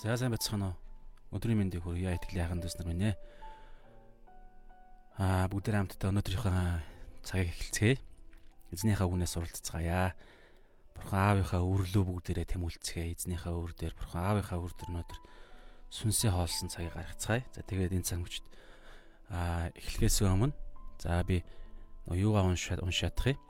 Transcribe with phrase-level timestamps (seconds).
[0.00, 0.74] За сайн бацхан уу.
[1.28, 3.14] Өдрийн мэндийг хүргье итгэлийн хаан дүүс нар минь ээ.
[5.20, 8.00] Аа бүгд хамтдаа өнөөдрийнхөө цагийг эхэлцгээе.
[8.72, 10.16] Эзнийхээ үнээс суралцгаая.
[10.96, 13.12] Бурхан аавынхаа үрлөө бүгдээрээ тэмүүлцгээе.
[13.12, 15.20] Эзнийхээ үр дээр Бурхан аавынхаа үр дээр өнөөдөр
[15.92, 17.44] сүнсээ хоолсон цагийг гаргацгаая.
[17.52, 18.44] За тэгээд энэ цаг мөчд
[19.28, 20.56] аа эхлэхээс өмнө
[20.96, 21.44] за би
[22.08, 23.40] юугаа уншаад уншаадах юм.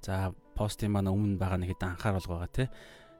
[0.00, 2.72] За постын маань өмнө байгаа нэг хэдэн анхаарал байгаа те.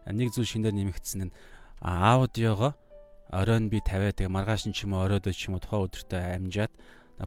[0.09, 1.37] Нэг зүйл шинээр нэмэгдсэн нь
[1.81, 2.75] аудиого
[3.31, 6.21] оройн би тавиад тэгээ маргааш нь ч юм уу оройд ч юм уу тухайн өдөртөө
[6.41, 6.73] амжаад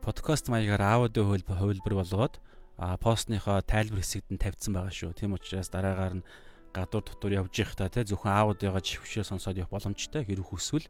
[0.01, 2.39] подкаст маягаар аудио хувилбар болгоод
[2.77, 5.11] а постныхоо тайлбар хэсэгт нь тавьсан байгаа шүү.
[5.11, 6.27] Тийм учраас дараагаар нь
[6.71, 10.87] гадуур дотор явж та тий зөвхөн аудиогоо жившээ сонсоод явах боломжтой хэрэг хүсвэл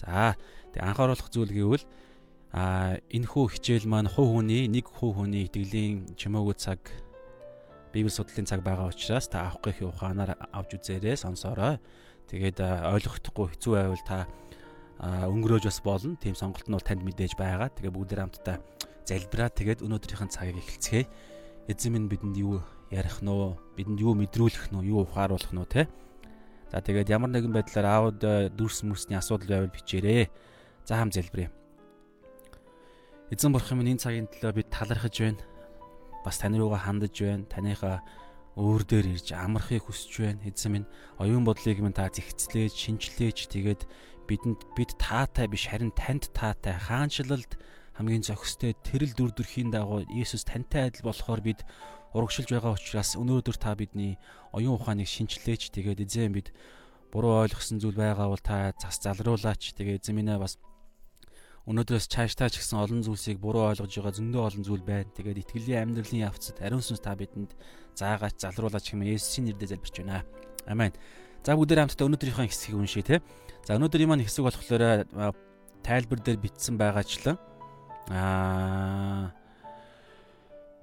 [0.00, 0.34] за
[0.74, 1.84] тэг анхааруулах зүйл гэвэл
[2.50, 6.82] а энэ хүү хичээл маань хуу хүний нэг хуу хүний итгэлийн чимээгүй цаг
[7.92, 11.78] библи судлалын цаг байгаа учраас та авах гэх ухаанаар авч үзээрэй сонсоорой.
[12.30, 14.30] Тэгээд ойлгохдохгүй хэцүү байвал та
[15.02, 16.14] өнгөрөөж бас болно.
[16.14, 17.74] Тим сонголт нь бол танд мэдээж байгаа.
[17.74, 18.62] Тэгээ бүгдээр хамтдаа
[19.02, 21.10] залбираа тэгээд өнөөдрийнхэн цагийг эхэлцгээе.
[21.66, 22.62] Эзэн минь бидэнд юу
[22.94, 23.58] ярих нь уу?
[23.74, 24.86] Бидэнд юу мэдрүүлэх нь уу?
[24.86, 25.90] Юу ухааруулах нь уу те?
[26.70, 28.22] За тэгээд ямар нэгэн байдлаар аауд
[28.54, 30.30] дүрс мөрсний асуудал байвал бичээрэй.
[30.86, 31.50] За хам залбирая.
[33.34, 35.42] Эзэн бурхан минь энэ цагийн төлөө бид талархаж байна.
[36.22, 37.50] Бас тань руугаа хандаж байна.
[37.50, 38.06] Таныхаа
[38.60, 40.44] өөр дээр ирж амархыг хүсэж байна.
[40.44, 43.88] Эзэн минь оюун бодлыг минь та зэгцлээж, шинчлээж тэгээд
[44.28, 47.56] бидэнд бид таатай биш харин танд таатай хаанчлалд
[47.96, 51.64] хамгийн зохистой тэрэл дүр төрхийн дагуу Иесус тантай адил болохоор бид
[52.14, 54.20] урагшилж байгаа учраас өнөөдөр та бидний
[54.54, 56.54] оюун ухааныг шинчлээж тэгээд эзэн бид
[57.10, 60.56] буруу ойлгосон зүйл байгаа бол та зас залруулаач тэгээд эзэн минь бас
[61.70, 65.06] өнөөдрөөс цаашдаа ч гэсэн олон зүйлсийг буруу ойлгож байгаа зөндөө олон зүйл байна.
[65.14, 67.54] Тэгээд итгэлийн амьдралын явцад ариун сүнс та бидэнд
[67.94, 70.26] заагаач залруулаач хэмээн Есүсийн нэрээр залбирч байна.
[70.66, 70.90] Амен.
[71.46, 73.16] За бүгдээ хамтдаа өнөөдрийнхөө хэсгийг уншъя те.
[73.62, 75.06] За өнөөдрийн маань хэсэг болохоор
[75.86, 77.38] тайлбар дээр бичсэн байгаачлан
[78.10, 79.30] аа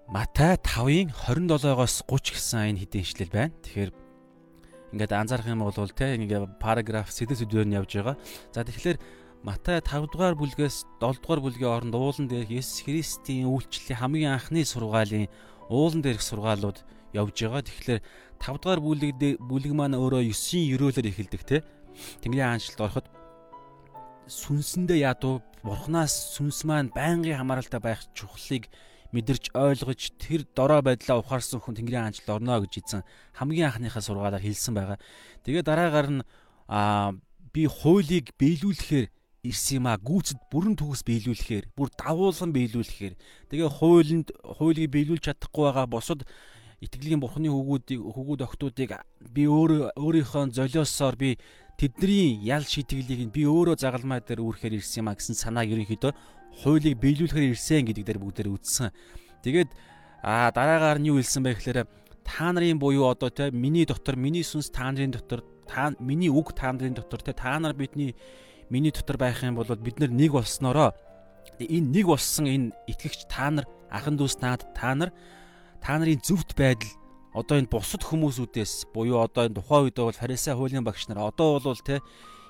[0.07, 3.51] Матай 5-ын 27-оос 30 гэсэн энэ хэдийн ишлэл байна.
[3.59, 3.91] Тэгэхээр
[4.95, 8.15] ингээд анзаарах юм бол те ингээд параграф сэдв сэдвээр нь явж байгаа.
[8.55, 14.01] За тэгэхээр Матай 5 дугаар бүлгээс 7 дугаар бүлгийн оронд уулан дээрх Есүс Христийн үйлчлэлийн
[14.01, 15.29] хамгийн анхны сургаалын
[15.69, 16.81] уулан дээрх сургаалууд
[17.13, 17.61] явж байгаа.
[17.61, 18.01] Тэгэхээр
[18.41, 21.57] 5 дугаар бүлэг бүлэг маань өөрөө 9-ийн өрөөлөөр эхэлдэг те.
[22.25, 23.07] Тэнгэрийн хаанчлалд ороход
[24.25, 28.67] сүнсэндээ ядуу бурхнаас сүнс маань байнгын хамааралтай байх чухлыг
[29.13, 33.01] мэдэрч ойлгож тэр дорой байдлаа ухаарсан хүн Тэнгэрийн хаанчлалд орно гэж хэлсэн
[33.37, 34.97] хамгийн анхныхаа сургаалаар хэлсэн байгаа.
[35.47, 36.21] Тэгээ дараагаар нь
[36.67, 37.15] аа
[37.55, 39.07] би хуулийг биелүүлэхээр
[39.47, 43.15] ирсэн юм а гүйцэд бүрэн төгс биелүүлэхээр бүр давуулан биелүүлэхээр
[43.49, 46.27] тэгээ хуулинд хуулийг биелүүлж чадахгүй байгаа бусад
[46.83, 48.91] итгэлийн бурхны хөгүүдийг хөгүүд охтуудыг
[49.33, 51.39] би өөрөө өөрийнхөө золиосоор би
[51.77, 56.13] тэдний ял шитгэлийг би өөрөө загалмай дээр үүрхээр ирсэн юм а гэсэн санааг ерөнхийдөө
[56.61, 58.93] хуулийг биелүүлэхээр ирсэн гэдэг дээр бүгдээр үздсэн.
[59.41, 59.69] Тэгээд
[60.21, 61.85] а дараагаар нь юу хэлсэн бэ гэхээр
[62.25, 66.53] та нарын буюу одоо те миний дотор миний сүнс та нарын дотор та миний үг
[66.57, 68.17] та нарын дотор те та нар бидний
[68.69, 70.93] миний дотор байх юм бол бид нэг болсноороо
[71.59, 75.11] энэ нэг болсон энэ итгэгч та нар ахан дүүс наад та нар
[75.81, 76.91] та нарын зөвхт байдал
[77.33, 81.59] одоо энэ бусад хүмүүсүүдээс буюу одоо энэ тухайн үед бол фарисей хуулийн багш нар одоо
[81.59, 82.01] бол те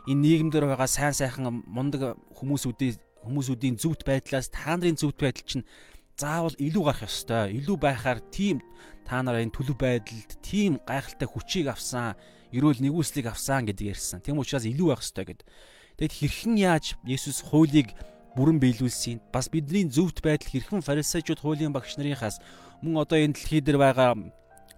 [0.07, 2.97] энэ нийгэмдэр байгаа сайн сайхан мундаг хүмүүсүүдийн
[3.27, 5.67] хүмүүсүүдийн зөвхт байдлаас та нарын зөвхт байдал чинь
[6.17, 7.53] заавал илүү гарах ёстой.
[7.61, 8.63] Илүү байхаар тийм
[9.05, 12.17] та нараа энэ төлөв байдалд тийм гайхалтай хүчийг авсан,
[12.49, 14.19] эрүүл нэгүслийг авсан гэдэг ярьсан.
[14.25, 15.45] Тийм учраас илүү байх ёстой гэдэг.
[15.97, 17.97] Тэгэд хэрхэн яаж Есүс хуулийг
[18.37, 22.37] бүрэн биелүүлсэн бас бидний зөвхт байдал хэрхэн фарисеучуд хуулийн багш нарынхаас
[22.85, 24.13] мөн одоо энэ дэлхий дээр байгаа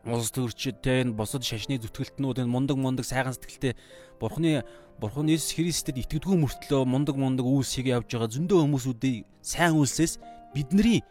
[0.08, 3.76] улс төрчид те энэ бусад шашны зүтгэлтнүүд энэ мундаг мундаг сайхан сэтгэлтэй
[4.16, 4.64] бурхны
[4.96, 10.24] бурхан Иесус Христэд итгэдэггүй мөртлөө мундаг мундаг үйлсийг явж байгаа зөндөө хүмүүсүүдийн сайн үйлсээс
[10.56, 11.04] бидний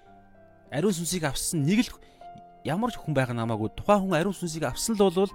[0.72, 2.00] ариун сүнсийг авсан нэг л
[2.64, 3.76] ямар ч хүн байх намаагүй.
[3.76, 5.28] Тухайн хүн ариун сүнсийг авсан л бол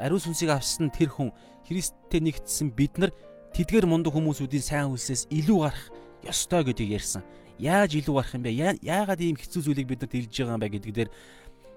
[0.00, 1.36] ариун сүнсийг авсан тэр хүн
[1.68, 3.12] Христтэй нэгдсэн бид нар
[3.52, 5.84] тэдгээр мундаг хүмүүсүүдийн сайн үйлсээс илүү гарах
[6.24, 7.22] ёстой гэдгийг ярьсан.
[7.60, 8.80] Яаж илүү гарах юм бэ?
[8.80, 11.10] Яагаад ийм хэцүү зүйлийг бид нарт хэлж байгаа юм бэ гэдэг дээр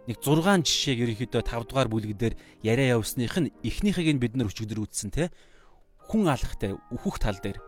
[0.07, 2.33] нэг 6 жишээг ерөнхийдөө 5 дугаар бүлэг дээр
[2.63, 5.33] яриа явсных нь эхнийхийг нь бид нар өчигдөр үтсэн те.
[6.07, 7.59] Хүн алахтай өөхөх тал дээр.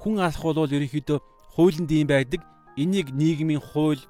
[0.00, 1.18] Хүн алах бол ерөнхийдөө
[1.54, 2.40] хуулинд ийм байдаг.
[2.74, 4.00] Энийг нийгмийн хууль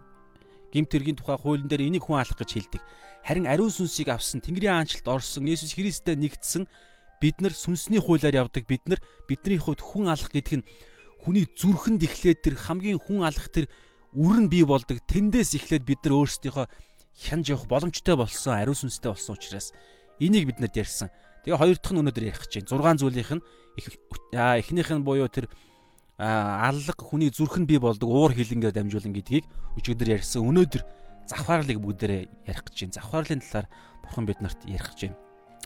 [0.73, 2.83] гимтэргийн тухай хуулийн дээр энийг хүн алах гэж хэлдэг.
[3.27, 6.67] Харин ариун сүнсийг авсан Тэнгэрийн аанчлалд орсон Есүс Христтэй нэгдсэн
[7.23, 8.99] бид нар сүнсний хуулиар явдаг бид нар
[9.31, 10.67] бидний хувьд хүн алах гэдэг нь
[11.23, 13.71] хүний зүрхэнд эхлээд тэр хамгийн хүн алах тэр
[14.11, 16.67] үр нь бий болдог тэндээс эхлээд бид нар өөрсдийнхөө
[17.15, 19.71] хянж явах боломжтой болсон ариун сүнстэй болсон учраас
[20.19, 21.09] энийг бид нарт ярьсан.
[21.47, 22.99] Тэгээ хоёр дахь нь өнөөдөр ярих гэж байна.
[22.99, 23.43] 6 зүйлийнх нь
[24.35, 25.47] эхнийх нь буюу тэр
[26.19, 29.45] аллаг хүний зүрх нь бий болдог уур хилэнгээр дамжуулан гэдгийг
[29.79, 30.43] өчигдөр ярьсан.
[30.43, 30.83] Өнөөдөр
[31.27, 32.97] завхаарлыг бүгдээрээ ярих гэж байна.
[32.99, 33.67] Завхаарлын талаар
[34.03, 35.19] бурхан биднэрт ярих гэж байна.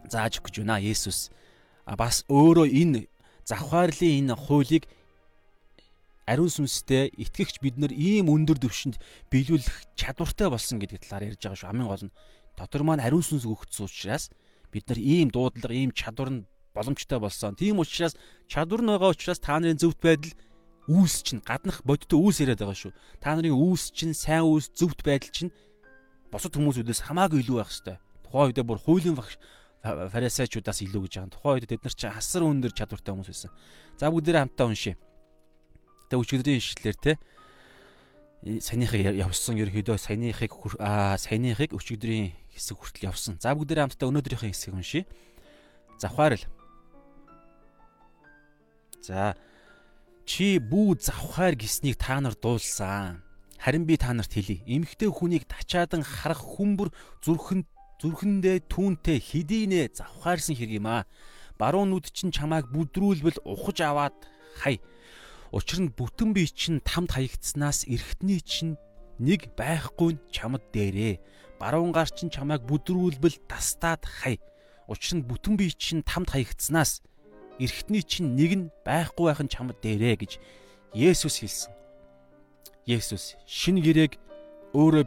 [0.08, 1.30] Зааж өгч байна Есүс.
[1.86, 3.06] Бас өөрөө энэ
[3.46, 4.90] завхаарлын энэ хуулийг
[6.26, 8.98] ариун сүнстэй итгэгч бид нар ийм өндөр түвшинд
[9.30, 11.70] биелүүлэх чадвартай болсон гэдэг талаар ярьж байгаа шүү.
[11.70, 12.14] Хамгийн гол нь
[12.58, 14.34] дотор маань ариун сүнс өгөгдсөн учраас
[14.74, 17.54] бид нар ийм дуудлага, ийм чадвар нь боломжтой болсон.
[17.54, 18.18] Тийм учраас
[18.50, 20.34] чадвар нь байгаа учраас та нарын зөвхт байдал
[20.90, 22.92] үүс чинь гаднах бодиттой үүс яриад байгаа шүү.
[23.22, 25.54] Та нарын үүс чинь сайн үүс, зөвхт байдал чинь
[26.34, 28.02] бусад хүмүүсүүдээс хамаагүй илүү байх хэвээр.
[28.26, 29.38] Тухайн үедээ бүр хуулийн багш
[30.10, 31.32] фарисеучудаас илүү гэж байгаа.
[31.32, 33.50] Тухайн үед тэд нар чинь хасар өндөр чадвартай хүмүүс байсан.
[33.96, 34.96] За бүгдээрээ хамтдаа уншъя.
[36.10, 37.12] Тэгээ өчигдрийн ишлэлээр те
[38.46, 43.38] саяныхыг явсан ерөөдөө саяныхыг аа саяныхыг өчигдрийн хэсэг хүртэл явсан.
[43.42, 45.04] За бүгдээрээ хамтдаа өнөөдрийнхээ хэсгийг уншъя.
[45.98, 46.44] Завхаарл.
[49.02, 49.34] За
[50.26, 53.22] чи бүү завхаар гиснийг та нар дуулсан.
[53.58, 54.62] Харин би та нарт хэлье.
[54.66, 56.90] Эмхтэй хүнийг тачаадан харах хүмбэр
[57.24, 57.66] зүрхэнд
[58.02, 61.08] зүрхэндээ түүнтэй хэдийнэ завхаарсан хэрэг юм аа.
[61.56, 64.16] Баруун нүд чинь чамайг бүдрүүлбэл ухаж аваад
[64.60, 64.76] хай
[65.56, 68.74] Учир нь бүтэн бие чинь тамд хаягдсанаас эргэтний чинь
[69.22, 71.16] нэг байхгүй нь чамд дээрээ.
[71.56, 74.42] Баруун гар чинь чамайг бүдрүүлбэл тастаад хай.
[74.90, 77.00] Учир нь бүтэн бие чинь тамд хаягдсанаас
[77.62, 80.32] эргэтний чинь нэг нь байхгүй байх нь чамд дээрээ гэж
[80.92, 81.72] Есүс хэлсэн.
[82.84, 84.18] Есүс шин гэрээг
[84.74, 85.04] өөрөө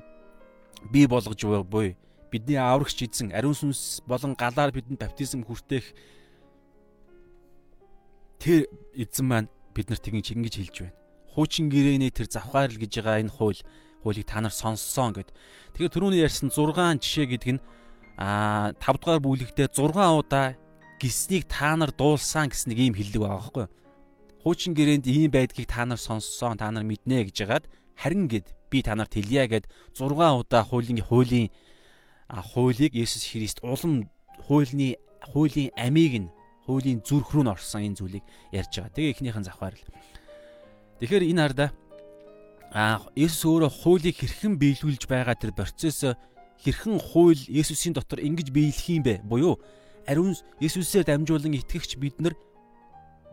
[0.90, 1.98] бий болгож буй
[2.32, 5.86] бидний аврагч эзэн ариун сүнс болон галаар бидэнд баптизм хүртээх
[8.40, 10.98] тэр эзэн маань бид нарт тэгж ингэж хэлж байна.
[11.36, 13.62] Хуучин гэрээний тэр завхаарл гэж байгаа энэ хууль
[14.04, 15.30] хуулийг та нар сонссон гэд.
[15.76, 17.64] Тэгэхээр түрүүний ярьсан 6 жишээ гэдэг нь
[18.18, 20.56] аа 5 дугаар бүлэгтээ 6 удаа
[21.00, 23.74] гиснийг та нар дуулсан гэсэн нэг ийм хэллэг байгаа байхгүй юу?
[24.44, 27.66] Хуучин гэрээнд ийм байдгийг та нар сонссон, та нар мэднэ гэж яагаад
[27.96, 29.66] харин гэд би та нарт хэлье гэд
[29.96, 31.52] 6 удаа хуулийн хуулийн
[32.30, 34.10] хуулийг Есүс Христ улам
[34.46, 34.96] хуулийн
[35.34, 36.30] хуулийн амийг нь
[36.66, 38.94] хуулийн зүрх рүү н орсон энэ зүйлийг ярьж байгаа.
[38.94, 39.82] Тэгээ эхнийх нь завхаарл.
[41.02, 41.70] Тэгэхээр энэ хардаа
[42.70, 46.06] а Есүс өөрөө хуулийг хэрхэн биелүүлж байгаа тэр процесс
[46.62, 49.26] хэрхэн хууль Есүсийн дотор ингэж биелэх юм бэ?
[49.26, 49.58] Буюу
[50.06, 52.38] ариун Есүсээр дамжуулан итгэгч бид нар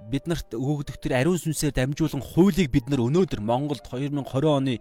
[0.09, 4.79] биднэрт өгөгдөх тэр ариун сүнсээр дамжуулан хуулийг бид нар өнөөдөр Монголд 2020 оны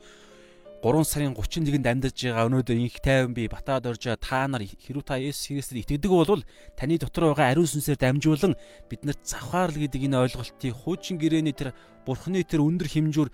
[0.85, 5.17] 3 сарын 31-нд амьдарч байгаа өнөөдөр инх тайван би батаад орж та нар хэрүү та
[5.17, 6.45] Есүс Христэд итгэдэг бол
[6.77, 8.53] таны дотор байгаа ариун сүнсээр дамжуулан
[8.85, 11.73] биднэрт завхаарл гэдэг энэ ойлголтыг хуучин гэрээний тэр
[12.05, 13.29] бурхны тэр өндөр хэмжүүр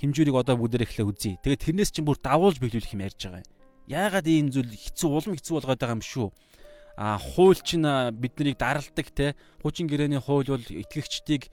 [0.00, 1.36] хэмжүүрийг одоо бүгдээр эхлээ үзье.
[1.44, 3.52] Тэгээд тэрнээс чинь бүр давуулж биелүүлэх юм ярьж байгаа юм.
[3.84, 6.28] Яагаад ийм зүйл хэцүү улам хэцүү болгоод байгаа юм шүү.
[6.96, 7.84] А хууль чинь
[8.16, 11.52] биднийг даралдаг те хуучин гэрээний хууль бол итгэгчдийг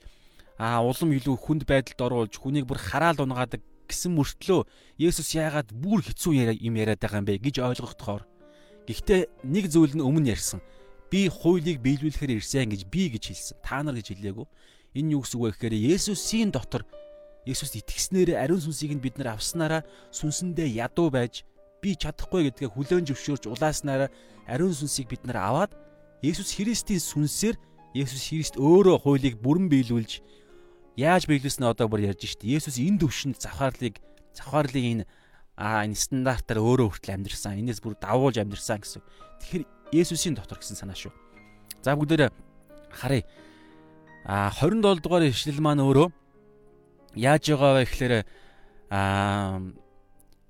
[0.56, 4.68] а улам илүү хүнд байдалд оруулж хүнийг бүр хараал унгаадаг гэсэн мөртлөө
[5.00, 8.28] Есүс яагаад бүр хэцүү юм яриад байгаа юм бэ гэж ойлгохдохоор
[8.88, 10.60] гэхдээ нэг зүйл нь өмнө ярьсан.
[11.08, 13.56] Би хуулийг биелүүлэхээр ирсэн гэж би гэж хэлсэн.
[13.64, 14.46] Та нар гэж хэлээгүй.
[14.96, 16.84] Энэ юу гэсэн үг вэ гэхээр Есүсийн дотор
[17.48, 19.80] Есүст итгэснээр ариун сүнсийг нь бид нар авснараа
[20.12, 21.48] сүнсэндээ ядуу байж
[21.80, 24.12] би чадахгүй гэдгээ хүлээн зөвшөөрч улааснараа
[24.44, 25.72] ариун сүнсийг бид нар аваад
[26.20, 27.56] Есүс Христийн сүнсээр
[27.96, 30.20] Есүс Христ өөрөө хуулийг бүрэн биелүүлж
[30.98, 32.58] Яаж биелүүлснэ одоо бүр ярьж штэ.
[32.58, 34.02] Есүс энэ төвшөнд завхаарлыг
[34.34, 35.08] завхаарлын энэ
[35.54, 37.54] аа энэ стандартаар өөрөө хүртэл амьдрсан.
[37.54, 39.06] Энээс бүр давуулж амьдрсан гэсэн.
[39.38, 39.64] Тэгэхээр
[39.94, 41.14] Есүсийн дотор гэсэн санаа шүү.
[41.86, 42.34] За бүгдээрээ
[42.90, 43.22] харъя.
[44.26, 46.10] А 27 дугаар ишлэл маань өөрөө
[47.14, 48.14] яаж байгаа вэ гэхээр
[48.90, 49.62] а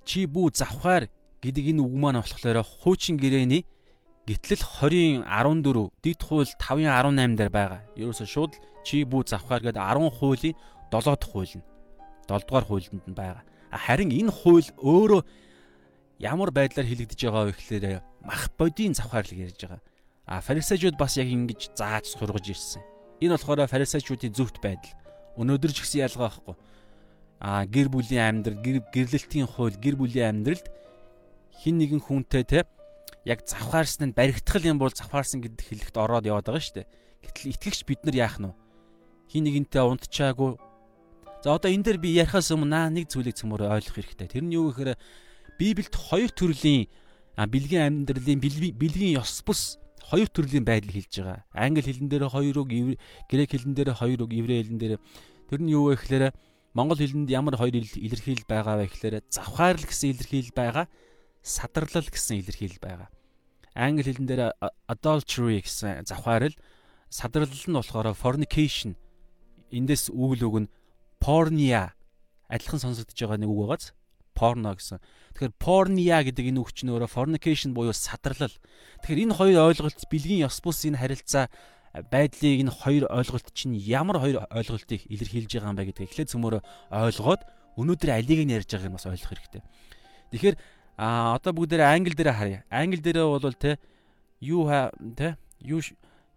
[0.09, 1.13] чи бүү завхаар
[1.45, 3.69] гэдэг энэ үг маань болохоор хуучин гэрээний
[4.25, 7.81] гитлэл 20-ын 14 дид хууль 5-ын 18 дээр байгаа.
[8.01, 8.57] Ерөөсө шууд
[8.89, 10.57] чи бүү завхаар гэдэг 10 хуулийн
[10.89, 11.65] 7 дахь хууль нь
[12.25, 13.45] 7 дугаар хуулинд нь байгаа.
[13.69, 15.21] Харин энэ хууль өөрөө
[16.25, 19.81] ямар байдлаар хилэгдэж байгаа вэ гэхээр мах бодийн завхаарлыг ярьж байгаа.
[20.25, 22.83] А фарисеучуд бас яг ингэж зааж сургаж ирсэн.
[23.21, 24.93] Энэ болохоор фарисеучуудын зөвхт байдал.
[25.37, 26.57] Өнөөдөр ч гэсэн ялгаа байхгүй.
[27.41, 30.67] А гэр бүлийн амьдрал, гэр гэрлэлтийн хууль, гэр бүлийн амьдралд
[31.55, 32.67] хин нэгэн хүнтэй те
[33.25, 36.91] яг завхаарсан нь баригдтал юм бол завхаарсан гэдэг хэлэхт ороод яваад байгаа шүү дээ.
[37.25, 38.55] Гэтэл итгэгч бид нар яах нь вэ?
[39.29, 40.57] Хин нэгэнтэй унтчаагүй.
[41.45, 44.29] За одоо энэ дээр би ярихаас өмнө нэг зүйлийг цөмөр ойлгох хэрэгтэй.
[44.29, 44.99] Тэр нь юу гэхээр
[45.61, 46.91] Библиэд хоёр төрлийн
[47.39, 48.41] бэлгийн амьдралын
[48.75, 51.45] бэлгийн ёс бус хоёр төрлийн байдал хэлж байгаа.
[51.55, 52.99] Англи хэлэн дээр хоёр үг,
[53.31, 54.95] грек хэлэн дээр хоёр үг, еврей хэлэн дээр
[55.47, 56.35] тэр нь юу вэ гэхээр
[56.75, 60.87] монгол хэлэнд ямар хоёр илэрхийлэл байгаа вэ гэхээр завхаарл гэсэн илэрхийлэл байгаа,
[61.45, 63.09] садарлал гэсэн илэрхийлэл байгаа.
[63.79, 64.43] англи хэлэн дээр
[64.91, 66.57] adultery гэсэн завхаарл
[67.11, 68.99] садрал нь болохоор fornication
[69.73, 70.73] эндээс үгэл үг нь
[71.21, 71.93] pornia
[72.49, 73.93] адилхан сонсогдож байгаа нэг үг байгааз
[74.39, 75.03] porno гэсэн.
[75.35, 78.55] Тэгэхээр pornia гэдэг энэ үг чинь өөрөө fornication буюу садарлал.
[79.03, 81.51] Тэгэхээр энэ хоёр ойлголт бэлгийн ёс бус энэ харилцаа
[82.07, 86.59] байдлыг энэ хоёр ойлголт чинь ямар хоёр ойлголтыг илэрхийлж байгаа юм бэ гэдгийг эхлээд цөмөрө
[86.95, 87.43] ойлгоод
[87.75, 89.63] өнөөдөр алиг нь ярьж байгааг нь бас ойлгох хэрэгтэй.
[90.31, 90.57] Тэгэхээр
[90.99, 92.61] а одоо бүгдээрээ англи дээр харъя.
[92.71, 93.79] Англи дээр бол те
[94.39, 95.83] you have те you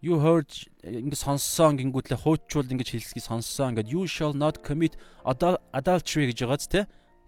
[0.02, 0.50] you heard
[0.82, 3.78] ингэ сонссон гингүүтлээ хуучвал ингэж хэлсгийг сонссон.
[3.78, 6.80] Ингээд you shall not commit adultery гэж байгааз те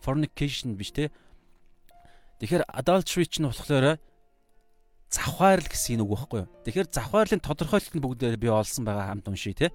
[0.02, 1.14] fornication биш те.
[2.42, 4.02] Тэгэхээр adultery чинь болохоор
[5.06, 6.50] завхаарл гэсэн үг байхгүй юу.
[6.66, 9.70] Тэгэхээр завхаарлын тодорхойлолт нь бүгдээр би олсон байгаа хамт уншия те.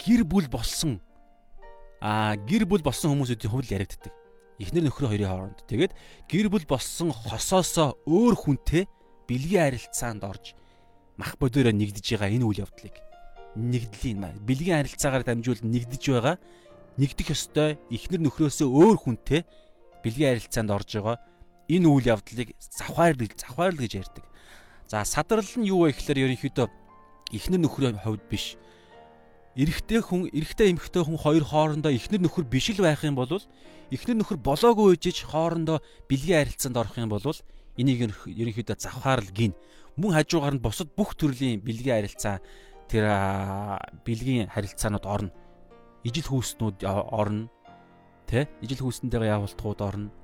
[0.00, 1.04] Гэр бүл болсон
[2.00, 4.16] аа гэр бүл болсон хүмүүсийн хувьд яригддаг.
[4.56, 5.60] Эхнэр нөхрөө хоёрын хооронд.
[5.68, 5.92] Тэгээд
[6.24, 8.88] гэр бүл болсон хосоосоо өөр хүнтэй
[9.28, 10.56] бэлгийн харилцаанд орж
[11.18, 12.94] мах бодороо нэгдэж байгаа энэ үйл явдлыг.
[13.58, 16.36] Нэгдлийн бэлгийн харилцаагаар дамжуул нэгдэж байгаа.
[16.94, 17.78] Нэгдэх ёстой.
[17.90, 19.42] Эхнэр нөхрөөсөө өөр хүнтэй
[20.06, 21.18] бэлгийн харилцаанд орж байгаа.
[21.66, 24.24] Энэ үйл явдлыг завхаар завхаарлал гэж ярьдаг.
[24.86, 26.66] За садрал нь юу вэ гэхээр ерөнхийдөө
[27.34, 28.56] эхнэр нөхрийн хувьд биш.
[29.58, 33.42] Эрэгтэй хүн, эрэгтэй эмэгтэй хүн хоёр хоорондоо эхнэр нөхөр биш л байх юм бол
[33.90, 37.26] эхнэр нөхөр болоогүй үжиж хоорондоо бэлгийн харилцаанд орох юм бол
[37.76, 39.52] энийг ерөнхийдөө завхаарлал гин
[39.98, 42.38] мөн хажуугаар нь бусад бүх төрлийн бэлгийн харилцаа
[42.86, 43.04] тэр
[44.06, 45.34] бэлгийн харилцаанууд орно.
[46.06, 47.50] Ижил хүүснүүд орно.
[48.30, 48.46] Тэ?
[48.62, 50.14] Ижил хүүснтэйгээ явуултгууд орно.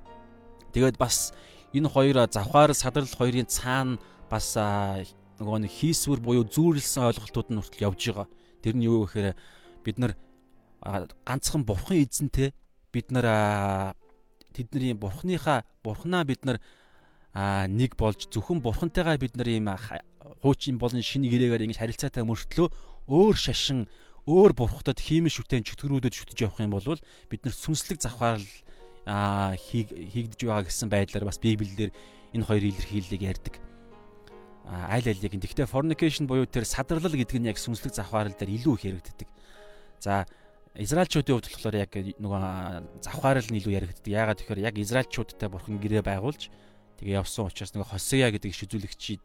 [0.71, 1.35] Тэгээд бас
[1.75, 3.99] энэ хоёр завхаар садрал хоёрын цаана
[4.31, 8.27] бас нөгөө нэг хийсвэр буюу зүүрлсэн ойлголтууд нь хүртэл явж байгаа.
[8.63, 9.35] Тэр нь юу гэхээр
[9.83, 10.15] бид нар
[11.27, 12.55] ганцхан бурхан эзэнтэй
[12.95, 13.93] бид нар
[14.55, 16.57] тэдний бурханыхаа бурханаа бид нар
[17.35, 19.67] а нэг болж зөвхөн бурхантайгаа бид нар ийм
[20.39, 22.71] хуучин болон шинэ гэрээгээр ингэж харилцаатай мөртлөө
[23.11, 23.91] өөр шашин
[24.23, 26.95] өөр бурхтад хиймэл шүтэн чөтгөрүүдэд шүтэж явах юм бол
[27.27, 28.47] бид нар сүнслэг завхаарл
[29.05, 31.91] хийгдэж байгаа гэсэн байдлаар бас библиэлд
[32.33, 33.59] энэ хоёр илэрхийллийг ярьдаг.
[34.65, 35.29] Аль алийг.
[35.29, 39.29] Гэхдээ fornication буюу тэр садарлал гэдэг нь яг сүнслэг завхаарл дээр илүү их яригддаг.
[40.01, 40.25] За
[40.73, 42.41] Израильчуудын хувьд болохоор яг нөгөө
[43.05, 44.09] завхаарл нь илүү яригддаг.
[44.09, 46.49] Яагаад тэгэхээр яг израильчуудтай бурхан гэрээ байгуулж
[46.99, 49.23] Тэгээ явсан учраас нэг Хосея гэдэг шизүүлэгчид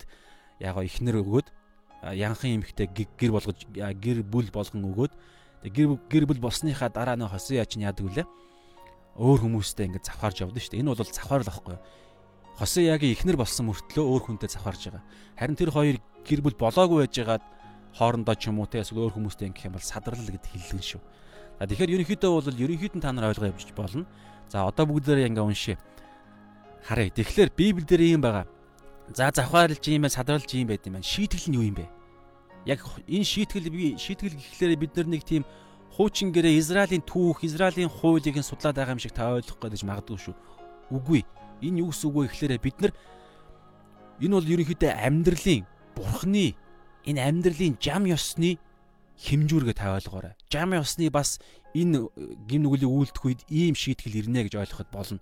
[0.60, 1.48] яг ихнэр өгөөд
[2.16, 5.12] янхан эмхтэй гэр болгож гэр бүл болгон өгөөд
[5.68, 8.26] гэр гэр бүл болсныхаа дараа нэг Хосея чинь яадаг вүлээ
[9.20, 10.80] өөр хүмүүстэй ингээд завхаарж явдсан шүү дээ.
[10.80, 11.82] Энэ бол завхаар л байхгүй юу?
[12.56, 15.04] Хосеягийн ихнэр болсон мөртлөө өөр хүнтэй завхаарж байгаа.
[15.36, 17.44] Харин тэр хоёр гэр бүл болоогүй байжгаад
[17.96, 21.02] хоорондоо ч юм уу те эсвэл өөр хүмүүстэй ингэх юм бол садрал гэд хэллэгэн шүү.
[21.58, 24.06] За тэгэхээр ерөнхийдөө бол ерөнхийдөө та нар ойлгоо явж болно.
[24.48, 25.76] За одоо бүгдээрээ ингээ уншия.
[26.84, 27.10] Харъя.
[27.10, 28.46] Тэгэхээр Библи дээр ийм байгаа.
[29.14, 31.06] За завхаарлж юм байна, садруулж юм байт юм байна.
[31.06, 31.86] Шийтгэл нь юу юм бэ?
[32.66, 35.44] Яг энэ шийтгэл би шийтгэл гэхлээр бид нар нэг тийм
[35.90, 40.18] хуучин гэрээ Израилийн түүх, Израилийн хуулийг нь судлаад байгаа юм шиг та ойлгох гэж магадгүй
[40.18, 40.34] шүү.
[40.94, 41.26] Үгүй.
[41.60, 42.92] Энэ юу гэсэн үг вэ гэхлээр бид нар
[44.20, 45.62] энэ бол ерөнхийдөө амьдралын
[45.96, 46.46] бурхны
[47.08, 48.60] энэ амьдралын жам ёсны
[49.20, 50.34] хэмжүүргээ та ойлгоорой.
[50.48, 51.40] Жам ёсны бас
[51.74, 52.08] энэ
[52.48, 55.20] гин нүглийн үйлдэх үед ийм шийтгэл ирнэ гэж ойлгоход болно.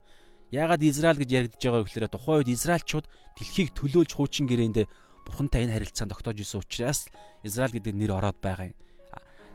[0.50, 4.86] Яагаад Израиль гэж яригдж байгаа вэ гэхээр тухайн үед Израильчууд дэлхийг төлөөлж хуучин гэрээндээ
[5.28, 7.12] Бурхантай энэ харилцаанд тогтоож исэн учраас
[7.44, 8.76] Израиль гэдэг нэр ороод байгаа юм.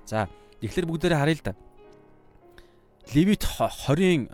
[0.05, 0.29] За
[0.62, 1.53] тэгэхээр бүгдээрээ харъя л да.
[3.09, 4.29] Левит 20-ын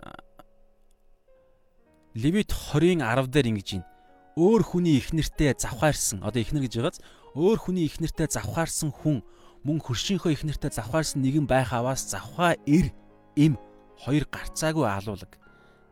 [2.14, 3.88] Левит 20-ын 10 дээр ингэж байна.
[4.36, 6.20] Өөр хүний их нэртэй завхаарсан.
[6.20, 7.00] Одоо их нэр гэж байгааз
[7.34, 9.24] өөр хүний их нэртэй завхаарсан хүн
[9.64, 12.92] мөн хөршийнхөө их нэртэй завхаарсан нэгэн байх аваас завхаа эр
[13.36, 13.56] им
[13.96, 15.39] хоёр гарцаагүй алуулаг.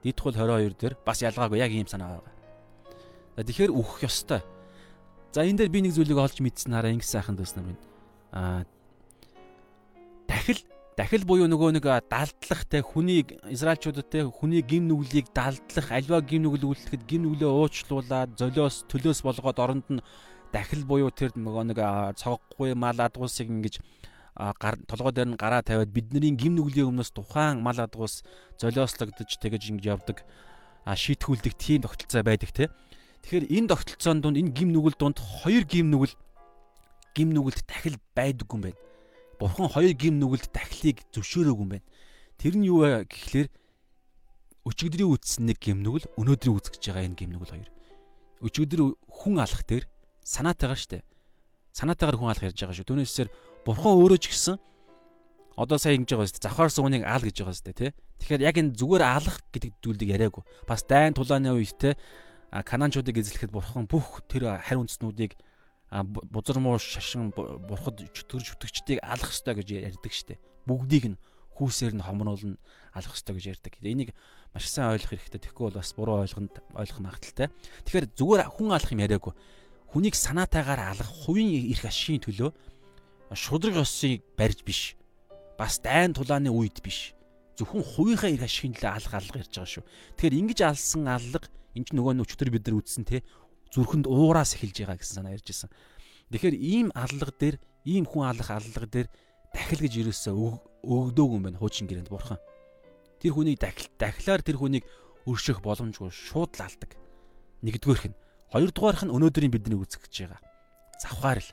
[0.08, 2.32] Дид хул 22 дээр бас ялгаагүй яг ийм санаа байгаа.
[3.36, 4.40] За тэгэхээр үхэх ёстой.
[5.36, 7.76] За энэ дээр би нэг зүйлийг олж мэдсэн хараа ингэ сайхан дүүснэ минь.
[8.32, 8.64] Аа
[10.24, 10.64] дахил
[10.96, 13.20] дахил буюу нөгөө нэг далдлах те хүний
[13.52, 19.20] израилчуудад те хүний гим нүглийг далдлах альва гим нүгэл үлдэхэд гим нүглээ уучлуулад золиос төлөөс
[19.20, 20.04] болгоод оронд нь
[20.56, 21.78] дахил буюу тэр нөгөө нэг
[22.16, 23.84] цоггүй мал адгуусыг ингэж
[24.38, 28.22] толгой дээр нь гараа тавиад бидний гим нүглийн өмнөөс тухайн мал адгуус
[28.62, 30.22] золиослогдож тэгэж ингэж явдаг
[30.86, 32.70] шийтгүүлдэг тийм тогтолцоо байдаг те.
[33.26, 36.14] Тэгэхээр энэ тогтолцоонд дунд энэ гим нүгэл дунд хоёр гим нүгэл
[37.18, 38.78] гим нүгэлд дахил байдаггүй юм байна.
[39.42, 41.86] Бурхан хоёр гим нүгэлд дахлыг зөвшөөрөөгүй юм байна.
[42.38, 43.48] Тэр нь юу вэ гэхлээр
[44.64, 47.70] өчигдрийн үтсэн нэг гим нүгэл өнөөдрийн үзэж байгаа энэ гим нүгэл хоёр.
[48.46, 48.80] Өчигдөр
[49.10, 49.84] хүн алах дээр
[50.22, 51.02] санаатайгаар штэ.
[51.74, 52.86] Санаатайгаар хүн алах ярьж байгаа шүү.
[52.86, 53.28] Түүнээсээр
[53.68, 54.56] Бурхан өөрөө ч гэсэн
[55.60, 56.46] одоо сая ингэж байгаа шүү дээ.
[56.48, 57.90] Завхаарсан хүнийг аал гэж байгаа шүү дээ, тий.
[58.16, 60.42] Тэгэхээр яг энэ зүгээр аалах гэдэг зүйлийг яриаггүй.
[60.64, 62.00] Бас дайн тулааны үед те
[62.48, 65.36] кананчуудыг эзлэхэд бурхан бүх тэр харь үндэснүүдийг
[66.32, 70.40] бузар муу шашин бурхад чөтгөр чөтгчдийг алах ёстой гэж ярьдаг штэ.
[70.64, 71.20] Бүгдийг нь
[71.60, 72.56] хүүсээр нь хомруулна
[72.96, 73.76] алах ёстой гэж ярьдаг.
[73.84, 74.16] Энийг
[74.56, 75.44] маш сайн ойлгох хэрэгтэй.
[75.44, 77.52] Тэгэхгүй бол бас буруу ойлгонд ойлгох магадaltaй.
[77.84, 79.32] Тэгэхээр зүгээр хүн алах юм яриаггүй.
[79.92, 82.52] Хүнийг санаатайгаар алах хувийн эрх ашигын төлөө
[83.36, 84.96] шудраг ёсыг барьж биш.
[85.58, 87.12] Бас дайн тулааны үед биш.
[87.58, 89.84] Зөвхөн хувийнхаа эрх ашигын төлөө алга алга ярьж байгаа шүү.
[90.16, 93.26] Тэгэхээр ингэж алсан алга энэ ч нөгөө нүчтөр бид нар үтсэн те
[93.74, 95.70] зүрхэнд уураас эхэлж байгаа гэсэн санаа ярьж исэн.
[96.30, 99.08] Тэгэхээр ийм алга дээр ийм хүн алах алга дээр
[99.52, 102.38] дахил гэж ерөөсөө өгдөөг юм байна хуучин гэрээнд бурхан.
[103.18, 104.84] Тэр хүнийг дахил дахилаар тэр хүнийг
[105.26, 106.94] өршөх боломжгүй шууд лалдаг.
[107.66, 108.18] Нэгдүгээрх нь.
[108.54, 110.40] Хоёрдугаарх нь өнөөдрийн бидний үзэх гэж байгаа.
[111.02, 111.50] Завхаарл.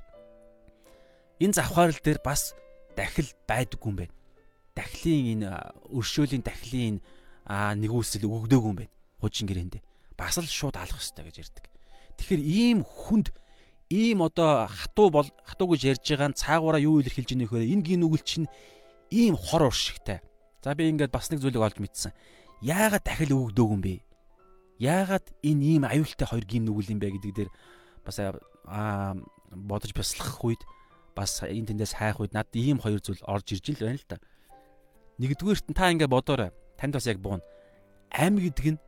[1.40, 2.56] Энэ завхаарл дээр бас
[2.96, 4.14] дахил байдаггүй юм байна.
[4.76, 5.48] Дахлын энэ
[5.92, 7.00] өршөөлийн дахлын
[7.48, 8.94] нэгүсэл өгдөөгүй юм байна.
[9.20, 9.84] Хуучин гэрээндээ.
[10.16, 11.66] Бас л шууд алах хэрэгтэй гэж ярьдаг.
[12.16, 13.36] Тэгэхээр ийм хүнд
[13.92, 17.84] ийм одоо хатуу бол хатуу гэж ярьж байгаа нь цаагаараа юу илэрхийлж байгаа нөхөр энэ
[17.84, 18.48] гин үгэл чинь
[19.12, 20.24] ийм хор уршигтай.
[20.64, 22.16] За би ингээд бас нэг зүйлийг олж мэдсэн.
[22.64, 24.02] Яагаад дахил өгдөөг юм бэ?
[24.80, 27.50] Яагаад энэ ийм аюултай хоёр гим нүгэл юм бэ гэдэг дээр
[28.02, 29.14] бас аа
[29.52, 30.64] бодож бяслах үед
[31.16, 34.18] бас энэ тэндээс хайх үед над ийм хоёр зүйл орж ирж л байна л да.
[35.18, 36.52] Нэгдүгээрт нь та ингээд бодоорой.
[36.76, 37.42] Танд бас яг бугна.
[38.12, 38.80] Ам гэдэг нь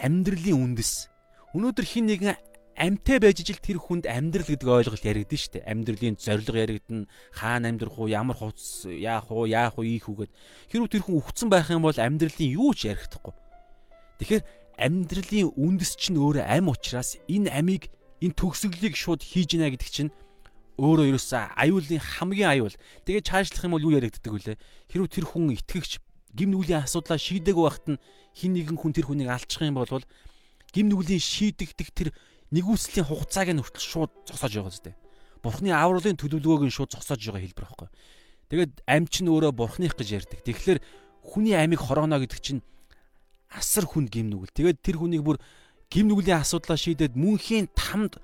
[0.00, 1.12] амьдралын үндэс.
[1.52, 2.34] Өнөөдөр хин нэгэн
[2.74, 5.62] амьтай байж ижил тэр хүнд амьдрал гэдэг ойлголт яригдэн штэ.
[5.68, 7.06] Амьдралын зорилго яригдана.
[7.30, 10.32] Хаана амьдрах уу, ямар хувцс яах уу, яах уу, ийх үгээд.
[10.72, 13.34] Хэрвээ тэр хүн өвцөн байх юм бол амьдралын юу ч ярихдаггүй.
[14.18, 14.42] Тэгэхээр
[14.74, 20.10] амьдралын үндэс чинь өөрөө ам учраас энэ амийг энэ төгсгөлийг шууд хийж гинэ гэдэг чинь
[20.78, 22.74] өөрөө ерөөсөө аюулын хамгийн аюул.
[23.06, 24.56] Тэгээд чаашлах юм бол юу яригддаг вүлээ?
[24.90, 26.02] Хэрвээ тэр хүн итгэгч
[26.34, 28.02] гим нүглийн асуудлаа шийдэг байхад нь
[28.34, 30.02] хин нэгэн хүн тэр хүнийг алчих юм бол
[30.74, 32.08] гим нүглийн шийдэгдэх тэр
[32.50, 34.94] нэгүслийн хугацааг нь хүртэл шууд зогсоож байгаа зү.
[35.42, 37.88] Бурхны авралын төлөвлөгөөг нь шууд зогсоож байгаа хэлбэр байхгүй.
[38.50, 40.42] Тэгээд амьч нь өөрөө бурхных гэж ярьдаг.
[40.42, 40.80] Тэгэхээр
[41.22, 42.62] хүний амийг хорооно гэдэг чинь
[43.54, 44.50] асар хүнд гим нүгэл.
[44.50, 45.38] Тэгээд тэр хүнийг бүр
[45.90, 48.18] гим нүглийн асуудлаа шийдээд мөнхийн тамд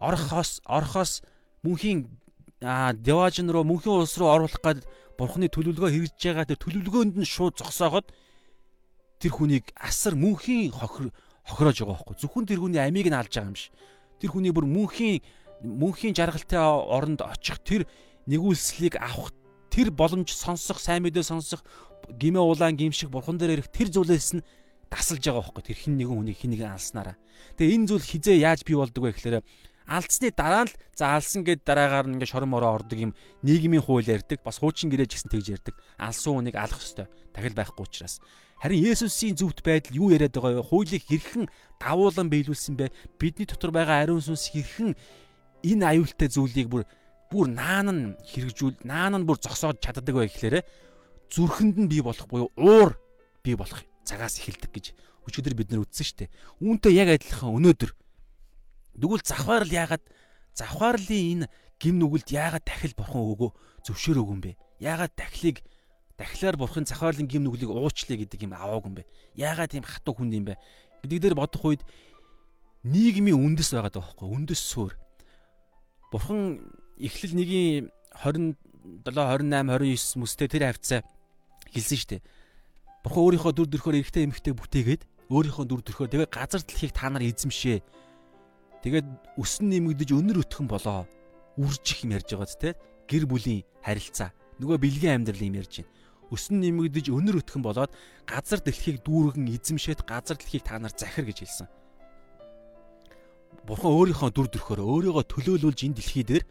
[0.00, 1.22] орохоос орохоос
[1.62, 2.10] мөнхийн
[2.62, 4.86] деважн руу мөнхийн улс руу оруулах гээд
[5.18, 8.06] бурхны төлөвлөгөө хэрэгжиж байгаа тэр төлөвлөгөөнд нь шууд зогсооход
[9.22, 11.14] тэр хүнийг асар мөнхийн хохир
[11.46, 12.16] хохироож байгаа байхгүй.
[12.18, 13.70] Зөвхөн тэр хүний амийг нь алж байгаа юм биш.
[14.18, 15.22] Тэр хүний бүр мөнхийн
[15.62, 17.86] мөнхийн жаргалтай оронд очих тэр
[18.26, 19.30] нэгүүлслийг авах
[19.70, 21.62] тэр боломж сонсох, сайн мэдээ сонсох,
[22.10, 24.44] гимээ улаан гимших бурхан дээр ирэх тэр зүйлээс нь
[24.90, 25.62] дасалж байгаа байхгүй.
[25.70, 27.16] Тэр хин нэгэн хүнийг хин нэгэн алснараа.
[27.56, 29.42] Тэгээ энэ зүйл хизээ яаж бий болдог вэ гэхээр
[29.92, 33.12] алдсны дараа л за алсан гэд дараагаар нь ингээ шорон мороо ордог юм
[33.44, 37.84] нийгмийн хууль ярьдаг бас хуучин гэрээ гэсэн тэгж ярьдаг алсан хүнийг алах ёстой дахил байхгүй
[37.84, 38.24] учраас
[38.62, 40.70] Харин Есүсийн зөвхт байдал юу яриад байгаа вэ?
[40.70, 41.50] Хуулийг хэрхэн
[41.82, 42.94] давуулан биелүүлсэн бэ?
[43.18, 44.94] Бидний дотор байгаа ариун сүнс хэрхэн
[45.66, 46.86] энэ аюултай зүйлийг бүр
[47.26, 50.62] бүр наан нь хэрэгжүүл, наан нь бүр зогсоож чаддаг вэ гэхээр
[51.26, 52.94] зүрхэнд нь бий болох буюу уур
[53.42, 54.86] бий болох цагаас эхэлдэг гэж
[55.26, 56.30] өчигдөр бид нар үздэн штэ.
[56.62, 57.90] Үүнтэй яг адилхан өнөөдөр
[58.96, 60.04] Тэгвэл завхаарл яагаад
[60.56, 61.46] завхаарлын энэ
[61.80, 63.50] гим нүгэлд яагаад дахил бурхан өгөө
[63.88, 64.56] зөвшөөрөөг юм бэ?
[64.78, 65.64] Яагаад дахлыг
[66.18, 69.08] дахлаар бурхын захаарлын гим нүглийг уучлаа гэдэг юм аваагүй юм бэ?
[69.34, 70.60] Яагаад тийм хатуу хүн юм бэ?
[71.02, 71.82] гэдэг дээр бодох үед
[72.86, 74.94] нийгмийн үндэс байгаа даахгүй үндэс суурь.
[76.14, 76.62] Бурхан
[76.98, 77.90] эхлэл 1-ийн
[78.22, 78.54] 27
[79.02, 81.00] 28 29 мүстэй тэр хавцаа
[81.74, 82.22] хэлсэн шүү дээ.
[83.02, 87.26] Бурхан өөрийнхөө дүр төрхөөр эрэгтэй эмэгтэй бүтээгээд өөрийнхөө дүр төрхөөр тэгээ газар дэлхийг та нар
[87.26, 87.82] эзэмшээ.
[88.82, 89.06] Тэгээд
[89.38, 91.06] өсөн нэмэгдэж өнөр өтгөн болоо.
[91.56, 92.68] Үржих юм ярьж байгаа ч те
[93.06, 94.34] гэр бүлийн харилцаа.
[94.58, 95.90] Нөгөө бэлгийн амьдрал юм ярьж байна
[96.32, 97.92] өсөн нэмэгдэж өнөр өтгөн болоод
[98.24, 101.68] газар дэлхийг дүүргэн эзэмшээд газар дэлхийг та нар захир гэж хэлсэн.
[103.68, 106.44] Бурхан өөрийнхөө дүр төрхөөр өөрийгөө төлөөлүүлж энэ дэлхий дээр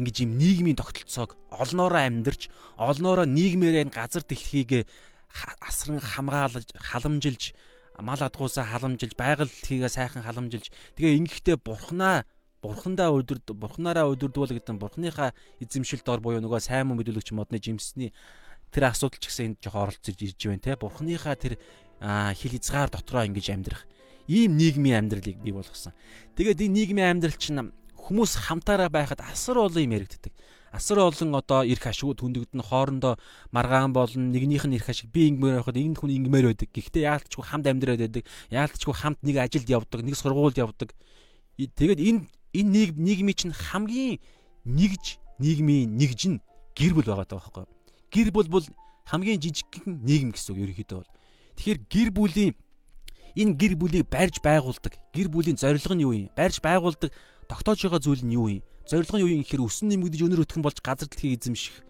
[0.00, 2.48] ингэж юм нийгмийн тогтолцоог олноороо амьдарч
[2.80, 4.88] олноороо нийгмээрээ газар дэлхийг
[5.60, 7.52] асран хамгаалж халамжилж
[8.00, 12.24] мал адгуусаа халамжилж байгаль дэлхийгээ сайхан халамжилж тэгээ ингэхдээ бурхнаа
[12.62, 17.58] бурхандаа өдөрд бурхнаараа өдөрдүүл гэдэг нь бурхныхаа эзэмшилд ор буюу нөгөө сайн мөн мэдүүлэгч модны
[17.58, 18.14] жимсний
[18.70, 21.58] тэр асуудал ч гэсэн энд жоохон оролцож ирж байна те бурхныхаа тэр
[22.38, 23.82] хил хязгаар дотроо ингэж амьдрах
[24.30, 25.92] ийм нийгмийн амьдралыг бий болгосон.
[26.38, 30.32] Тэгээд энэ нийгмийн амьдрал чинь хүмүүс хамтаараа байхад асар олон юм яригддаг.
[30.72, 33.20] Асар олон одоо эрх ашигуд хөндөгдөн хоорондоо
[33.52, 36.68] маргаан болон нэгнийх нь эрх ашиг би ингэмээр байхад энэ хүн ингэмээр байдаг.
[36.72, 38.24] Гэхдээ яалтчгүй хамт амьдраад байдаг.
[38.48, 40.96] Яалтчгүй хамт нэг ажилд явдаг, нэг сургуульд явдаг.
[41.60, 42.20] Тэгээд энэ
[42.56, 44.16] энэ нийгмийн чинь хамгийн
[44.64, 46.40] нэгж нийгмийн нэгж нь
[46.72, 47.68] гэр бүл байгаа даа байхгүй
[48.12, 48.66] гэр бүл бол
[49.08, 51.12] хамгийн жижигхэн нийгэм гэсэн үг ерөнхийдөө бол.
[51.56, 52.52] Тэгэхээр гэр бүлийн
[53.40, 55.00] энэ гэр бүлийг барьж байгуулдаг.
[55.16, 56.28] Гэр бүлийн зорилго нь юу юм?
[56.36, 57.08] Барьж байгуулдаг
[57.48, 58.64] тогтоож байгаа зүйл нь юу юм?
[58.88, 61.86] Зорилго нь юу юм гэхээр өсөн нэмэгдэж өнөр өтгөн болж газар дэлхийг эзэмших.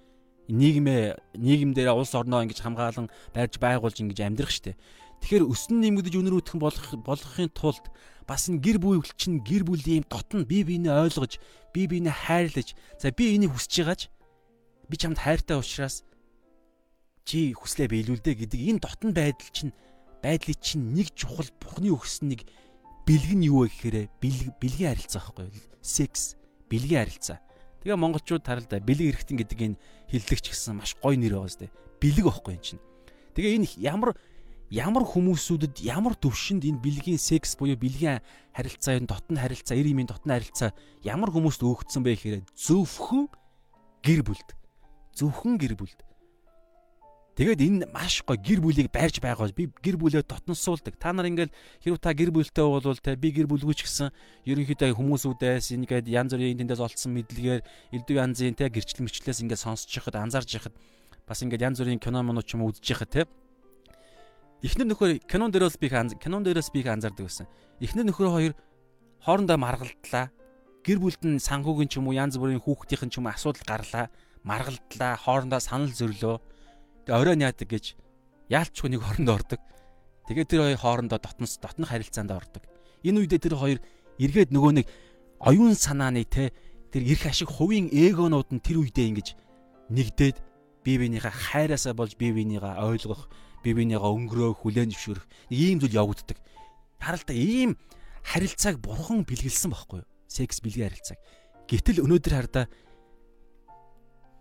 [0.53, 4.77] Нийгмээ нийгэм дээр улс орноо ингэж хамгаалan барьж байгуулж ингэж амьдрах штеп.
[5.23, 7.87] Тэгэхээр өсөн нэмэгдэж өнөр өтгөн болох болгохын тулд
[8.27, 11.39] бас энэ гэр бүл чинь гэр бүлийн дотн бие биенээ ойлгож,
[11.71, 14.03] бие биенээ хайрлаж, за би энийг хүсэж байгаач
[14.91, 16.05] би чамд хайртай учраас
[17.25, 19.73] чи хүслээ биелүүлдэ гэдэг энэ дотн байдал чинь
[20.23, 22.45] байдлыг чинь нэг чухал бурхны өгсөн нэг
[23.07, 23.97] бэлэг нь юу вэ гэхээр
[24.59, 25.51] бэлгийн харилцаа байхгүй
[25.83, 26.35] секс
[26.73, 27.39] бэлгийн харилцаа.
[27.85, 31.69] Тэгээ монголчууд таралда бэлэг эрэхтэн гэдэг энэ хиллэгч гэсэн маш гоё нэр байгаа сте
[32.01, 32.83] бэлэг байхгүй юм чинь.
[33.37, 34.17] Тэгээ энэ ямар
[34.73, 38.25] ямар хүмүүсүүдэд ямар төвшөнд энэ бэлгийн секс буюу бэлгийн
[38.57, 40.71] харилцаа энэ дотн харилцаа эр имийн дотн харилцаа
[41.05, 43.29] ямар хүмүүст өгөгдсөн бэ гэхээр зөвхөн
[44.01, 44.49] гэр бүлд.
[45.13, 46.01] Зөвхөн гэр бүлд
[47.33, 51.01] Тэгээд энэ маш гой гэр бүлийг байрж байгаа би гэр бүлээ дотносуулдаг.
[51.01, 51.49] Та нар ингээл
[51.81, 54.13] хэрв та гэр бүлтэй бол те би гэр бүлгүй ч гэсэн
[54.45, 57.65] ерөнхийдөө хүмүүсүүдээс ингээд янз бүрийн тэндээс олцсон мэдлэгээр
[57.97, 60.77] элдв янзын те гэрчлэл мэрчлээс ингээд сонсож яхад анзаарч яхад
[61.25, 63.25] бас ингээд янз бүрийн кино моноо ч юм үзэж яхад те
[64.63, 67.51] Эхнэр нөхөр кинон дээрээс би кинон дээрээс би анзаардаг байсан.
[67.83, 68.53] Эхнэр нөхөр хоёр
[69.25, 70.31] хоорондоо маргалдлаа.
[70.87, 74.07] Гэр бүлд нь санхүүгийн ч юм уу янз бүрийн хүүхдийн ч юм уу асуудал гарлаа.
[74.47, 76.39] Маргалдлаа, хоорондоо санал зөрлөө
[77.07, 77.85] Тэгээ оройн яадаг гэж
[78.47, 79.61] яалчгүй нэг хоорондоо ордог.
[80.31, 82.63] Тэгээ тэр хоёр хоорондоо дотнос дотнох харилцаанд ордог.
[83.03, 83.79] Энэ үедээ тэр хоёр
[84.23, 84.87] эргээд нөгөө нэг
[85.43, 86.55] оюун санааны те
[86.95, 89.29] тэр эрх ашиг хувийн эгонууд нь тэр үедээ ингэж
[89.91, 90.37] нэгдээд
[90.87, 93.27] бие биенийхээ хайраасаа болж бие биенийгаа ойлгох,
[93.67, 96.39] бие биенийгаа өнгөрөөх, хүлээн зөвшөөрөх ийм зүйл явагддаг.
[97.03, 97.75] Харалта ийм
[98.23, 100.11] харилцааг бурхан бэлгэлсэн байхгүй юу?
[100.31, 101.19] Секс бэлгийн харилцааг.
[101.67, 102.67] Гэтэл өнөөдөр хардаа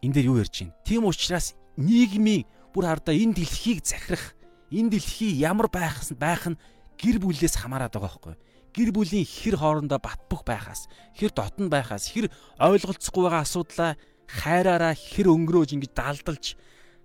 [0.01, 0.77] энэ дээр юу ярьж байна?
[0.85, 4.33] Тийм учраас нийгмийн бүр хардаа энэ дэлхийг захирах
[4.71, 6.59] энэ дэлхий ямар байх байх нь
[6.97, 8.35] гэр бүлээс хамаарат байгаа байхгүй
[8.71, 13.91] гэр бүлийн хэр хоорондоо батбах байхаас хэр дотн байхаас хэр ойлголцохгүй байгаа асуудлаа
[14.31, 16.55] хайраараа хэр өнгөрөөж ингэж далдалж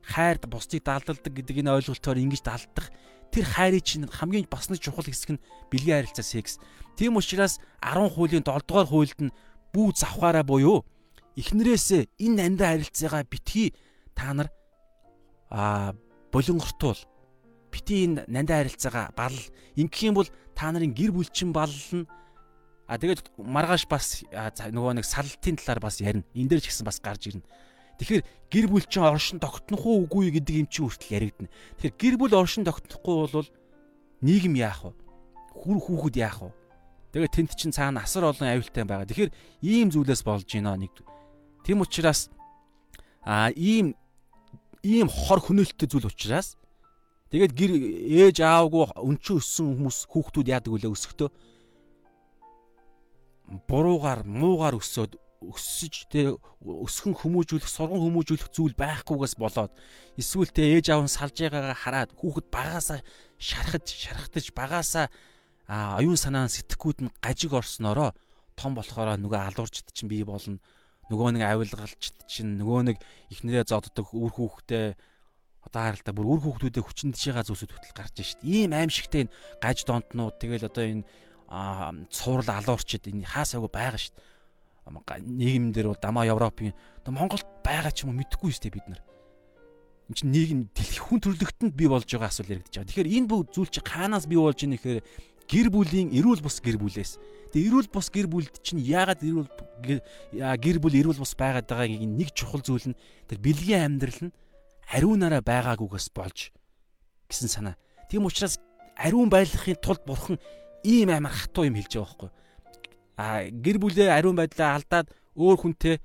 [0.06, 2.86] хайрд бусдыг далдалдаг гэдэг энэ ойлголтоор ингэж далдах
[3.34, 5.42] тэр хайрыг чинь хамгийн бас нэг чухал хэсэг нь
[5.74, 6.62] бэлгийн харилцаа секс.
[6.94, 9.34] Тийм учраас 10 хуулийн 7 дугаар хуульд нь
[9.74, 10.86] бүү завхаараа буюу
[11.34, 13.74] эхнэрээс энэ нандаа харилцаагаа битгий
[14.14, 14.48] та нар
[15.50, 15.94] а
[16.32, 16.98] болонгортуул
[17.70, 19.36] бити энэ нандаа харилцаагаа бал.
[19.76, 22.06] Ингэх юм бол та нарын гэр бүлчин баллна.
[22.86, 26.24] А тэгээд маргааш бас нөгөө нэг салтын талаар бас ярина.
[26.34, 27.46] Энэ дээр ч гэсэн бас гарч ирнэ.
[27.98, 31.48] Тэгэхээр гэр бүлчин оршин тогтнох уу үгүй гэдэг юм чинь хүртэл яригдана
[31.80, 33.48] тэгэхээр гэр бүл оршин тогтнохгүй бол
[34.20, 34.92] нийгэм яах вэ?
[35.56, 36.52] Хүр хүүхэд яах вэ?
[37.16, 39.08] Тэгээд тент чин цаана асар олон аюултай байгаа.
[39.08, 39.32] Тэгэхээр
[39.64, 40.92] ийм зүйлээс болж байна нэг
[41.64, 42.28] тийм учраас
[43.24, 43.96] а ийм
[44.86, 46.54] ийм хор хөнөөлттэй зүйл учраас
[47.34, 47.72] тэгээд гэр
[48.30, 51.30] ээж аавгүй өнчөө өссөн хүмүүс хүүхдүүд яадаг вүлээ өсөхдөө?
[53.66, 59.72] Буруугаар муугаар өсөөд өссөж тэ өсгөн хүмүүжүүлэх сурган хүмүүжүүлэх зүйл байхгүйгээс болоод
[60.16, 63.00] эсвэл тэ ээж аав нь салж байгаагаа хараад хүүхэд багаасаа
[63.38, 65.06] шархаж шархтаж багаасаа
[66.00, 68.16] оюун санаа сэтгэхүйд нь гажиг орсноороо
[68.56, 70.58] том болохоор нөгөө алуурчд чинь бий болно
[71.10, 72.96] нөгөө нэг авилгалчд чинь нөгөө нэг
[73.30, 74.86] ихнэрээ зоддог үр хүүхдээ
[75.66, 78.42] одоо харалтаа бүр үр хүүхдүүдэд хүчин тишээга зүйлсүүд хөтөл гарч шít.
[78.46, 81.04] Ийм аимшигтэй энэ гаж донтнууд тэгэл одоо энэ
[82.10, 84.16] цуврал алуурчд энэ хаасаагүй байгаа шít.
[84.86, 86.74] Нийгэм дээр дамаа Европын
[87.06, 89.02] Монголд байгаа ч юм уу мэдэхгүй дээ бид нар.
[90.06, 92.90] Энд чинь нийгэм дэлхийн хүн төрлөختөнд бий болж байгаа асуудал яригдаж байгаа.
[92.94, 95.00] Тэгэхээр энэ бүх зүйл чи хаанаас бий болж ийнэ гэхээр
[95.50, 97.18] гэр бүлийн эрүүл бус гэр бүлээс
[97.56, 99.48] Тэгээ эрүүл бус гэр бүлд чинь яагаад эрүүл
[100.60, 104.36] гэр бүл эрүүл бус байгаад байгааг нэг чухал зүйл нь тэр бэлгийн амьдрал нь
[104.92, 106.52] ариунаараа байгаагүйгээс болж
[107.32, 107.80] гэсэн санаа.
[108.12, 108.60] Тийм учраас
[108.92, 110.36] ариун байхын тулд бурхан
[110.84, 112.30] ийм амар хатуу юм хэлж байгаа байхгүй.
[113.16, 115.96] А гэр бүлээ ариун байдлаа алдаад өөр хүнтэй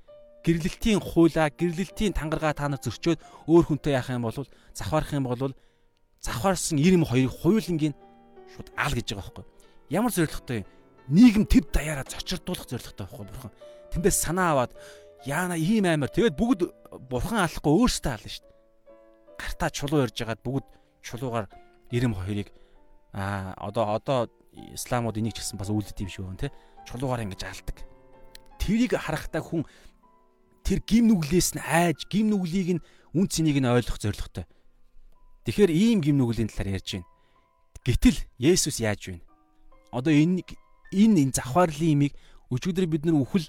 [0.48, 4.40] гэрлэлтийн хуулаа, гэрлэлтийн тангаргаа та нар зөрчөөд өөр хүнтэй яах юм бол
[4.72, 5.52] завхаарах юм бол
[6.24, 7.92] завхаарсан 92 хоёулангийн
[8.56, 9.44] шууд аал гэж байгаа байхгүй.
[9.92, 10.66] Ямар зоригтой юм
[11.08, 13.52] нийгэм төв даяараа зочирдуулах зорилготой байхгүй бурхан.
[13.90, 14.72] Тэндээс санаа аваад
[15.26, 16.60] яана ийм аймаар тэгээд бүгд
[17.10, 18.54] бурхан алахгүй өөрсдөө ална шүү дээ.
[19.38, 20.66] Гартаа чулуу ярьж хагаад бүгд
[21.02, 21.46] чулуугаар
[21.90, 22.48] 92-ыг
[23.12, 24.18] аа одоо одоо
[24.52, 26.54] исламууд энийг ч гэсэн бас үлддэв юм шиг байна те.
[26.86, 27.76] Чулуугаар ингэж алдаг.
[28.58, 29.66] Тэрийг харахтаа хүн
[30.62, 32.84] тэр гим нүглээс нь айж гим нүглийг нь
[33.14, 34.46] үн цэнийг нь ойлгох зорилготой.
[35.44, 37.10] Тэгэхээр ийм гим нүглийн талаар ярьж байна.
[37.82, 39.26] Гэтэл Есүс яаж байна?
[39.90, 40.46] Одоо энэ
[40.92, 42.14] энэ энэ завхаарлын имийг
[42.52, 43.48] өчигдөр бид нар үхэл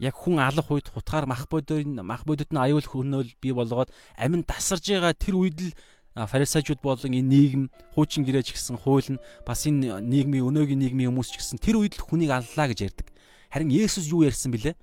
[0.00, 4.42] яг хүн алах үед хутгаар мах бодоор мах бодод нь аюул хөнөөл бий болгоод амин
[4.42, 5.72] тасарж байгаа тэр үед л
[6.16, 11.30] фарисеучуд болон энэ нийгэм хуучин гэрээч гэсэн хууль нь бас энэ нийгмийн өнөөгийн нийгмийн хүмүүс
[11.30, 13.06] ч гэсэн тэр үед л хүнийг аллаа гэж ярьдаг.
[13.52, 14.74] Харин Есүс юу ярьсан бilé?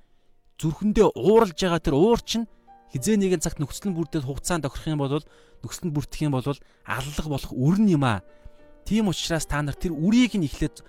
[0.62, 2.48] Зүрхэндээ ууралж байгаа тэр уур чинь
[2.94, 5.20] хизээ нэгэн цагт нөхцөл бүрдэл хугацаанд тохирох юм бол
[5.66, 6.48] нөхцөл бүрдэх юм бол
[6.88, 8.24] аллах болох үрн юм аа.
[8.88, 10.80] Тийм учраас та нар тэр үрийг нь эхлээд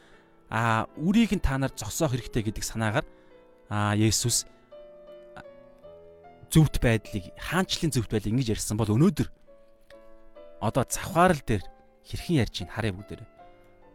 [0.50, 3.06] а үрийг нь та нар зогсоох хэрэгтэй гэдэг санаагаар
[3.68, 4.48] а Есүс
[6.48, 9.28] зөвхт байдлыг хаанчлалын зөвхт байдлыг ингэж ярьсан бол өнөөдөр
[10.64, 11.62] одоо завхаарл дээр
[12.08, 13.28] хэрхэн ярьж ийн харъя бүгдээрээ.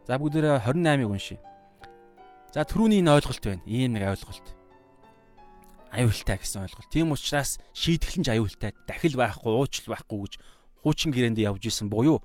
[0.06, 1.40] За бүгдээрээ 28-ыг уншия.
[2.54, 3.66] За түрүүний энэ ойлголт байна.
[3.66, 4.46] Ийм нэг ойлголт.
[5.90, 6.90] Аюултай гэсэн ойлголт.
[6.94, 8.72] Тийм учраас шийтгэл нь аюултай.
[8.86, 10.34] Дахил байхгүй, уучлал байхгүй гэж
[10.84, 12.22] хуучин гэрээнд явж исэн буюу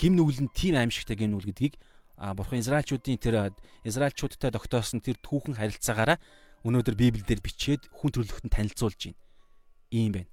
[0.00, 1.74] гим нүгэл нь тийм аимшигтай гим нүгэл гэдгийг
[2.20, 6.20] бурхан израилчуудын тэр израилчуудтай тогтоосон тэр түүхэн харилцаагаараа
[6.68, 9.18] өнөөдөр библиэлд бичээд хүн төрөлхтөнд танилцуулж байна.
[9.90, 10.28] Ийм байна.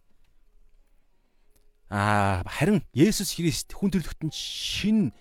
[1.88, 5.16] Аа харин Есүс Христ хүн төрөлхтөнд шин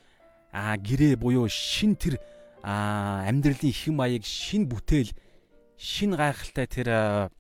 [0.51, 2.19] аа гэрээ буюу шин тэр
[2.67, 5.15] аа амьдралын хэм маяг шин бүтээл
[5.79, 7.31] шин гайхалтай тэр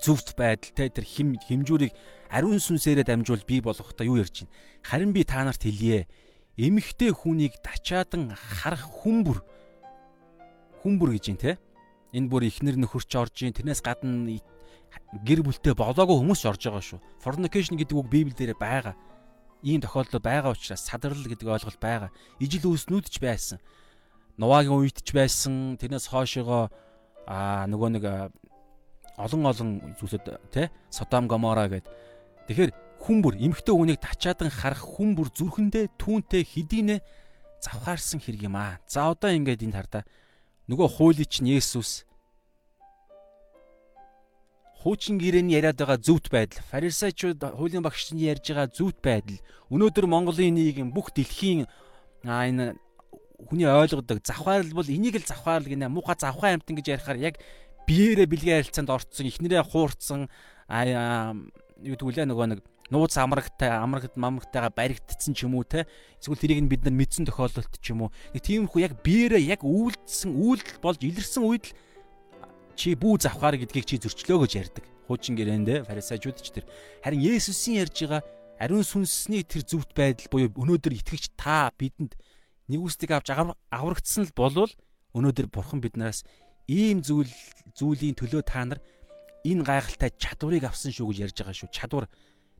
[0.00, 1.92] зүвт байдалтай тэр хим хэмжүүрийг
[2.30, 4.54] ариун сүнсээрээ дамжуул бий болгохдоо юу ярьж байна.
[4.80, 6.06] Харин би та нарт хэлье
[6.58, 9.38] Эмэгтэй хүнийг дачаадан харах хүмбэр
[10.82, 11.54] хүмбэр гэж юм те.
[12.10, 14.42] Энэ бүр ихнэр нөхөрч орж ийн тэрнээс гадна
[15.22, 17.00] гэр бүлтэй болоогүй хүмүүс орж байгаа шүү.
[17.22, 18.98] Fornication гэдэг үг Библиэлд байгаа.
[19.62, 22.10] Ийм тохиолдол байгаа учраас садрал гэдэг ойлголт байгаа.
[22.42, 23.58] Ижил үүснүүд ч байсан.
[24.34, 25.78] Нувагийн үед ч байсан.
[25.78, 26.74] Тэрнээс хоошоогоо
[27.28, 28.04] аа нөгөө нэг
[29.18, 31.84] олон олон зүйлсүүд тий Содом Гомора гэд.
[32.46, 36.96] Тэгэхээр хүмбэр эмхтэй хүнийг тачаадан харах хүмбэр зүрхэндээ түүнтэй хэдийнэ
[37.62, 38.78] завхаарсан хэрэг юм аа.
[38.86, 40.02] За одоо ингээд энд хардаа
[40.68, 42.08] нөгөө хуулийн чинь Есүс
[44.82, 49.42] хуучин гэрээний яриад байгаа зөвхт байдал, фарисеучуд хуулийн багшны ярьж байгаа зөвхт байдал,
[49.74, 51.66] өнөөдөр Монголын нийгэм бүх дэлхийн
[52.22, 52.78] энэ
[53.42, 57.34] хүний ойлгодог завхаарл бол энийг л завхаарл гинэ муухай завхаа амтан гэж ярихаар яг
[57.90, 60.30] биеэрээ бэлгийн харилцаанд орцсон, ихнэрээ хуурцсан
[60.70, 65.84] юу гэдгүүлээ нөгөө нэг нууц амрагтай амрагт мамрагтайгаа баригдсан ч юм уу те
[66.20, 69.60] эсвэл тэрийг нь бид нар мэдсэн тохиолдолт ч юм уу нэг тиймэрхүү яг биеэрээ яг
[69.64, 71.76] үйлдэлсэн үйлдэл болж илэрсэн үед л
[72.78, 74.84] чи бүү завхаар гэдгийг чи зөрчлөө гэж ярьдаг.
[75.10, 76.64] Хуучин гэрээндээ фарисеучуд ч тэр.
[77.02, 78.22] Харин Есүсийн ярьж байгаа
[78.62, 82.14] ариун сүнсний тэр зөвхт байдал буюу өнөөдөр итгэгч та бидэнд
[82.70, 84.70] нэгүсдэг авч аврагдсан л болвол
[85.14, 86.22] өнөөдөр бурхан биднээс
[86.70, 87.30] ийм зүйл
[87.74, 88.78] зүйлийн төлөө та нар
[89.42, 91.70] энэ гайхалтай чадварыг авсан шүү гэж ярьж байгаа шүү.
[91.74, 92.06] Чадвар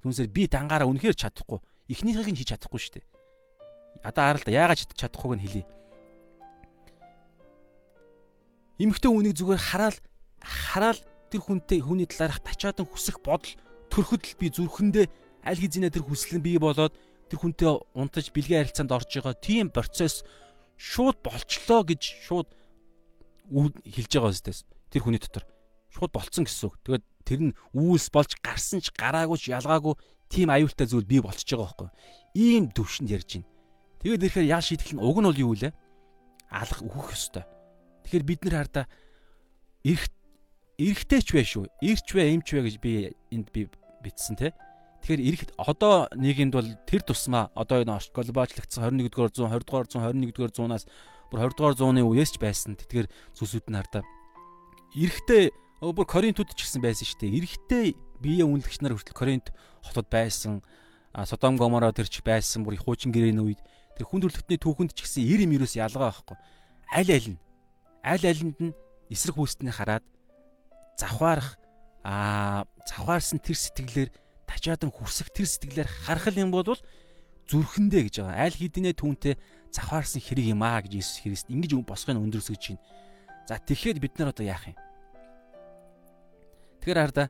[0.02, 1.58] түнсээр би дангаараа үнэхээр чадахгүй.
[1.88, 3.06] Эхнийхийг нь хийж чадахгүй шүү дээ.
[4.04, 5.64] Одоо хараа л да яагаад чадахгүйг нь хэлье.
[8.78, 9.98] Имхтэй үнийг зүгээр хараад
[10.38, 11.02] хараад
[11.34, 13.58] тэр хүнтэй хүний талаарх тачаадан хүсэх бодол
[13.90, 15.06] төрөхөд л би зүрхэндээ
[15.42, 16.94] аль хэзээ тэр хүсэл нь бий болоод
[17.26, 20.22] тэр хүнтэй унтаж бэлгийн харилцаанд орж байгаа тийм процесс
[20.78, 22.48] шууд болчлоо гэж шууд
[23.50, 24.62] хэлж байгаа үстэйс
[24.94, 25.44] тэр хүний дотор
[25.90, 26.76] шууд болцсон гэсэн үг.
[26.86, 29.92] Тэгээд тэр нь үүс болж гарсан ч гараагүй ч ялгаагүй
[30.32, 31.88] тийм аюултай зүйл бий болчихж байгаа байхгүй.
[32.32, 33.48] Ийм төвшөнд ярьж байна.
[34.00, 35.76] Тэгээд ирэхээр яа шийтгэл нь уг нь бол юу вэ?
[36.48, 37.44] Алах өөхөх ёстой.
[38.08, 38.86] Тэгэхээр бид нар хардаа
[39.84, 40.12] эрт
[40.80, 41.68] эрэхтэй ч бай шүү.
[41.84, 42.92] Ирч бай, эмч бай гэж би
[43.34, 43.68] энд би
[44.00, 44.56] бичсэн те.
[45.04, 50.52] Тэгэхээр эрэх одоо нийгэмд бол тэр тусмаа одоо энэ глобалчлагдсан 21-р зуун, 20-р зуун, 21-р
[50.54, 50.84] зуунаас
[51.30, 52.78] бүр 20-р зууны үеэс ч байсан.
[52.78, 54.02] Тэтгэр зүйлсүүд нь хардаа
[54.94, 57.38] эрэхтэй бүр Коринтууд ч гэсэн байсан шүү дээ.
[57.38, 57.86] Эрэхтэй
[58.18, 60.62] бие үнэлэгч нар хүртэл Коринт хотод байсан.
[61.14, 62.66] Содом Гомора тэр ч байсан.
[62.66, 63.62] Бүр хуучин гэрээний үед
[63.94, 66.36] тэр хүн төрлөختний түүхэнд ч гэсэн 90 мөрөөс ялгаа байхгүй.
[66.90, 67.38] Аль аль нь
[68.02, 68.74] аль алинд нь
[69.10, 70.04] эсрэг хүүстнийг хараад
[70.98, 71.58] завхаарах
[72.02, 74.10] аа завхаарсан тэр сэтгэлээр
[74.46, 76.74] тачаадан хүрсэх тэр сэтгэлээр харах юм бол
[77.48, 78.44] зүрхэндээ гэж байгаа.
[78.44, 79.34] Аль хэдийнэ түүнтэй
[79.70, 82.82] завхаарсан хэрэг юм аа гэж Иесус Христ ингэж босхыг өндөрсгөж байна.
[83.48, 84.76] За тэгэхээр бид нар одоо яах юм?
[86.80, 87.28] Тэгэхээр хараа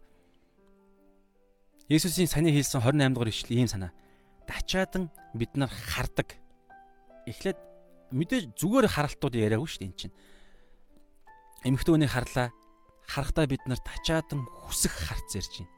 [1.89, 3.97] Есүсийн саний хэлсэн 28 дугаар ишлэл ийм санаа.
[4.45, 6.37] Дачаадан бид нар хардаг.
[7.25, 7.57] Эхлээд
[8.13, 10.17] мэдээж зүгээр харалтууд яриаггүй шүү дээ эн чинь.
[11.65, 12.53] Эмэгтэй хүнийг харлаа
[13.09, 15.73] харахтаа бид нар тачаадан хүсэх харц ярьж байна.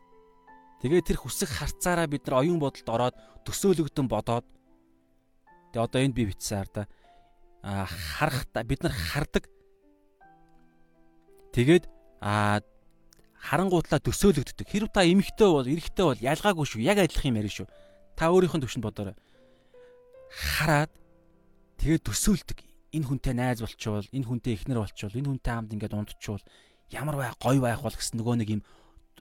[0.83, 4.47] Тэгээд тэр хүсэх харцаараа бид нар оюун бодолд ороод төсөөлөгдөн бодоод
[5.71, 6.91] тэгээ одоо энд би бичсэн арда
[7.63, 9.47] а харахтаа бид нар хардаг.
[11.55, 11.87] Тэгээд
[12.19, 12.61] а
[13.41, 14.69] харангуутлаа төсөөлөгддөг.
[14.69, 16.85] Хэрв та эмэгтэй бол эрэгтэй бол ялгаагүй шүү.
[16.85, 17.69] Яг адилхан юм ярина шүү.
[18.15, 19.17] Та өөрийнх нь төвшөнд бодоорой.
[20.29, 20.93] Хараад
[21.81, 22.59] тэгээд төсөөлдөг.
[22.91, 26.43] Энэ хүнтэй найз болчвол, энэ хүнтэй эхнэр болчвол, энэ хүнтэй хамт ингээд унтчихвол
[26.91, 28.63] ямар байх гой байх бол гэсэн нөгөө нэг юм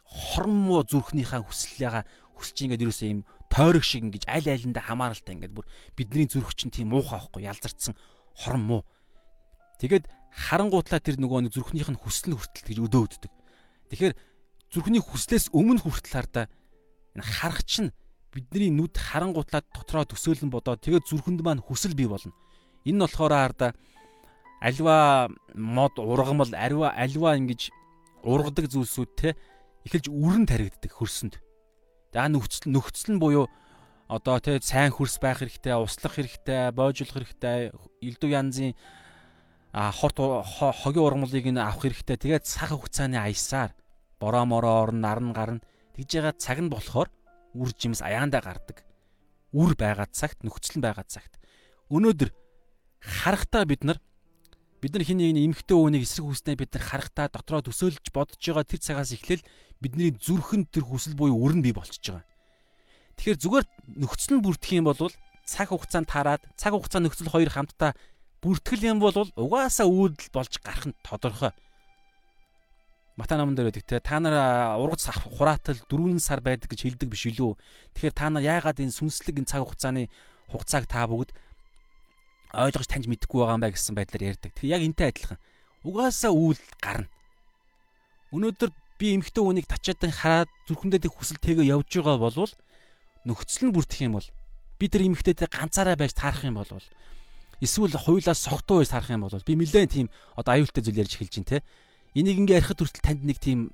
[0.09, 2.03] хорн муу зүрхнийхээ хүслээгаа
[2.33, 6.73] хүсэж ингээд юусэн юм тойрог шиг ингэж аль айлндаа хамааралтай ингээд бүр бидний зүрх чинь
[6.73, 7.93] тийм муухай байхгүй ялзарцсан
[8.33, 8.81] хорон муу.
[9.77, 13.31] Тэгээд харангуутлаа тэр нөгөө нэг зүрхнийх нь хүсэл хүртэл гэж өдөөддөг.
[13.89, 14.13] Тэгэхээр
[14.69, 16.45] зүрхний хүслээс өмнө хүртэл хардаа
[17.17, 17.89] энэ харах чинь
[18.29, 22.33] бидний нүд харангуутлаа дотроо төсөөлөн бодоод тэгээд зүрхэнд маань хүсэл бий болно.
[22.85, 23.71] Энэ нь болохоор хардаа
[24.61, 27.73] альва мод ургамал аливаа альва ингэж
[28.23, 29.29] ургадаг зүйлсүүд те
[29.87, 31.39] эхэлж үрэн таригддаг хөрсөнд.
[32.13, 33.47] За нөхцөл нөхцөл нь буюу
[34.11, 37.71] одоо те сайн хөрс байх хэрэгтэй, услах хэрэгтэй, боожлох хэрэгтэй,
[38.03, 38.73] элдв янзын
[39.71, 42.17] а хорт хогийн ургамлыг нь авах хэрэгтэй.
[42.17, 43.71] Тэгээд цаг хугацааны аясаар
[44.19, 45.63] бороо мороо орн нарн гарна.
[45.95, 47.09] Тэгж байгаа цаг нь болохоор
[47.55, 48.83] үр жимс аяандаа гардаг.
[49.55, 51.39] Үр байгаа цагт нөхцөл нь байгаа цагт.
[51.89, 52.29] Өнөөдөр
[53.01, 53.97] харахтаа бид нар
[54.79, 58.63] бид нар хин нэг эмхтэй өвөнийг эсрэг хүснээ бид нар харахтаа дотроо төсөөлж бодож байгаа
[58.63, 59.43] тэр цагаас эхлээл
[59.81, 62.27] бидний зүрхэнд тэр хүсэл буюу үр нь бий болчихж байгаа.
[63.19, 63.65] Тэгэхээр зүгээр
[63.99, 65.11] нөхцөл нь бүрдэх юм бол
[65.43, 67.91] цаг хугацаанд таарад цаг хугацаа нөхцөл хоёр хамтдаа
[68.39, 71.51] бүртгэл юм бол угаасаа үүдэл болж гарах нь тодорхой.
[73.19, 77.27] Мата наман дээр байдаг те та нар ургац хураатал 4 сар байдаг гэж хэлдэг биш
[77.27, 77.59] үлээ.
[77.99, 80.07] Тэгэхээр та нар яагаад энэ сүнслэг энэ цаг хугацааны
[80.47, 81.35] хугацааг та бүгд
[82.55, 84.55] ойлгож таньж мэдэхгүй байгаа юм байна гэсэн байдлаар ярьдаг.
[84.55, 85.39] Тэгэхээр яг энтэй адилхан.
[85.83, 87.11] Угаасаа үйл гарна.
[88.31, 92.53] Өнөөдөр би эмхтэн үнийг тачаадан хараад зүрхэндээ тэг хүсэл тэгээ явж байгаа болвол
[93.27, 94.27] нөхцөл нь бүрдэх юм бол
[94.79, 96.71] би тэр эмхтэйтэй ганцаараа байж таарах юм бол
[97.59, 100.07] эсвэл хуйлаас согтуу байж харах юм бол би нэлээд тийм
[100.39, 101.57] одоо аюултай зүйл ярьж эхэлж байна те.
[102.19, 103.71] Энийг ингээ ярихад хүртэл танд нэг тийм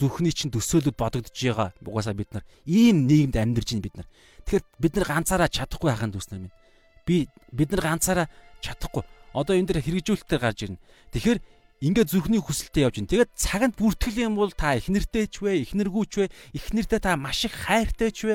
[0.00, 1.76] зүрхний чинь төсөөлөд бодогдож байгаа.
[1.84, 4.08] Угаасаа бид нар ийм нийгэмд амьдарч байна бид нар.
[4.48, 6.56] Тэгэхээр бид нар ганцаараа чадахгүй байхын төснөр минь.
[7.04, 8.26] Би бид нар ганцаараа
[8.64, 9.04] чадахгүй.
[9.36, 10.80] Одоо энэ дэр хэрэгжүүлэлтээр гарч ирнэ.
[11.12, 11.38] Тэгэхээр
[11.84, 13.12] ингээ зүрхний хүсэлтэд явж байна.
[13.12, 17.00] Тэгээд цаганд бүртгэл юм бол та их нэртэй ч вэ, их нэргүүч вэ, их нэртэй
[17.04, 18.34] та маш их хайртай ч вэ.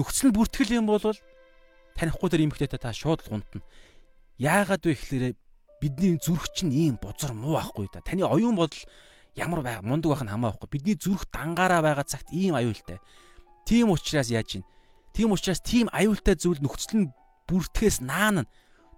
[0.00, 1.02] Нөхцөл бүртгэл юм бол
[1.96, 3.60] танихгүй тэр эмхтэйтэй та шууд гунтна.
[4.40, 5.36] Яагаад вэ гэхээр
[5.86, 8.02] бидний зүрх чинь ийм бузар муу байхгүй да.
[8.02, 8.82] Таны оюун бодол
[9.38, 10.66] ямар байга мундаг байх нь хамаахгүй.
[10.66, 12.98] Бидний зүрх дангаараа байгаа цагт ийм аюултай.
[13.62, 14.64] Тийм учраас яаж ийн?
[15.14, 17.10] Тийм учраас тийм аюултай зүйл нөхцөл нь
[17.46, 18.50] бүртгэхээс наана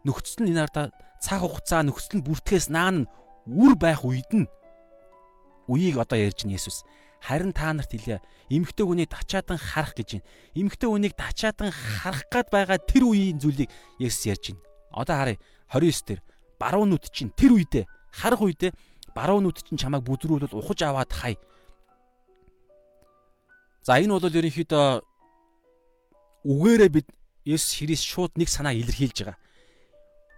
[0.08, 0.86] нөхцөл нь энэ ардаа
[1.20, 3.04] цаг хугацаа нөхцөл нь бүртгэхээс наана
[3.44, 4.48] үр байх үед нь
[5.68, 6.88] үеийг одоо ярьж байна Есүс.
[7.20, 8.22] Харин та нарт хэлье.
[8.48, 10.26] Эмэгтэй хүнийг тачаадан харах гэж байна.
[10.56, 13.68] Эмэгтэй хүнийг тачаадан харах гад байгаа тэр үеийн зүйлийг
[14.00, 14.64] Есүс ярьж байна.
[14.94, 16.20] Одоо харъя 29 дээр
[16.58, 18.72] баруун нүд чинь тэр үедээ харах үедээ
[19.14, 21.34] баруун нүд чинь чамайг бүдрүүлэл ухаж аваад хай.
[23.82, 24.86] За энэ бол ерөнхийдөө
[26.44, 27.08] үгээрээ бид
[27.48, 29.38] Есүс Христ шууд нэг санаа илэрхийлж байгаа.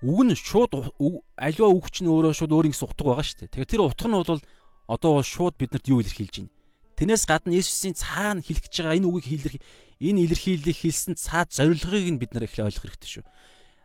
[0.07, 0.95] Үг нь шууд
[1.35, 3.53] аливаа үг чинь өөрөө шууд өөрийн гэсэн утга байгаа шүү дээ.
[3.53, 4.43] Тэгэхээр тэр утга нь бол
[4.87, 6.55] одоо шууд биднэрт юу илэрхийлж байна?
[6.97, 9.57] Тэрнээс гадна Есүсийн цаана хэлэх гэж байгаа энэ үгийг хэлэх
[10.01, 13.25] энэ илэрхийллийг хэлсэн цаад зорилгыг нь бид нар их ойлгох хэрэгтэй шүү.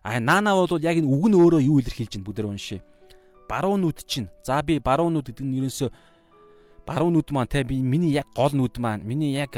[0.05, 2.81] А наана бол яг энэ үг нь өөрөө юу илэрхийлж байна бүгдээр уншия.
[3.49, 5.89] Баруун нүд чинь за би баруун нүд гэдэг нь ерөөсөө
[6.85, 9.57] баруун нүд маань те би миний яг гол нүд маань миний яг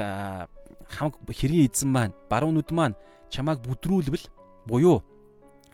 [0.87, 2.95] хамаг хэргийн эзэн маань баруун нүд маань
[3.27, 4.31] чамайг бүдрүүлбэл
[4.63, 5.03] буюу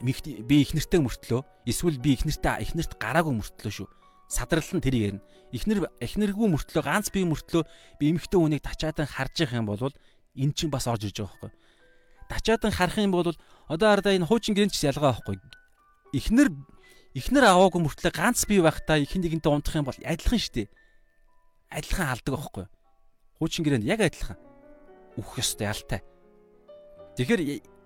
[0.01, 3.88] би их нэртэй мөртлөө эсвэл би их нэртэй их нэрт гараагүй мөртлөө шүү
[4.33, 5.21] садрал нь тэрийг ярина.
[5.53, 7.63] Эхнэр эхнэргүй мөртлөө ганц бие мөртлөө
[8.01, 9.93] би эмэгтэй хүнийг тачаадан харж явах юм бол
[10.33, 11.51] эн чинь бас орж ирж байгаа байхгүй.
[12.33, 13.29] Тачаадан харах юм бол
[13.67, 15.38] одоо ардаа энэ хуучин гэрэнч ялгаа байхгүй.
[16.13, 16.49] Эхнэр
[17.13, 20.67] эхнэр аваагүй мөртлөө ганц бие байхдаа их нэгэнтэй унтах юм бол адилхан шүү дээ.
[21.69, 22.65] Адилхан алдаг байхгүй.
[23.38, 24.38] Хуучин гэрэнд яг адилхан.
[25.17, 26.02] Үхэх ёстой ялтай.
[27.17, 27.41] Тэгэхээр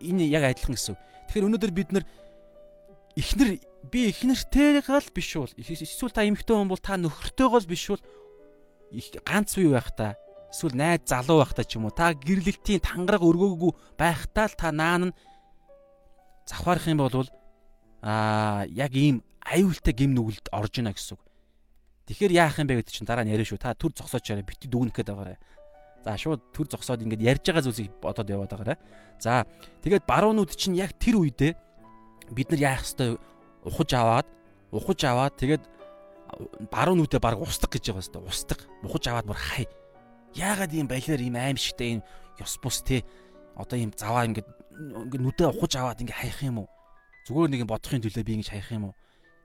[0.08, 0.96] энэ яг адилхан гэсэн.
[1.28, 2.06] Тэгэхээр өнөөдөр бид нар
[3.20, 3.60] эхнэр
[3.92, 8.04] би эхнэртэйгээ л биш бол эсвэл та эмэгтэй хүн бол та нөхөртэйгээ л биш бол
[9.26, 10.16] ганц бий байх та
[10.54, 14.70] эсвэл найз залуу байх та ч юм уу та гэрлэлтийн тангараг өргөөгүй байхдаа л та
[14.72, 15.16] наан нь
[16.48, 17.28] завхаарах юм бол
[18.02, 21.21] аа яг ийм аюултай гим нүгэлд орж ийнэ гэсэн үг.
[22.08, 23.60] Тэгэхээр яах юм бэ гэдэг чинь дараа нь яриа шүү.
[23.60, 25.38] Та төр зогсооч чараа бити дүгнэх гээд байгаарай.
[26.08, 28.78] За шууд төр зогсоод ингэж ярьж байгаа зүйлсийг бодоод яваад байгаарай.
[29.19, 29.44] За
[29.84, 31.52] тэгээд баруунууд чинь яг тэр үедээ
[32.32, 33.19] бид нар яах ёстой
[33.63, 34.28] ухаж аваад
[34.71, 35.63] ухаж аваад тэгээд
[36.71, 39.65] баруун нүдэ баг устдаг гэж байгаа хэвээр устдаг ухаж аваад бүр хай
[40.36, 42.02] яагаад ийм балиар ийм аимшигтай ийм
[42.40, 43.04] ёс бус те
[43.56, 44.48] одоо ийм заваа ингээд
[44.78, 46.69] ингээд нүдэ ухаж аваад ингээд хаях юм уу?
[47.25, 48.96] Зүгээр нэг бодохын төлөө би ингэж хаях юм уу?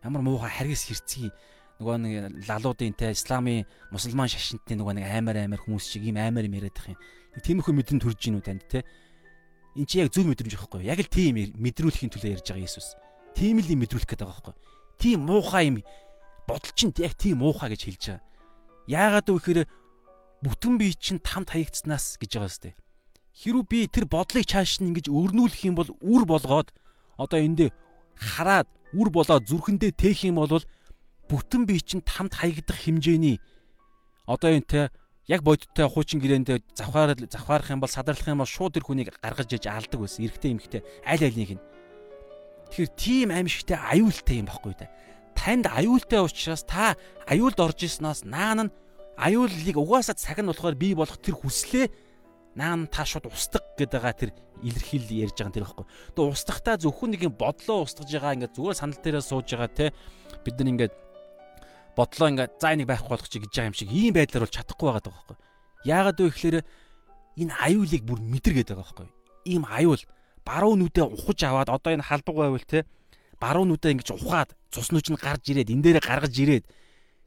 [0.05, 1.33] Ямар муухай харгас хэрцгий.
[1.81, 6.47] Нөгөө нэг лалуудын те исламын мусульман шашинтны нөгөө нэг аймаар аймаар хүмүүс шиг ийм аймаар
[6.47, 6.99] юм яриад их юм.
[7.43, 8.85] Тиймэрхүү мэдэн төрж гинүү танд те.
[9.75, 12.95] Эн чи яг зөв мэдрэмж байхгүй яг л тийм мэдрүүлэхийн төлөө ярьж байгаа Иесус.
[13.33, 14.55] Тийм л юм мэдрүүлэх гээд байгаа байхгүй.
[15.01, 15.77] Тийм муухай юм
[16.47, 18.23] бодол чинь яг тийм муухай гэж хэлж байгаа.
[18.87, 19.61] Яагаад вэ гэхээр
[20.45, 22.71] бүтэн бие чинь тамд хаягдснаас гэж байгаа сте.
[23.33, 26.69] Хэрүү би тэр бодлыг чааш нь ингэж өрнүүлэх юм бол үр болгоод
[27.17, 27.71] одоо эндээ
[28.17, 30.61] хараад үр болоод зүрхэндээ тээх юм бол
[31.29, 33.41] бүтэн бие чинь тамд хаягдах хэмжээний
[34.29, 34.81] одоо энэ те
[35.29, 39.51] яг бодиттой хуучин гэрээнд завхаар завхаарах юм бол садарлах юм бол шууд тэр хүнийг гаргаж
[39.55, 40.27] иж алдаг байсан.
[40.27, 41.63] Эрэгтэй эмэгтэй аль алийг нь.
[42.69, 44.91] Тэгэхээр тийм аимшигтай аюултай юм баггүй да.
[45.39, 48.75] Танд аюултай учраас та аюулд орж ирснаас наан нь
[49.17, 51.87] аюулыг угаасаа цаг нь болохоор бий болох тэр хүслээ
[52.57, 54.31] наан та шууд устдаг гэдэг байгаа тэр
[54.61, 55.87] илэрхийл ярьж байгаа тэр байхгүй.
[56.17, 59.87] Тэгээ устдахтаа зөвхөн нэг юм бодлоо устгаж байгаа ингээд зүгээр санал дээрээ сууж байгаа те
[60.45, 60.95] бид нар ингээд
[61.97, 64.87] бодлоо ингээд за энийг байхгүй болгох чи гэж байгаа юм шиг ийм байдлаар бол чадахгүй
[64.89, 65.37] байгаа байхгүй.
[65.89, 66.57] Яагаад вэ гэхээр
[67.41, 69.09] энэ аюулыг бүр мэдэр гэдэг байгаа байхгүй.
[69.49, 70.03] Ийм аюул
[70.45, 72.85] баруун нүдээ ухаж аваад одоо энэ халбаг байвал те
[73.41, 76.65] баруун нүдээ ингэж ухаад цус нүч нь гарч ирээд энэ дээрээ гаргаж ирээд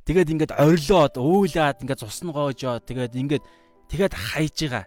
[0.07, 3.43] тэгээд ингээд орилоод уйлаад ингээд цус нь гоожоо тэгээд ингээд
[3.91, 4.85] тэгээд хайж байгаа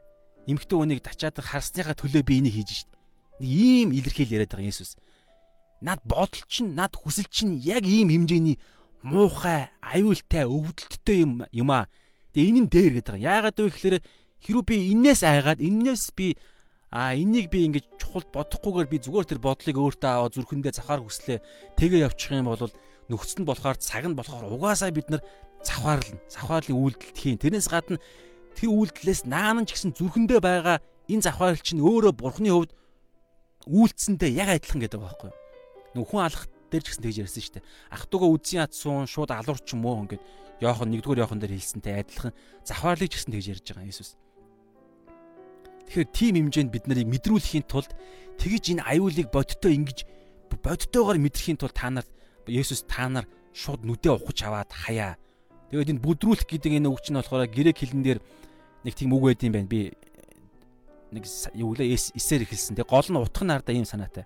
[0.49, 2.91] эмэгтэй хүнийг тачаад харсныхаа төлөө би энийг хийж шít.
[3.39, 4.97] Нэг ийм илэрхийл яриад байгаа Есүс.
[5.85, 8.59] Над бодол чинь, над хүсэл чинь яг ийм хэмжээний
[9.05, 11.87] муухай, аюултай, өвдөлттэй юм юм аа.
[12.33, 13.29] Тэгээ энэ нь дээр гэдэг байгаа.
[13.29, 13.97] Яагаад вэ гэхээр
[14.43, 16.35] хэрүү би энээс айгаад, энээс би
[16.91, 21.45] а энийг би ингэж чухал бодохгүйгээр би зүгээр тэр бодлыг өөртөө аваа зүрхэндээ завхаар хүслээ.
[21.77, 22.73] Тэгээ явчих юм бол
[23.13, 25.21] нөхцөл нь болохоор цаг нь болохоор угаасаа бид нар
[25.61, 26.17] завхаарлна.
[26.33, 27.37] Завхаарлын үйлдэлт хийн.
[27.37, 28.01] Тэрнээс гадна
[28.59, 32.75] тэр үйлдэлээс наан ч гэсэн зүрхэндээ байгаа энэ завхаарл чинь өөрөө бурхны хувьд
[33.71, 35.31] үйлцэндээ яг адилхан гэдэг байхгүй.
[35.95, 37.69] Нүхэн алах дээр ч гэсэн тэгж ярьсан шүү дээ.
[37.95, 40.23] Ах トゥ угаа үдсийн атсуун шууд алуур ч юм уу ингээд
[40.59, 42.35] Йохан нэгдүгээр Йохан дээр хэлсэнтэй адилхан
[42.67, 44.11] завхаарлыг ч гэсэн тэгж ярьж байгаа Иесус.
[45.87, 47.95] Тэгэхээр тийм хэмжээнд бид нарыг мэдрүүлэхийн тулд
[48.43, 49.99] тэгж энэ аюулыг бодиттой ингэж
[50.51, 52.07] бодиттойгоор мэдрэхийн тулд та нар
[52.49, 55.17] Есүс та нар шууд нүдээ ухаж аваад хаяа.
[55.69, 58.21] Тэгээд энэ бүдрүүлэх гэдэг энэ үг чинь болохоор грек хэлэн дээр
[58.89, 59.69] нэг тийм үг байд юм байна.
[59.69, 59.93] Би
[61.13, 62.81] нэг юу лээ эсээр эхэлсэн.
[62.81, 64.25] Тэг гол нь утх наардаа ийм санаатай.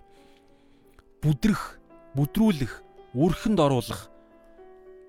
[1.19, 1.83] Бүдрэх,
[2.15, 2.73] бүдрүүлэх,
[3.19, 4.07] үрхэнд оруулах,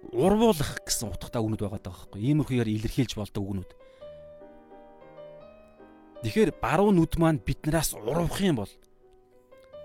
[0.10, 2.22] урвуулах гэсэн утгатай үгнүүд байгаа даа байхгүй.
[2.34, 3.72] Иймэрхүүгээр илэрхийлж болдог үгнүүд.
[6.26, 8.74] Тэгэхээр баруун нүд маань биднээс урвах юм бол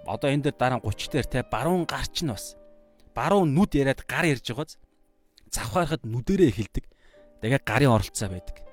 [0.08, 2.56] одоо энэ дээр дараа 30 дээр те баруун гарч нь бас
[3.12, 4.78] баруун нүд яриад гар ярьж байгааз
[5.50, 6.84] завхаарахад нүдэрээ эхэлдэг.
[7.42, 8.67] Тэгээд гарын оролцоо байдаг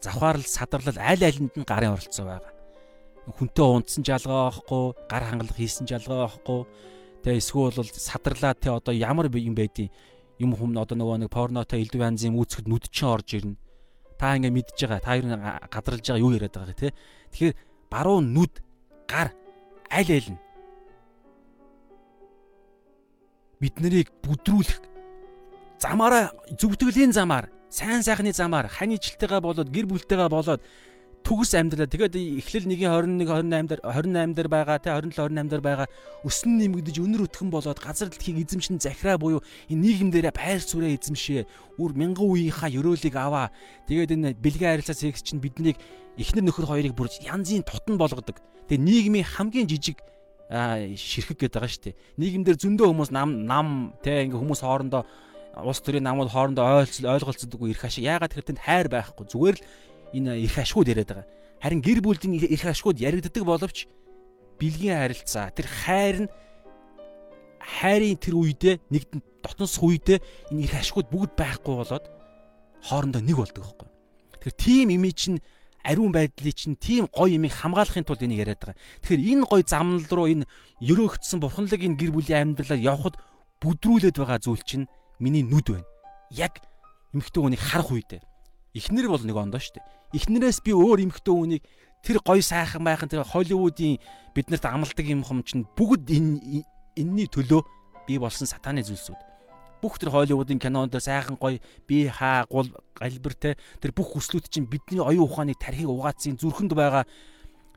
[0.00, 2.52] завхаарл садарлал аль алинд нь гарын оролцоо байгаа.
[3.30, 6.60] Хүнтэй унтсан жалгаа байхгүй, гар хангалах хийсэн жалгаа байхгүй.
[7.22, 9.92] Тэгээ эсвэл бол садарлаа те одоо ямар юм байдیں۔
[10.40, 13.60] Юм хүм одоо нөгөө нэг порнотой элдв янзын үүсгэд нүд чинь орж ирнэ.
[14.16, 15.04] Та ингээ мэдж байгаа.
[15.04, 15.36] Та нь
[15.68, 16.96] гадралж байгаа юу яриад байгаа те.
[17.28, 17.54] Тэгэхээр
[17.92, 18.64] баруун нүд
[19.04, 19.36] гар
[19.92, 20.40] аль аль нь
[23.60, 24.80] бид нарыг бүдрүүлэх
[25.76, 30.62] замаараа зөвтгөлийн замаар сайн сайхны замаар хань ижилтэйгээ болоод гэр бүлтэйгээ болоод
[31.22, 35.62] төгс амьдралаа тэгээд эхлэл 1-ийн 21 28 дээр 28 дээр байгаа те 27 28 дээр
[35.62, 35.88] байгаа.
[36.24, 40.90] Өснө нэмэгдэж өнөр өтгөн болоод газар дэлхийг эзэмшин захираа буюу энэ нийгэм дээрээ байр суурь
[40.96, 41.76] эзэмшээ.
[41.76, 43.52] Үр мянган үеийнхаа ёроолыг аваа.
[43.86, 45.76] Тэгээд энэ бэлгийн харилцаа секс чинь биднийг
[46.16, 48.40] эхнэр нөхөр хоёрыг бүр янзын тутан болгодог.
[48.66, 50.00] Тэгээд нийгмийн хамгийн жижиг
[50.50, 52.00] ширхэг гэдэг байгаа шүү дээ.
[52.18, 55.06] Нийгэмдэр зөндөө хүмүүс нам нам те ингээ хүмүүс хоорондоо
[55.56, 59.64] улс төрийн намууд хоорондоо ойлголцдоггүй эрх ашиг яагаад тэгэхээр тэнд хайр байхгүй зүгээр л
[60.14, 61.26] энэ эрх ашгууд яриад байгаа.
[61.60, 63.90] Харин гэр бүлийн эрх ашгууд яригддаг боловч
[64.60, 66.28] бэлгийн харилцаа тэр хайр нь
[67.60, 70.18] хайрын тэр үедээ нэгдэн дотносх үедээ
[70.54, 72.06] энэ эрх ашгууд бүгд байхгүй болоод
[72.86, 73.88] хоорондоо нэг болдог байхгүй.
[74.40, 75.42] Тэгэхээр тийм имиж нь
[75.84, 78.80] ариун байдлыг чинь тийм гоё юмыг хамгаалахын тулд энийг яриад байгаа.
[79.04, 80.48] Тэгэхээр энэ гоё замнал руу энэ
[80.80, 83.16] ерөөгдсөн бурханлаг энэ гэр бүлийн амьдралаар явхад
[83.60, 84.88] бүдрүүлээд байгаа зүйл чинь
[85.20, 85.88] миний нүд байна.
[86.32, 86.58] Яг
[87.14, 88.20] эмэгтэй хүнийг харах үедээ.
[88.74, 89.86] Эхнэр бол нэг ондоо шүү дээ.
[90.16, 91.62] Эхнэрээс би өөр эмэгтэй хүнийг
[92.02, 94.00] тэр гоё сайхан байхын тэр Холливуудын
[94.34, 96.64] биднэрт амладаг юм хом чинь бүгд энэ
[96.96, 97.62] энэний төлөө
[98.08, 99.20] би болсон сатааны зүйлсүүд.
[99.84, 105.02] Бүх тэр Холливуудын кинонд сайхан гоё би хаа гул галбиртэй тэр бүх хүслүүд чинь бидний
[105.02, 107.04] оюун ухааныг тархийг угаацсан зүрхэнд байгаа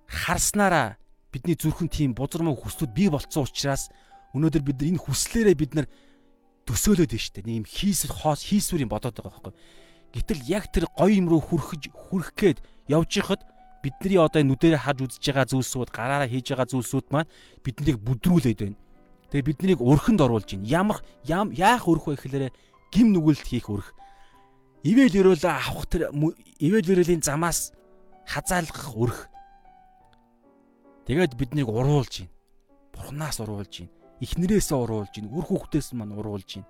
[0.08, 0.96] харснараа
[1.32, 3.90] бидний зүрхэн тийм бузармаг хүслүүд бий болцсон учраас
[4.36, 5.88] өнөөдөр бид энэ хүслээрээ бид нар
[6.68, 7.44] төсөөлөд нь штэ.
[7.44, 9.54] Нэг юм хийсэл хоос хийсвэр юм бодоод байгаа байхгүй.
[10.16, 13.42] Гэтэл яг тэр гоё юм руу хүрхэж хүрх гээд явж ихад
[13.84, 17.32] бидний одоо нүдэрээ хаж үзэж байгаа зүйлсүүд гараараа хийж байгаа зүйлсүүд маань
[17.66, 18.80] биднийг бүдрүүлээд байна.
[19.34, 20.70] Тэгээ биднийг өрхөнд оруулж байна.
[20.70, 22.54] Ямар яах өрх вэ гэхээр
[22.94, 23.92] гим нүгэлт хийх өрх.
[24.88, 26.14] Ивэл өрөөлөө авах тэр
[26.62, 27.74] ивэл өрөөлийн замаас
[28.30, 29.20] хазаалгах өрх.
[31.10, 32.32] Тэгээд биднийг уруулж байна.
[32.94, 36.66] Бурханаас уруулж байна эхнэрээсээ уруулж гин үр хүүхдээс маань уруулж гин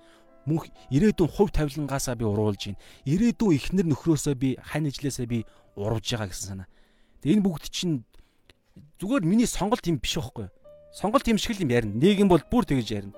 [0.45, 2.77] мөнх ирээдүйн хувь тавилангаасаа би уруулж гин
[3.07, 5.43] ирээдүйн эхнэр нөхрөөсөө би хань ижлээсээ би
[5.75, 6.69] урвж байгаа гэсэн санаа.
[7.23, 8.03] Тэгээ энэ бүгд чинь
[8.99, 10.51] зүгээр миний сонголт юм биш байхгүй.
[10.93, 11.95] Сонголт юм шиг л юм ярина.
[11.95, 13.15] Нийгэм бол бүр тэгж ярина.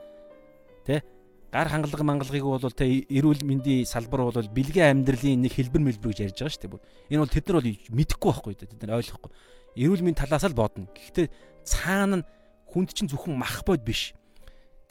[0.85, 1.03] Тэ?
[1.51, 6.19] Гар хангалга мангалгыг бол тэ эрүүл мэндийн салбар бол бэлгийн амьдралын нэг хэлбэр мэлбэр гэж
[6.31, 7.15] ярьж байгаа шүү дээ.
[7.15, 9.31] Энэ бол тэд нар бол мэдэхгүй байхгүй тэд нар ойлгохгүй.
[9.75, 10.87] Эрүүл мэнд талаас л бодно.
[10.91, 11.27] Гэхдээ
[11.63, 12.27] цаана нь
[12.75, 14.11] хүнд чинь зөвхөн мах бод биш.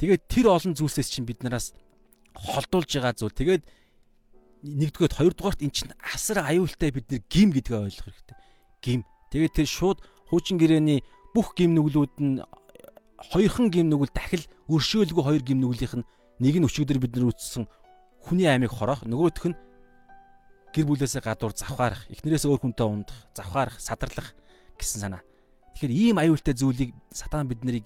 [0.00, 1.76] Тэгээд тэр олон зүйлсээс чинь бид нараас
[2.32, 3.36] холдуулж байгаа зүйл.
[3.36, 3.62] Тэгээд
[4.64, 8.36] нэгдүгээр хоёрдугаарт эн чинь асар аюултай бид нэр гим гэдгээ ойлгох хэрэгтэй.
[8.80, 9.00] Гим.
[9.28, 10.00] Тэгээд тэр шууд
[10.32, 11.04] хуучин гэрээний
[11.36, 12.40] бүх гим нүглүүд нь
[13.20, 16.08] хоёрхан гим нүгэл дахил өршөөлгүй хоёр гим нүглийнх нь
[16.40, 17.68] нэг нь өчигдөр бид нар үтсэн
[18.24, 19.56] хүний аймыг хороох нөгөөх нь
[20.72, 24.32] гэр бүлээсээ гадуур завхаарах эхнэрээс өөр хүнтэй ундах завхаарах садарлах
[24.80, 25.22] гэсэн санаа.
[25.74, 27.84] Тэгэхээр ийм аюултай зүйлийг сатан бид нарыг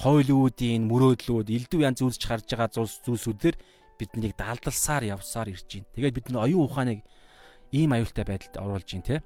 [0.00, 3.56] хойлуудын мөрөөдлүүд элдв янз үзэж харж байгаа зүйлс зүйлсүүдээр
[4.00, 5.92] бид нарыг далдалсаар явсаар ирж байна.
[5.92, 7.04] Тэгээд бид нар оюун ухааныг
[7.76, 9.16] ийм аюултай байдалд оруулж байна те.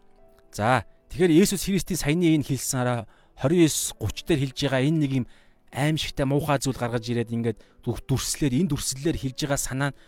[0.50, 0.82] За
[1.14, 2.98] тэгэхээр Есүс Христийн саяны энэ хэлсэн араа
[3.38, 5.26] 29 30 дээр хэлж байгаа энэ нэг юм
[5.70, 9.98] аимшигтай муухай зүйл гаргаж ирээд ингээд дүрслэлээр энэ дүрслэлээр хэлж байгаа санаа нь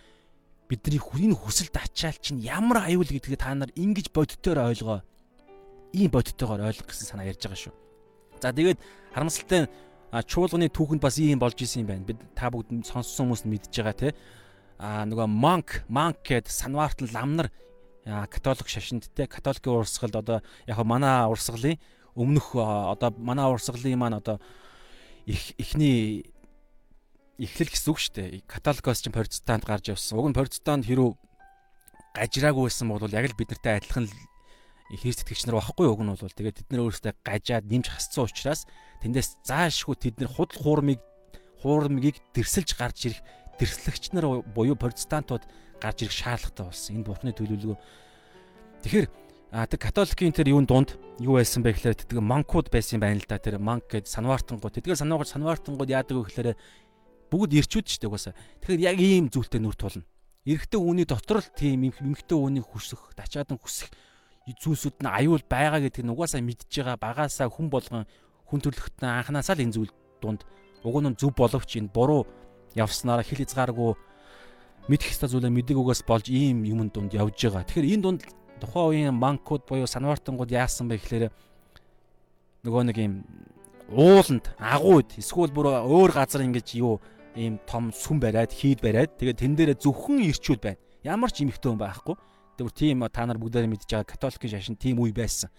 [0.67, 5.01] бидний энэ хүсэлд ачаал чинь ямар аюул гэдгийг та нар ингэж бодтоор ойлгоо
[5.97, 7.75] ийм бодтойгоор ойлгох гэсэн санаа ярьж байгаа шүү.
[8.45, 8.79] За тэгээд
[9.17, 9.67] харамсалтай
[10.13, 12.05] чуулганы түүхэнд бас ийм болж исэн юм байна.
[12.05, 14.09] Бид та бүгд сонссон хүмүүс нь мэдж байгаа те.
[14.77, 17.49] А нөгөө monk monk гэд санваартал ламнар
[18.05, 20.39] католик шашинд те католикийн урсгалд одоо
[20.69, 21.81] яг манай урсгалын
[22.15, 24.37] өмнөх одоо манай урсгалын маань одоо
[25.25, 26.29] их ихний
[27.41, 28.45] эхлэл гэсэн үг шүү дээ.
[28.47, 30.21] Католикоос ч протестант гарч явсан.
[30.21, 31.17] Уг нь протестант хэрүү
[32.17, 34.09] гажираагүй байсан бол яг л бид нартай адилхан
[34.87, 38.71] Христ итгэгч нар багхгүй уг нь бол тэгээд тэд нар өөрсдөө гажаад нэмж хасцсан учраас
[39.03, 41.03] тэндээс заашгүй тэд нар худал хуурмыг
[41.59, 43.21] хуурмыг дэрсэлж гарч ирэх
[43.59, 45.43] дэрслэгч нар буюу протестантууд
[45.83, 46.97] гарч ирэх шаардлагатай болсон.
[47.03, 47.79] Энд бурхны төлөвлөгөө.
[48.87, 49.07] Тэгэхээр
[49.51, 53.27] а тэг католикийн тэр юун дунд юу байсан бэ гэхээр тэдгээр манкууд байсан байна л
[53.27, 53.43] да.
[53.43, 54.75] Тэр манк гэдэг санваартангууд.
[54.79, 56.51] Тэдгээр санваарч санваартангууд яадаг вэ гэхээр
[57.33, 58.31] бүгд ирчүүд ч гэвээс.
[58.63, 60.07] Тэгэхээр яг ийм зүйлтэй нүр тулна.
[60.47, 63.91] Эрэгтэй үүний дотор л тийм эмэгтэй үүнийг хүсэх, тачаадан хүсэх
[64.55, 68.07] зүйлсүүд нь аюул байгаа гэдгийг угаасаа мэдж байгаа багаасаа хүн болгон
[68.47, 69.93] хүн төрлөختөө анханасаа л энэ зүйл
[70.23, 70.47] дунд
[70.87, 72.31] уг нь зөв боловч энэ буруу
[72.79, 73.99] явснараа хэл хязгааргүй
[74.87, 77.67] мэдэх ёстой зүйлээ мэдэг угаас болж ийм юмн дунд явж байгаа.
[77.67, 78.23] Тэгэхээр энэ дунд
[78.63, 81.25] тухайн үеийн банкуд буюу санвартангууд яасан бэ гэхээр
[82.63, 83.15] нөгөө нэг ийм
[83.91, 87.03] ууланд агууд эсвэл бүр өөр газар ингэж юу
[87.35, 90.79] ийм том сүм бариад хийд бариад тэгээд тэн дээр зөвхөн ирчүүд байна.
[91.03, 92.15] Ямар ч эмхтэн байхгүй.
[92.57, 95.53] Тэр тийм та нар бүгдээ мэдж байгаа католикийн шашин тийм үе байсан.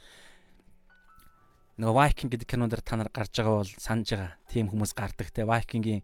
[1.77, 4.33] Нөгөө Viking гэдэг кинонд та нар гарч байгаа бол санаж байгаа.
[4.49, 6.01] Тийм хүмүүс гардаг те Viking-ийн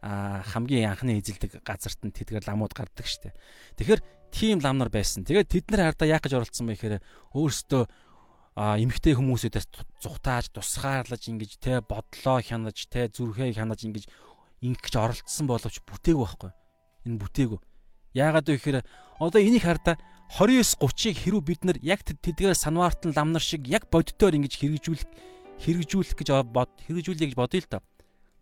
[0.00, 3.34] хамгийн анхны эзэлдэг газарт нь тэдгээр ламууд гардаг штэ.
[3.76, 4.00] Тэгэхээр
[4.30, 5.26] тийм лам нар байсан.
[5.26, 7.04] Тэгээд тэд нар хардаа яах гэж оролцсон бэ гэхээр
[7.36, 7.82] өөрсдөө
[8.56, 9.66] эмгтэй хүмүүсүүдээс
[10.00, 14.04] зүхтааж тусгаарлаж ингэж те бодлоо хянаж те зүрхээ хянаж ингэж
[14.64, 16.50] ингэж оролцсон боловч бүтээгүү байхгүй.
[17.04, 17.60] Энэ бүтээгүү.
[18.16, 18.78] Яагаад вэ гэхээр
[19.20, 20.00] одоо энийг хардаа
[20.30, 25.10] 29 30-ыг хэрүү бид нар яг тэдгээр санваартан ламнар шиг яг боддоор ингэж хэрэгжүүлэх
[25.58, 27.82] хэрэгжүүлэх гэж бод хэрэгжүүлэе гэж бодъё л доо.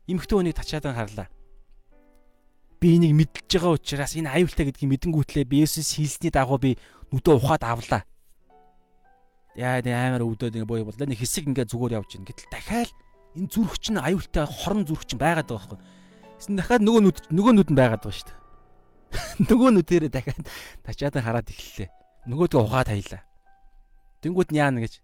[0.05, 1.33] Имхтэн хүнийг тачаадан харлаа.
[2.77, 6.77] Би энийг мэдж байгаа учраас энэ аюултай гэдгийг мэдэнгүүтлээ би Есүс хийсний дагуу би
[7.09, 8.05] нүдөө ухаад авлаа.
[9.57, 11.09] Яа нэ амар өвдөд ингэ боо боллоо.
[11.09, 12.29] Нэг хэсэг ингээ зүгээр явж гин.
[12.29, 12.93] Гэтэл дахиад
[13.35, 15.79] энэ зүрх чинь аюултай хорон зүрх чинь байгаад байгаа байхгүй.
[16.39, 18.48] Тэсн дахиад нөгөө нүд нөгөө нүд нь байгаад байгаа шүү дээ.
[19.49, 20.45] Нөгөө нүдэрээ дахиад
[20.85, 21.89] тачаадан хараад эхэллээ.
[22.29, 23.23] Нөгөөдгөө ухаад хаялаа.
[24.21, 25.01] Тэнгүүд нь яана гэж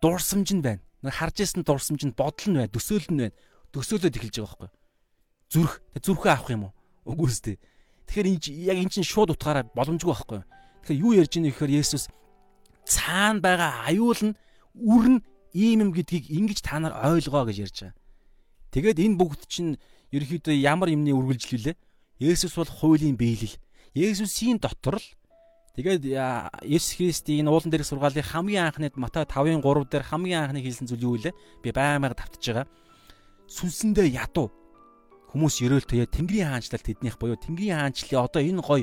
[0.00, 0.82] дурсамж нь байна.
[1.02, 3.36] Нэг харж исэн дурсамж нь бодол нь байна, төсөөл нь байна.
[3.74, 4.70] Төсөөлөд эхэлж байгаа байхгүй.
[5.52, 6.72] Зүрх, зүрхээ авах юм уу?
[7.04, 7.58] Үгүй ээ.
[8.06, 8.40] Тэгэхээр энэ
[8.72, 10.40] яг эн чинь шууд утгаараа боломжгүй байхгүй.
[10.84, 12.08] Тэгэхээр юу ярьж ийнэ гэхээр Есүс
[12.84, 14.36] цаана байгаа аюул нь
[14.76, 15.20] үр нь
[15.54, 17.96] ийм юм гэдгийг ингэж та нар ойлгоо гэж ярьж байгаа.
[18.72, 19.76] Тэгээд энэ бүгд чинь
[20.12, 21.74] ерөөхдөө ямар юмны үргэлжлэл вэ?
[22.22, 23.58] Есүс бол хуулийн биелэл.
[23.98, 25.08] Есүсийн дотор л
[25.74, 26.06] тэгээд
[26.62, 31.02] Есүс Христийн уулан дээрх сургаалын хамгийн анхны Матай 5-ын 3 дээр хамгийн анхны хэлсэн зүйл
[31.02, 31.34] юу вэ?
[31.66, 32.66] Би баймаар давтаж байгаа.
[33.50, 34.54] Сүнсэндээ ядуу
[35.34, 38.82] хүмүүс ерөөлтөө Тэнгэрийн хаанчлал тэднийх буюу Тэнгэрийн хаанчлалын одоо энэ гой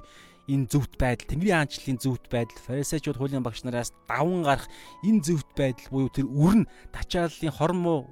[0.49, 4.65] энэ зөвхт байдал Тэнгэрийн хаанчлалын зөвхт байдал фарисеучуд хуулийн багш нараас даван гарах
[5.05, 8.09] энэ зөвхт байдал буюу тэр үрн тачааллын хормоо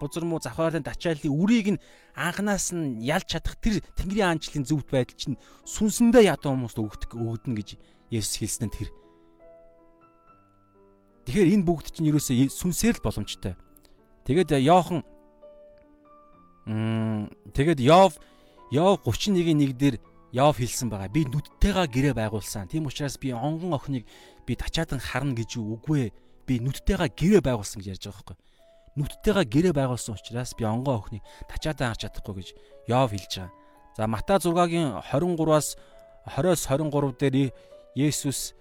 [0.00, 1.82] бузар муу завхаалын тачааллын үрийг нь
[2.14, 7.54] анханаас нь ялж чадах тэр Тэнгэрийн аанчлалын зөвхт байдал чинь сүнсэндээ ядуу хүмүүст өгдөг өгдөн
[7.58, 7.68] гэж
[8.08, 8.88] Есүс хэлсэн нь тэр.
[11.28, 13.54] Тэгэхээр энэ бүгд чинь ерөөсөө сүнсээр л боломжтой.
[14.24, 15.04] Тэгээд Йохан
[16.64, 18.16] м тэгээд Йов
[18.72, 19.96] Йов 31-ийн 1 дээр
[20.32, 21.12] Йов хэлсэн байгаа.
[21.12, 22.68] Би нүдтэйгээ гэрээ байгуулсан.
[22.68, 24.04] Тийм учраас би онгон охиныг
[24.44, 26.16] би тачаадан харна гэж үгүй ээ.
[26.44, 28.36] Би нүдтэйгээ гэрээ байгуулсан гэж ярьж байгаа байхгүй.
[28.98, 32.48] Нүдтэйгээ гэрээ байгуулсан учраас би онгоо охиныг тачаадаа харж чадахгүй гэж
[32.90, 33.52] Йов хэлж байгаа.
[33.96, 35.78] За Матай 6-гийн 23-аас
[36.26, 37.36] 20-оос 23 дээр
[37.94, 38.54] Есүс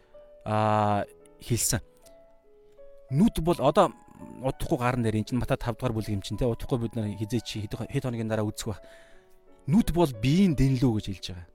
[0.46, 1.06] аа
[1.42, 1.82] хэлсэн.
[3.12, 3.94] Нүд бол одоо
[4.42, 7.10] удахгүй гарн дээр энэ чинь Матай 5 дугаар бүлэг юм чинь те удахгүй бид нар
[7.18, 8.82] хизээ чи хэд хоногийн дараа үзэх байх.
[9.68, 11.48] Нүд бол биеийн дэнлүү гэж хэлж байгаа.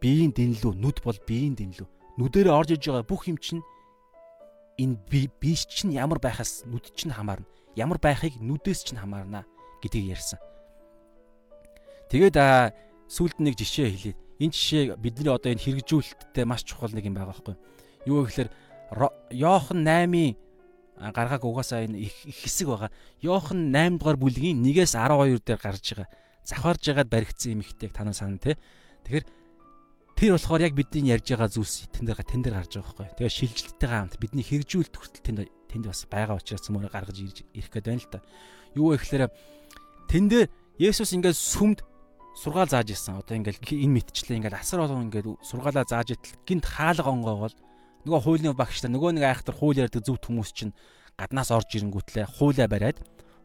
[0.00, 1.88] Биеийн дэнлүү, нүд бол биеийн дэнлүү.
[2.20, 3.64] Нүдээр орж иж байгаа бүх юм чинь
[4.76, 5.00] энэ
[5.40, 7.48] биеч чинь ямар байхаас нүд чинь хамаарна.
[7.76, 9.44] Ямар байхыг нүдээс чинь хамаарна
[9.84, 10.40] гэдгийг ярьсан.
[12.10, 12.36] Тэгээд
[13.06, 14.14] сүүлд нэг жишээ хэлье.
[14.40, 17.56] Энэ жишээ бидний одоо энэ хэрэгжүүлэлттэй маш чухал нэг юм байгаа байхгүй
[18.06, 18.50] юу гэхээр
[19.34, 20.38] Йохан 8-ийн
[20.96, 22.90] гаргааг угаасаа энэ их хэсэг байгаа.
[23.20, 26.08] Йохан 8 дугаар бүлгийн 1-ээс 12 дээр гарч байгаа.
[26.46, 28.54] Завхарж байгаад баригдсан юм ихтэйг танаа санаа тий.
[29.02, 29.26] Тэгэхээр
[30.14, 33.18] тэр болохоор яг бидний ярьж байгаа зүйлс тэн дээр тэн дээр гарч байгаа байхгүй.
[33.18, 35.40] Тэгээ шилжилттэйгээ хамт бидний хэрэгжүүлэлт хүртэл тэнд
[35.70, 38.20] тэнд бас байгаа учраас мөрө гаргаж ирэх гээд байна л та.
[38.74, 39.30] Юу вэ гэхээр
[40.10, 41.80] тэн дээр Есүс ингээд сүмд
[42.36, 43.16] сургаал зааж исэн.
[43.16, 47.56] Одоо ингээд энэ мэдчлээ ингээд асар болгон ингээд сургаалаа зааж итэл гинт хаалга онгоогоол
[48.04, 50.76] нөгөө хуулийн багш нар нөгөө нэг айхтар хууль ярьдаг зөвхт хүмүүс чинь
[51.16, 53.00] гаднаас орж ирэнгүүтлээ хуулиа бариад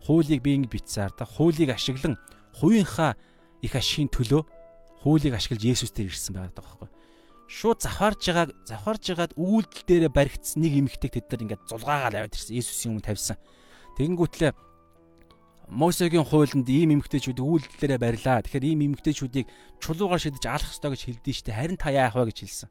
[0.05, 2.19] хуулийг би ингэ битсаар та хуулийг ашиглан
[2.59, 3.15] хувийнхаа
[3.63, 4.43] их ашигын төлөө
[5.01, 6.89] хуулийг ашиглаж Есүстэй ирсэн байдаг байхгүй.
[7.51, 12.31] Шууд завхарж байгаа завхарж байгаад үйлдэл дээрээ баригдсан нэг эмэгтэйг тэд нар ингээд зулгаагаал аваад
[12.39, 12.55] ирсэн.
[12.55, 13.35] Есүсийн өмнө тавьсан.
[13.99, 14.51] Тэгэнгүүтлээ
[15.71, 18.43] Мосегийн хуулинд ийм эмэгтэйчүүд үйлдэлээрээ барьлаа.
[18.43, 19.47] Тэгэхээр ийм эмэгтэйчүүдийг
[19.83, 21.55] чулуугаар шидэж алах ёстой гэж хэлдэж штэ.
[21.55, 22.69] Харин та яах вэ гэж хэлсэн.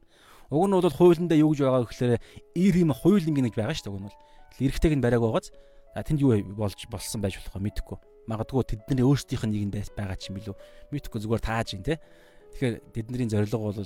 [0.49, 2.13] Уг нь бол хуулиндаа юу гэж байгаа гэхээр
[2.57, 3.89] ир юм хуулинг нэг байгаа дээ.
[3.89, 4.17] Уг нь бол
[4.61, 5.49] эрэгтэйг нь бариаг байгааз
[5.97, 7.97] тэнд юу болж болсон байж болох мэдэхгүй.
[8.29, 10.55] Магадгүй тэдний өөрсдийнх нь нэг нь байгаа ч юм билүү.
[10.93, 11.97] Мэдэхгүй зүгээр тааж ин тэ.
[12.53, 13.81] Тэгэхээр тэдний зорилго бол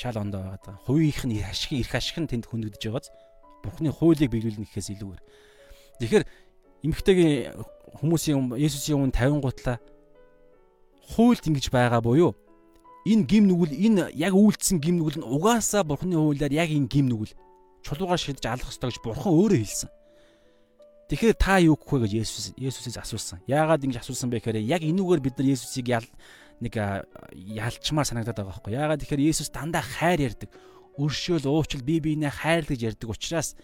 [0.00, 0.80] шал ондоо байгаа.
[0.88, 3.08] Хувийнх нь ашиг эрх ашиг нь тэнд хүндэгдэж байгааз
[3.60, 5.22] Бурхны хуулийг биелүүлнэ гэхээс илүүгээр.
[6.00, 6.24] Тэгэхээр
[6.88, 7.60] эмэгтэйгийн
[8.00, 9.76] хүмүүсийн Есүсийн өмнө 50 гутлаа
[11.12, 12.32] хуульд ингэж байгаа буюу
[13.04, 17.12] энэ гим нүгэл энэ яг үйлдэлсэн гим нүгэл нь угаасаа бурхны хуулиар яг энэ гим
[17.12, 17.36] нүгэл
[17.84, 19.90] чулуугаар шидэж алах ёстой гэж бурхан өөрөө хэлсэн.
[21.08, 23.42] Тэгэхээр та юу гэх вэ гэж Есүс Есүсээс асуусан.
[23.50, 25.90] Яагаад ингэж асуусан бэ гэхээр яг энүүгээр бид нар Есүсийг
[26.60, 28.72] нэг ялчмаар санагдаад байгаа байхгүй.
[28.76, 30.50] Яагаад тэгэхээр Есүс дандаа хайр ярддаг.
[31.00, 33.56] Өршөөл, уучил, бие биенээ хайрлаж ярддаг учраас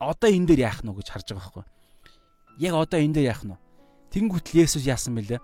[0.00, 1.64] одоо энэ дээр яах нь гэж харж байгаа байхгүй.
[2.64, 3.58] Яг одоо энэ дээр яах нь вэ?
[4.16, 5.40] Тэнгүүтэл Есүс яасан бэлээ?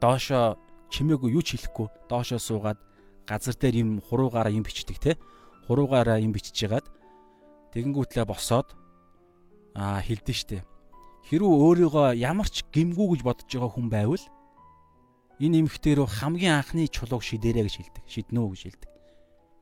[0.00, 0.60] Доошоо
[0.94, 2.78] чимээгүй юу ч хэлэхгүй доошоо суугаад
[3.26, 5.12] газар дээр юм хуруугаараа юм бичдэг те
[5.66, 6.86] хуруугаараа юм бичиж ягаад
[7.72, 8.76] тэгэнгүүтлээ босоод
[9.74, 10.58] аа хэлдэж штэ
[11.32, 14.24] хэрүү өөрийгөө ямар ч гимгүү гэж бодож байгаа хүн байвал
[15.40, 18.90] энэ эмхтэр рүү хамгийн анхны чулууг шидэрэ гэж хэлдэг шиднөө гэж хэлдэг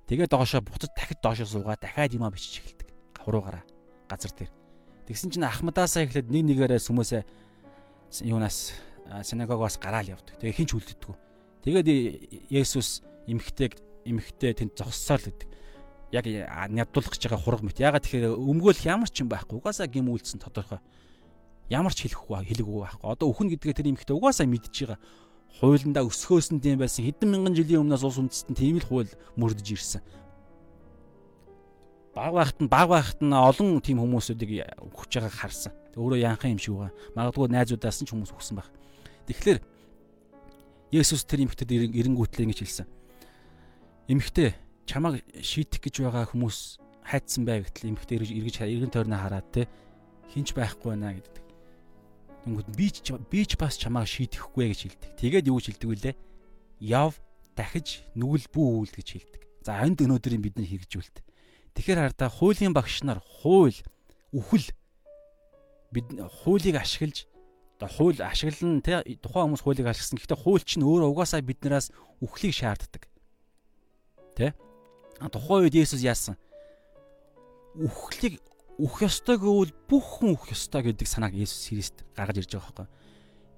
[0.08, 2.88] тэгээ доошоо буцаж дахид доошоо суугаад дахиад юмаа бичиж эхэлдэг
[3.22, 3.64] хуруугаараа
[4.08, 4.50] газар дээр
[5.08, 7.22] тэгсэн чинь ахмадаасаа эхлээд нэг нэгээрээ сүмөөсөө
[8.20, 8.76] юунаас
[9.22, 10.36] синагогоос гараал явдаг.
[10.40, 11.16] Тэгээ хинч үлддэггүй.
[11.64, 11.88] Тэгээд
[12.48, 15.48] Есүс эмхтэйг эмхтэй тэнд зогссоо л гэдэг.
[16.12, 16.24] Яг
[16.72, 17.80] нядуулах гэж байгаа хураг мэт.
[17.80, 19.58] Ягаад тэгэхээр өмгөөлөх ямар ч юм байхгүй.
[19.60, 20.80] Угаасаа гим үйлдсэн тодорхой.
[21.68, 23.08] Ямар ч хэлэхгүй хэлэхгүй байхгүй.
[23.08, 25.00] Одоо өхөн гэдгээ тэр эмхтэй угаасаа мэдж байгаа.
[25.60, 27.04] Хуулиндаа өсгөөсөн тийм байсан.
[27.04, 30.02] Хэдэн мянган жилийн өмнөөс улс үндэстэн тийм л хууль мөрдөж ирсэн
[32.14, 35.72] баг байхад нь баг байхад нь олон тийм хүмүүсүүдийг өгч байгааг харсан.
[35.96, 36.92] Өөрөө янхан юм шиг байгаа.
[37.16, 38.68] Магадгүй найзуудаас нь ч хүмүүс өгсөн байх.
[39.28, 39.60] Тэгэхээр
[40.92, 42.86] Есүс тэр эмэгтэйд эренгүүтлээ ингэж хэлсэн.
[44.12, 44.52] Эмэгтэй
[44.84, 49.72] чамайг шийтэх гэж байгаа хүмүүс хайцсан бай гэтэл эмэгтэй эргэж эргэн тойрноо хараад те
[50.28, 51.41] хинч байхгүй байна гэдэг.
[52.42, 55.10] Тэнгүүд би ч би ч бас чамайг шийтгэхгүй гэж хэлдэг.
[55.14, 56.14] Тэгээд юу гэж хэлдэг вүлээ?
[56.82, 57.22] Яв
[57.54, 59.42] дахиж нүгэл бүү үйл гэж хэлдэг.
[59.62, 61.22] За энд өнөөдрийн бидний хэрэгжүүлэлт.
[61.78, 63.78] Тэгэхээр хардаа хуулийн багш нар хууль
[64.34, 64.66] үхэл
[65.94, 66.06] бид
[66.42, 67.30] хуулийг ашиглаж
[67.78, 70.18] одоо хууль ашиглан тэ тухайн хүмүүс хуулийг ашигласан.
[70.18, 71.90] Гэхдээ хууль чинь өөрөө угаасаа биднээс
[72.22, 73.06] үхлийг шаарддаг.
[74.38, 74.54] Тэ?
[75.18, 76.38] А тухайн үед Есүс яасан?
[77.74, 78.38] Үхлийг
[78.78, 82.88] үх ёстой гэвэл бүх хүн үх ёстой гэдэг санааг Есүс Христ гаргаж ирж байгаа байхгүй.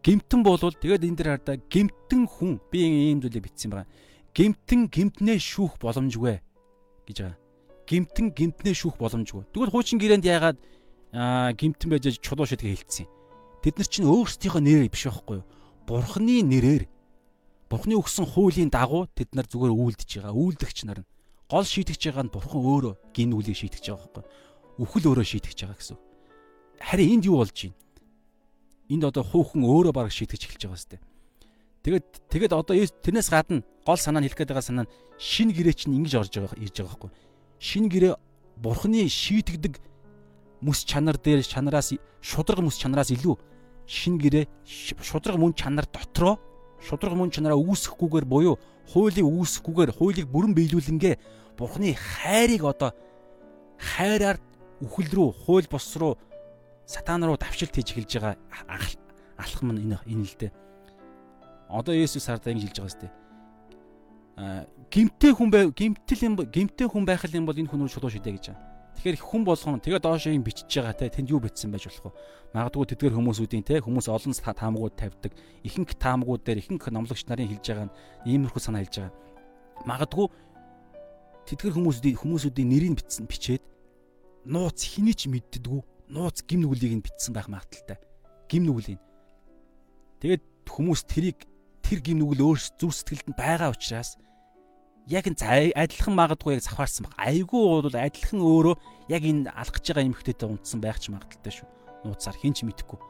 [0.05, 3.89] Гэмтэн болвол тэгээд энэ дэр хардаа гэмтэн хүн би ийм зүйлийг бичсэн байгаа.
[4.35, 6.43] Гэмтэн гэмтнээ шүүх боломжгүй
[7.09, 7.45] гэж байгаа
[7.87, 9.45] гимтэн гимтнээ шүүх боломжгүй.
[9.53, 10.59] Тэгвэл хуучин гэрээнд яагаад
[11.57, 13.13] гимтэн байж чулуу шидгээ хэлсэн юм.
[13.61, 15.49] Тэд нар чинь өөрсдийнхөө нэрээр биш байхгүй юу?
[15.85, 16.85] Бурхны нэрээр
[17.69, 20.37] Бурхны өгсөн хуулийн дагуу тэд нар зүгээр үйлдэж байгаа.
[20.37, 21.09] Үйлдэгч нар нь
[21.49, 24.33] гол шийтгэж байгаа нь Бурхан өөрөө гин үлийг шийтгэж байгаа байхгүй юу?
[24.79, 25.99] Үхэл өөрөө шийтгэж байгаа гэсэн.
[26.83, 27.79] Харин энд юу болж байна?
[28.91, 30.99] Энд одоо хүүхэн өөрөө баг шийтгэж эхэлж байгаа сте.
[31.85, 35.75] Тэгээд тэгээд одоо тэрнээс гадна гол санаа нь хэлэх гээд байгаа санаа нь шин гэрээ
[35.77, 37.19] чинь ингэж орж байгаа ирж байгаа байхгүй юу?
[37.61, 38.15] шинэ гэрээ
[38.61, 39.79] бурхны шийтгдэг
[40.61, 43.37] мэс чанар дээр чанараас шудраг мэс чанараас илүү
[43.87, 44.45] шин гэрээ
[45.01, 46.41] шудраг мөн чанар дотроо
[46.81, 48.59] шудраг мөн чанараа үүсэхгүйгээр буюу
[48.93, 51.15] хуулийг үүсэхгүйгээр хуулийг бүрэн биелүүлэнгээ
[51.57, 52.91] Бурхны хайрыг одоо
[53.79, 54.41] хайраар
[54.85, 56.15] үхэл рүү хууль бос руу
[56.87, 58.37] сатан руу давшилт хийж эхэлж байгаа
[59.41, 60.53] алхам нь энэ энэ л дээ.
[61.69, 63.09] Одоо Есүс хардаа ингэж хэлж байгаа сте.
[64.37, 68.13] А гимтэй хүн бай гимтэл юм гимтэй хүн байх юм бол энэ хүн рүү чулуу
[68.13, 68.75] шидэ гэж байгаа.
[68.95, 72.19] Тэгэхээр хүн болгон тэгээ доош юм бичиж байгаа те тэнд юу бичсэн байж болох вэ?
[72.55, 75.33] Магадгүй тэдгэр хүмүүсүүдийн те хүмүүс олон таамагууд тавьдаг.
[75.67, 77.95] Ихэнх таамагууд дээр ихэнх номлогч нарын хэлж байгаа нь
[78.31, 79.15] иймэрхүү санаа хэлж байгаа.
[79.83, 80.27] Магадгүй
[81.51, 83.63] тэдгэр хүмүүсүүдийн хүмүүсүүдийн нэрийг бичсэн бичээд
[84.45, 85.81] нууц хэний ч мэддэггүй
[86.13, 87.99] нууц гим нүглийг нь бичсэн байх магадaltaй.
[88.49, 89.01] Гим нүглийг.
[90.21, 91.49] Тэгээд хүмүүс тэрийг
[91.81, 94.17] тэр гим нүгэл өөр зүр сэтгэлд нь байгаа учраас
[95.09, 97.17] яг энэ адилхан магадгүй яг завхаарсан баг.
[97.21, 98.75] Айгүй бол адилхан өөрөө
[99.09, 101.69] яг энэ алхаж байгаа эмхтэйтэй унтсан байх ч магадaltaй шүү.
[102.05, 103.01] Нууцаар хинч мэдэхгүй.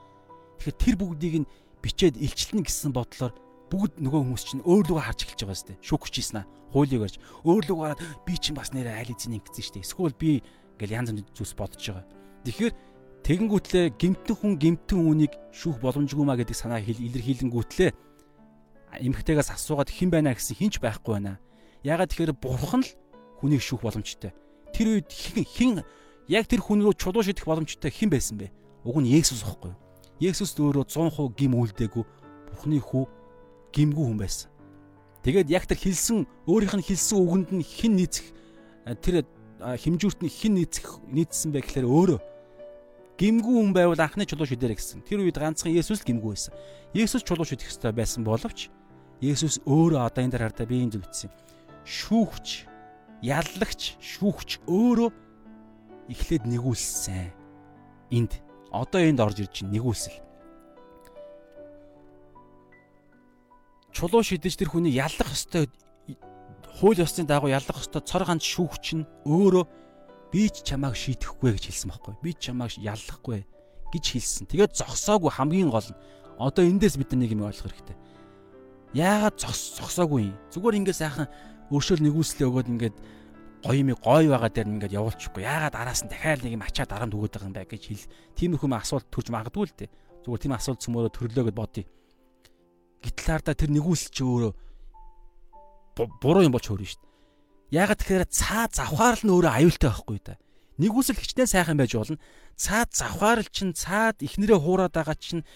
[0.59, 1.51] Тэгэхээр тэр бүгдийг нь
[1.83, 3.35] бичээд илчилнэ гэсэн бодлоор
[3.71, 5.79] бүгд нөгөө хүмүүс чинь өөр лугаа харж эхэлж байгаа сте.
[5.83, 6.47] Шүүх хүчээсэн аа.
[6.75, 7.95] Хуулийг барьж өөр лугаа
[8.27, 9.83] би чинь бас нэрээ айл эзэн ингэсэн штэ.
[9.83, 10.43] Эсвэл би
[10.77, 12.07] ингээл янз бүрийн зүйлс бодож байгаа.
[12.45, 12.75] Тэгэхээр
[13.25, 17.91] тэгэнгүүтлээ гимтэн хүн гимтэн үнийг шүүх боломжгүй маа гэдэг санаа илэрхийлэнгүүтлээ
[19.01, 21.41] эмхтэйгээс асуугаад хэн байна гэсэн хинч байхгүй байна
[21.85, 22.91] Ягаад тэгэхээр бурхан л
[23.45, 24.33] хүнийг шүүх боломжтой.
[24.73, 25.85] Тэр үед хэн
[26.33, 28.49] яг тэр хүн рүү чулуу шидэх боломжтой хэн байсан бэ?
[28.89, 29.81] Уг нь Есүс ихгүй юу?
[30.17, 32.05] Есүс өөрөө 100% гим үлдээгүй
[32.57, 33.05] Бурхны хүү
[33.77, 34.49] гимгүү хүн байсан.
[35.29, 38.33] Тэгээд яг тэр хэлсэн өөрийнх нь хэлсэн үгэнд нь хэн нийцэх
[39.05, 39.29] тэр
[39.65, 42.21] хэмжүүрт нь хэн нийцэх нийцсэн бэ гэхээр өөрөө
[43.17, 45.07] гимгүү хүн байвал анхны чулуу шидэрэ гэсэн.
[45.07, 46.53] Тэр үед ганцхан Есүс л гимгүү байсан.
[46.93, 48.69] Есүс чулуу шидэх ёстой байсан боловч
[49.23, 51.31] Есүс өөрөө одоо энэ дээр хардаа би энэ зүйл бичсэн
[51.85, 52.65] шүүгч,
[53.21, 55.11] яллагч, шүүгч өөрөө
[56.09, 57.29] эхлээд нэгүүлсэн.
[58.13, 58.41] Энд
[58.73, 60.17] одоо энд орж ирж чинь нэгүүлсэл.
[63.93, 65.71] Чулуу шидэж тэр хүний яллах ёстой
[66.75, 69.65] хууль ёсны дагуу яллах ёстой цор ганц шүүгч нь өөрөө
[70.35, 72.15] би ч чамааг шийдэхгүй гэж хэлсэн байхгүй.
[72.19, 73.47] Би ч чамааг яллахгүй
[73.95, 74.51] гэж хэлсэн.
[74.51, 75.99] Тэгээд зогсоогүй хамгийн гол нь
[76.39, 77.97] одоо эндээс бид нэг юм ойлгох хэрэгтэй.
[78.99, 80.39] Яагаад зогсоогүй юм?
[80.51, 81.31] Зүгээр ингээд сайхан
[81.71, 82.97] өршөөл нэгүслээ өгөөд ингээд
[83.63, 85.47] гоё юм гой байгаа дээр ингээд явуулчихгүй.
[85.47, 88.11] Яагаад араас нь дахиад нэг юм ачаад дарамт өгöd байгаа юм бэ гэж хэл.
[88.35, 89.91] Тиймэрхүү юм асуулт төрж магадгүй л дээ.
[90.27, 91.85] Зүгээр тийм асуулт цөмөрөө төрлөө гэд бодъё.
[93.03, 94.53] Гитлаардаа тэр нэгүсэл чи өөрөө
[95.95, 97.13] буруу юм болж хөөрнө шүү дээ.
[97.75, 100.39] Яагаад тэгэхээр цаа завхаар л нөөрэ аюултай байхгүй да.
[100.79, 102.19] Нэгүсэл хичнээн сайхан байж болно.
[102.59, 105.47] Цаад завхаар л чин цаад ихнэрээ хуураад байгаа чинь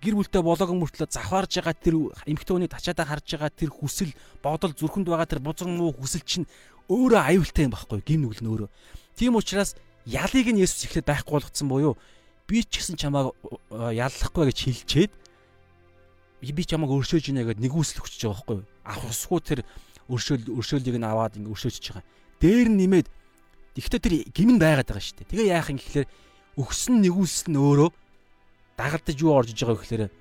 [0.00, 1.96] гэр бүлтэй болоогүй мөртлөө завхаарж байгаа тэр
[2.28, 4.12] эмэгтэй хүнийг тачаадаа харж байгаа тэр хүсэл
[4.44, 6.48] бодол зүрхэнд байгаа тэр бузан муу хүсэл чинь
[6.92, 8.68] өөрөө аюултай юм байхгүй гин нүгэл нөөрөө.
[9.16, 11.96] Тийм учраас ялыг нь Есүс ихлээр байхгүй болгоцсон буюу
[12.48, 13.32] би ч гэсэн чамааг
[13.72, 15.12] яллахгүй гэж хэлчихэд
[16.52, 19.60] би чамааг өршөөж ийнэ гэд нэгүсэл хүчиж байгаа байхгүй авах усгүй тэр
[20.10, 22.04] өршөөл өршөөлийг нь аваад ингэ өршөөж байгаа.
[22.42, 23.08] Дээр нь нэмээд
[23.72, 25.30] Тэгэхдээ тэр гимн байгаад байгаа шүү дээ.
[25.32, 26.08] Тэгээ яах юм гэхэлэр
[26.60, 27.88] өгсөн нэгүүлсэл нь өөрөө
[28.76, 30.12] дагалтаж юу орж иж байгаа гэхэлэр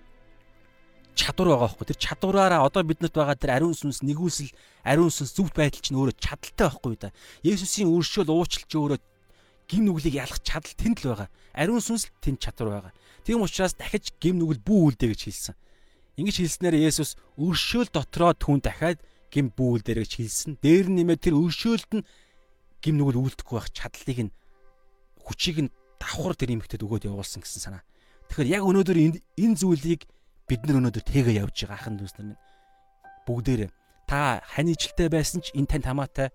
[1.19, 1.85] чадвар байгаа байхгүй.
[1.91, 4.55] Тэр чадвараараа одоо биднэрт байгаа тэр ариун сүнс нэгүүлсэл
[4.87, 7.11] ариун сүнс зөвхт байдал чинь өөрөө чадaltaй байхгүй да.
[7.43, 8.99] Есүсийн өршөөл уучлалч өөрөө
[9.67, 11.29] гим нүглийг ялах чадал тэнд л байгаа.
[11.51, 12.93] Ариун сүнс тэнд чадвар байгаа.
[13.27, 15.55] Тийм учраас дахиж гим нүгэл бүү үлдээ гэж хэлсэн.
[16.21, 19.01] Ингэж хэлснээр Есүс өршөөл дотроо түн дахиад
[19.33, 20.51] гим бүү үлдээ гэж хэлсэн.
[20.61, 22.05] Дээр нь нэмээд тэр өршөөлд нь
[22.85, 24.31] гим нүгэл үлдэхгүй байх чадлыг нь
[25.17, 27.83] хүчийг нь давхар тэр эмэгтэйд өгөөд явуулсан гэсэн санаа.
[28.29, 28.97] Тэгэхээр яг өнөөдөр
[29.41, 30.05] энэ зүйлийг
[30.45, 32.41] бид нар өнөөдөр тэгээ явж байгаа ахын дүүс нар минь
[33.25, 33.69] бүгдээрээ
[34.11, 36.29] та хань ижилтэй байсан ч энэ танд хамаатай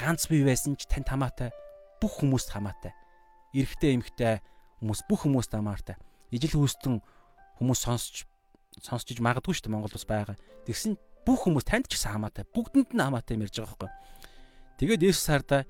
[0.00, 1.52] ганц бий байсан ч танд хамаатай
[2.00, 2.96] бүх хүмүүст хамаатай
[3.52, 4.40] эрэгтэй эмэгтэй
[4.80, 6.00] хүмүүс бүх хүмүүст хамаатай
[6.32, 7.04] ижил хөөстөн
[7.60, 8.24] хүмүүс сонсч
[8.84, 10.36] сонсч иж магадгүй шүү дээ Монгол бас байгаа.
[10.66, 13.90] Тэгсэн бүх хүмүүс танд ч гэсэн хамаатай бүгдэнд нь хамаатай юм ярьж байгаа байхгүй.
[14.78, 15.62] Тэгээд Есүс хардаа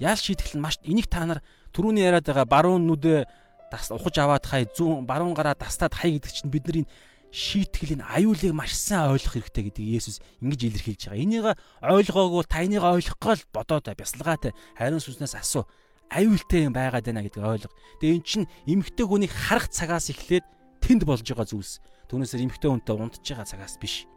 [0.00, 1.40] яал шийтгэл нь маш энийг та нар
[1.72, 3.28] түрүүний яриад байгаа баруун нүдэ
[3.70, 6.86] дас ухаж аваад хай зүүн баруун гараа дастаад хай гэдэг чинь бидний
[7.30, 11.22] шийтгэлийн аюулыг маш сайн ойлгох хэрэгтэй гэдэг Есүс ингэж илэрхийлж байгаа.
[11.22, 11.46] Энийг
[11.78, 15.70] ойлгоогүй та энийг ойлгохгүй л бодоод бясалгаатай харин сүнснээс асуу.
[16.10, 17.70] Аюултай юм байгаад байна гэдгийг ойлго.
[18.02, 20.42] Тэгээ эн чинь эмгтэй хүнийг харах цагаас эхлээд
[20.82, 21.78] тэнд болж байгаа зүйлс.
[22.10, 24.10] Түүнээсээ эмгтэй хүнтэй унтж байгаа цагаас биш.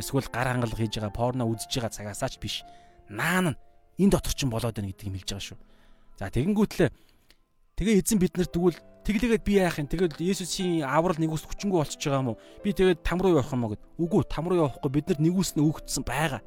[0.00, 2.64] Эсвэл гар хангалга хийж байгаа порно үзэж байгаа цагаасаа ч биш.
[3.12, 3.58] Наан нь
[4.00, 5.58] энэ дотор ч болоод байна гэдгийг хэлж байгаа шүү.
[6.16, 6.88] За тэгэнгүүтлээ
[7.76, 9.88] тэгээ эзэн биднэрт тэгвэл тэглээгээд би яах юм?
[9.88, 12.40] Тэгэл Есүсийн аврал нэгүс хүчингү болчихж байгаа юм уу?
[12.64, 13.84] Би тэгээд там руу явах юм уу гэд.
[14.00, 16.40] Үгүй там руу явахгүй бид нар нэгүс нь өгөгдсөн байгаа.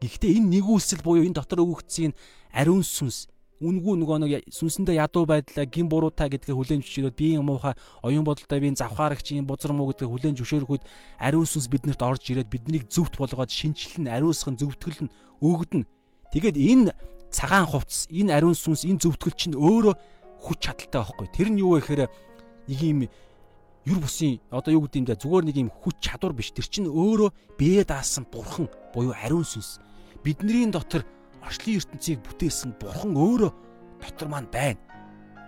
[0.00, 2.16] Гэхдээ энэ нэгүсэл буюу энэ дотор өгөгдсөн
[2.56, 3.28] ариун сүнс
[3.62, 8.58] үнгүй нөгөө нэг сүнсэндээ ядуу байдлаа гин буруутай гэдгээ хүлээн зөвшөөрөөд биеийн муухай оюун бодолтой
[8.58, 10.82] биеийн завхаарагчийн бузар муу гэдгээ хүлээн зөвшөөрөхөд
[11.22, 15.86] ариун сүнс биднэрт орж ирээд биднийг зөвхт болгоод шинчлэн ариусган зөвтгөл нь өгдөн.
[16.34, 16.90] Тэгээд энэ
[17.30, 19.94] цагаан хувцс энэ ариун сүнс энэ зөвтгөл чинь өөрөө
[20.42, 21.28] хүч чадалтай байхгүй.
[21.30, 22.02] Тэр нь юу вэ гэхээр
[22.68, 23.00] нэг юм
[23.86, 26.50] юр бусын одоо юу гэдэг юм да зүгээр нэг юм хүч чадвар биш.
[26.50, 29.78] Тэр чинь өөрөө бие даасан бурхан буюу ариун сүнс.
[30.24, 31.06] Бидний дотор
[31.46, 33.52] орчлын ертөнцийг бүтээсэн бурхан өөрөө
[34.00, 34.80] дотор маань байна.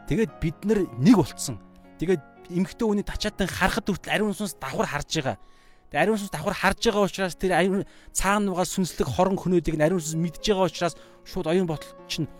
[0.08, 1.58] Тэгээд бид нар нэг болцсон.
[1.98, 2.22] Тэгээд
[2.52, 5.36] эмгхтэй хүний тачаатан харахад хүртэл ариун сүнс давхар харж байгаа.
[5.90, 7.82] Тэгээд ариун сүнс давхар харж байгаа учраас тэр ариун
[8.14, 10.94] цаана нугаа сүнслэг хорон хөнөөдийг ариун сүнс мэдж байгаа учраас
[11.26, 12.30] шууд оюун ботол чинь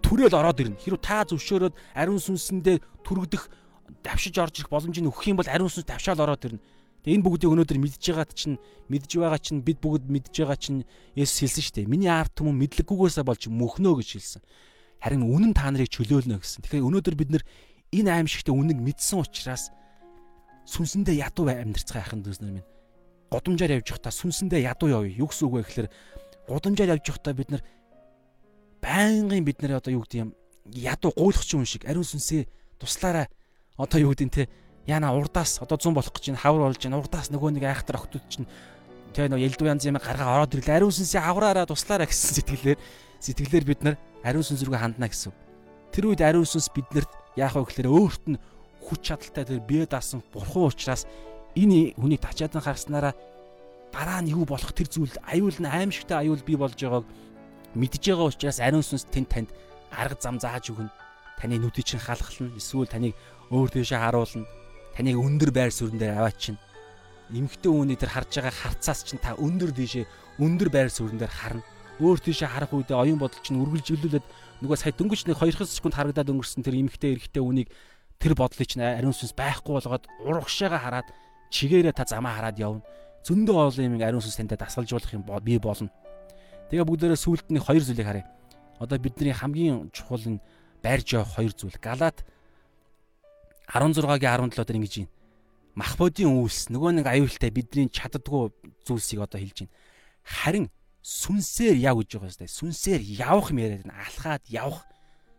[0.00, 0.80] төрөөл ороод ирнэ.
[0.80, 3.42] Хэрвээ та зөвшөөрөөд ариун сүнсэндээ түргдэх
[4.00, 6.60] давшиж орж ирэх боломжийг өгөх юм бол ариун сүнс давшаал ороод ирнэ.
[7.00, 8.56] Тэгээ энэ бүгдийг өнөөдөр мэдж байгаад чинь
[8.92, 10.84] мэдж байгаа чинь бид бүгд мэдж байгаа чинь
[11.16, 11.88] Есүс хэлсэн шүү дээ.
[11.88, 14.42] Миний ард түмэн мэдлэггүйгээсээ болж мөхнөө гэж хэлсэн.
[15.00, 16.60] Харин үнэн та нарыг чөлөөлнө гэсэн.
[16.60, 17.44] Тэгэхээр өнөөдөр бид нэр
[17.96, 19.72] энэ аимшигтээ үнэг мэдсэн учраас
[20.68, 22.68] сүнсэндээ ядуу амьдрцгаа яхын дүүснэр минь.
[23.32, 25.16] Годамжаар явж явахдаа сүнсэндээ ядуу явъя.
[25.16, 25.88] Юу гэсэн үг вэ гэхээр
[26.52, 27.62] годамжаар явж явахдаа бид нар
[28.84, 30.30] байнгын бид нар одоо юу гэдэг юм
[30.68, 32.44] ядуу гуйлах юм шиг ариун сүнсээ
[32.78, 33.26] туслаараа
[33.76, 34.48] одоо юу гэдэг нь те
[34.86, 38.24] яна урдаас одоо 100 болох гэж байна хавар болж байна урдаас нөгөө нэг айхтар охтууд
[38.28, 38.48] чинь
[39.12, 42.78] тэгээ нөгөө элдв янз юм гаргаа ороод ирлээ ариун сүнсээ авраараа туслаараа гэсэн сэтгэлээр
[43.20, 45.32] сэтгэлээр бид нар ариун сүнс рүүгээ хандна гэсэн.
[45.92, 48.40] Тэр үед ариун сүнс биднэрт яах вэ гэхээр өөрт нь
[48.80, 51.04] хүч чадалтай тэр бие даасан бурхан учраас
[51.58, 53.12] энэ хүнийг тачаадан харснараа
[53.92, 57.04] дараа нь юу болох тэр зүйл аюул нь аимшигтай аюул бий болж байгааг
[57.74, 59.50] мэдж байгаа учраас ариун сүнс тэнд танд
[59.90, 60.90] арга зам зааж өгнө.
[61.38, 62.54] Таны нүдийг чинь халахлна.
[62.54, 63.18] Эсвэл таныг
[63.50, 64.46] өөр дэшээ харуулна
[65.00, 66.60] таныг өндөр байр суурин дээр аваачин.
[67.32, 70.04] Эмхтэн үүний тэр харж байгаа харцаас чинь та өндөр дээшээ
[70.44, 71.64] өндөр байр суурин дээр харна.
[72.04, 76.28] Өөр тийшээ харах үедээ оюун бодол чинь үргэлжлүүлээд нөгөө сая дөнгөж нэг 2 секунд харагдаад
[76.28, 77.72] өнгөрсөн тэр эмхтэн эрэхтэн үнийг
[78.20, 81.08] тэр бодлыг чинь ариун сүнс байхгүй болгоод урагшаага хараад
[81.48, 82.84] чигээрээ та замаа хараад явна.
[83.24, 85.88] Зөндөө олон юм ариун сүнс таньд дасгалж болох юм би болно.
[86.68, 88.28] Тэгээ бүгдээрээ сүулт нэг хоёр зүйлийг харъя.
[88.76, 90.44] Одоо бидний хамгийн чухал нь
[90.84, 91.76] байрж явах хоёр зүйл.
[91.80, 92.24] Галаат
[93.70, 95.14] 16-гийн 17 дээр ингэж байна.
[95.78, 98.50] Мах бодийн үйлс нөгөө нэг аюултай бидний чаддгүй
[98.82, 99.74] зүйлсийг одоо хэлж байна.
[100.26, 100.66] Харин
[101.06, 102.50] сүнсээр яв гэж байгаа юм.
[102.50, 104.02] Сүнсээр явах юм яриад байна.
[104.02, 104.82] Алхаад явах.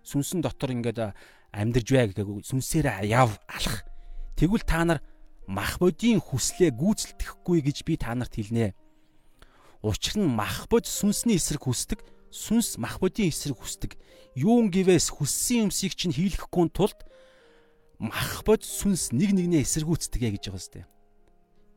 [0.08, 1.12] Сүнсэн дотор ингээд
[1.52, 3.84] амьдарж бай гэгээгүй сүнсээр яв алах.
[4.40, 5.00] Тэгвэл та нар
[5.46, 8.72] мах бодийн хүслээ гүйцэлдэхгүй гэж би та нарт хэлнэ.
[9.84, 12.00] Учир нь мах бод сүнсний эсрэг хүсдэг,
[12.32, 14.00] сүнс мах бодийн эсрэг хүсдэг.
[14.40, 16.96] Юун гівээс хүссэн юмсыг чинь хийлгэхгүй тулд
[18.02, 20.86] мах бод сүнс нэг нэгнээ эсэргүүцдэг гэж байгаа сте.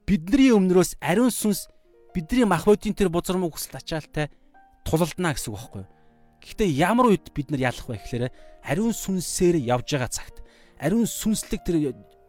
[0.09, 1.69] Бидний өмнөрөөс ариун сүнс
[2.17, 4.33] бидний мах бодийн тэр бузар муу хүсэл ачаалтай
[4.89, 5.93] тулалдана гэсэн үг байхгүй юу?
[6.41, 8.33] Гэхдээ ямар үед бид нар ялах вэ гэхээр
[8.65, 10.41] ариун сүнсээр явж байгаа цагт
[10.81, 11.77] ариун сүнслэг тэр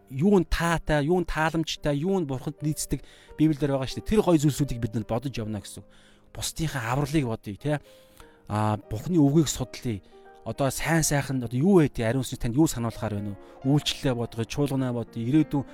[0.10, 3.02] юун таатай, юун тааламжтай, юун бурханд нийцдэг
[3.40, 4.12] Библиэлд байгаа шүү дээ.
[4.12, 5.84] Тэр гой зүйлсүүдийг бид нар бодож явна гэсэн.
[6.32, 7.80] Бусдынхаа авралыг бодъё, тий.
[8.48, 10.00] Аа, Бурхны үгийг судлая
[10.46, 13.76] одоо сайн сайхан одоо юу байдгийг ариун сүнс танд юу сануулахаар байна уу?
[13.76, 15.66] Үйлчлэлээ бодгоо, чуулганаа бодъё, ирээдүйн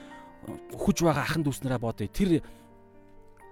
[0.80, 2.08] өгөж байгаа ахын дүүснараа бодъё.
[2.08, 2.40] Тэр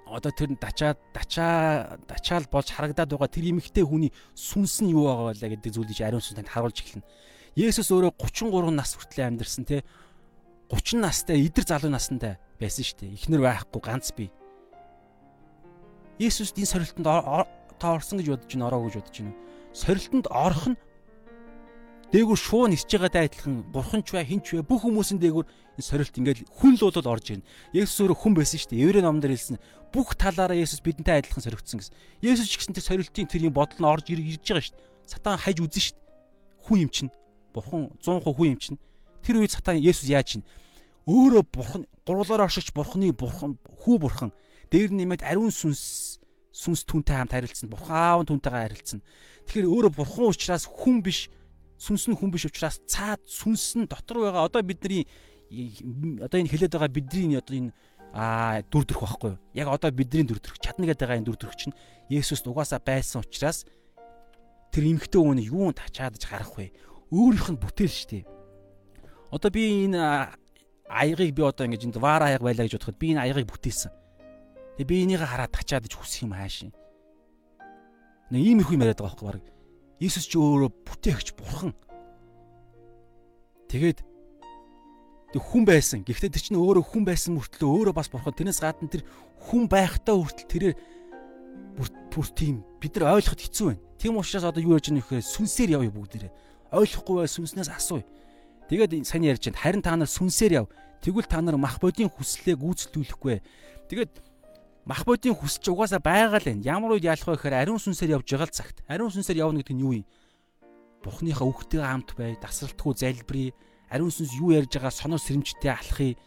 [0.07, 5.35] одоо тэр дачаа дачаа дачаал болж харагдаад байгаа тэр эмэгтэй хүний сүнс нь юу байгаа
[5.37, 7.05] вэ гэдэг зүйлийг ариун сүнс танд харуулж эхэлнэ.
[7.59, 9.83] Есүс өөрөө 33 нас хүртэл амьдарсан те
[10.71, 13.15] 30 настай идэр залуу настай байсан шүү дээ.
[13.19, 14.31] Эхнэр байхгүй ганц би.
[16.17, 17.05] Есүс энэ сорилтонд
[17.77, 19.35] та орсон гэж бодож байна, ороо гэж бодож байна.
[19.73, 20.77] Сорилтонд орох нь
[22.09, 26.17] Дээгүр шуун нисж байгаатай адилхан бурхан ч бай хинч бай бүх хүмүүсийн дээгүр энэ сорилт
[26.17, 27.45] ингээл хүн л болоод орж ирнэ.
[27.69, 28.81] Есүс өөрөө хүн байсан шүү дээ.
[28.81, 29.61] Еврей номдэр хэлсэн
[29.93, 31.93] бүх талаараа Есүс бидэнтэй адилхан соригдсон гэсэн.
[32.25, 34.89] Есүс ч гэсэн тэр сорилтын тэр юм бодол нь орж ирж байгаа шүү дээ.
[35.05, 36.09] Сатан хайж үзэн шүү дээ.
[36.65, 37.13] Хүн юм чинь.
[37.53, 38.81] Бурхан 100% хүн юм чинь.
[39.21, 40.45] Тэр үед сатан Есүс яаж чинь
[41.05, 44.33] өөрөө бурхан гурлаар оршигч бурханы бурхан хүү бурхан
[44.73, 46.17] дээр нэмээд ариун сүнс
[46.53, 47.69] сүнс түнтэй хамт харилцсан.
[47.69, 48.99] Бурхан аав түнтэйгээ харилцсан.
[49.45, 51.33] Тэгэхээр өөрөө бурхан учраас хүн биш
[51.79, 55.07] сүнс нь хүн биш учраас цаад сүнс нь дотор байгаа одоо бидний
[56.19, 57.71] одоо энэ хэлээд байгаа бидний одоо энэ
[58.11, 59.39] а дүр төрх байхгүй юу?
[59.53, 61.77] Яг одоо бидний дүр төрх чадна гэдэг байгаа энэ дүр төрх чинь
[62.09, 63.63] Есүс угаасаа байсан учраас
[64.73, 66.73] тэр эмхтэй хүн юунд тачаадж гарах вэ?
[67.13, 68.25] Өөрийнх нь бүтээл шүү дээ.
[69.31, 70.01] Одоо би энэ
[70.89, 73.93] аягыг би одоо ингэж энд ваар аяг байлаа гэж бодоход би энэ аягыг бүтээсэн.
[74.81, 76.73] Тэгээ би энийг хараад тачаадж хүсэх юм хаашийн.
[78.33, 79.58] Нэг иймэрхүү юм яриад байгаа байхгүй баг
[79.99, 81.75] Иесус ч өөрөө бүтээгч бурхан.
[83.67, 83.99] Тэгээд
[85.35, 86.01] тэг хүн байсан.
[86.07, 88.33] Гэхдээ тэр чинь өөрөө хүн байсан мөртлөө өөрөө бас бурхан.
[88.33, 89.03] Тэрнээс гадна тэр
[89.51, 90.75] хүн байхдаа хүртэл тэрээр
[92.09, 93.83] бүр тийм бид нар ойлгоход хэцүү байна.
[93.99, 96.31] Тийм учраас одоо юу ярьж байгаа нөхөр сүнсээр явъя бүгдээрээ.
[96.71, 98.07] Ойлгохгүй бай сүнснээс асууя.
[98.71, 99.59] Тэгээд сайн ярьж байна.
[99.59, 100.67] Харин та нар сүнсээр яв.
[101.03, 103.39] Тэгвэл та нар мах бодийн хүслээ гүйцэтгүүлэхгүй.
[103.91, 104.11] Тэгээд
[104.85, 106.63] мах бодийн хүсч угаасаа байгаа л байна.
[106.63, 108.77] Ямар үед ялах вэ гэхээр ариун сүнсээр явж байгаа л цагт.
[108.87, 110.05] Ариун сүнсээр явна гэдэг нь юу юм?
[111.03, 113.51] Бухныхаа үхтэйгээ хамт бай, дасралтгүй залбирая.
[113.89, 116.17] Ариун сүнс юу ярьж байгаа сонор сэрэмжтэй алхахыг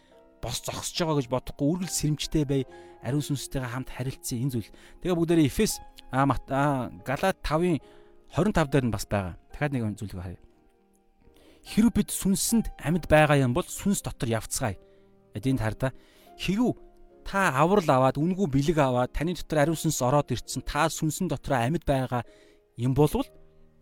[0.42, 2.62] бос зогсож байгаа гэж бодохгүй үргэлж сэрэмжтэй бай.
[3.02, 4.70] Ариун сүнстэйгээ хамт харилцсан энэ зүйл.
[5.00, 5.78] Тэгээ бүгдээрээ Эфес
[6.10, 7.78] а Галат 5-ын
[8.32, 9.36] 25 дээр нь бас байгаа.
[9.52, 10.40] Дахиад нэг зүйлийг харъя.
[11.62, 14.76] Хэрв бид сүнсэнд амьд байгаа юм бол сүнс дотор явцгаая.
[15.36, 15.94] Эдийн харда.
[16.40, 16.74] Хэрв
[17.24, 21.58] та аврал аваад үнгүй бэлэг аваад таны дотор ариун сүнс ороод ирсэн та сүнсэн дотроо
[21.58, 22.22] амьд байгаа
[22.76, 23.26] юм болвол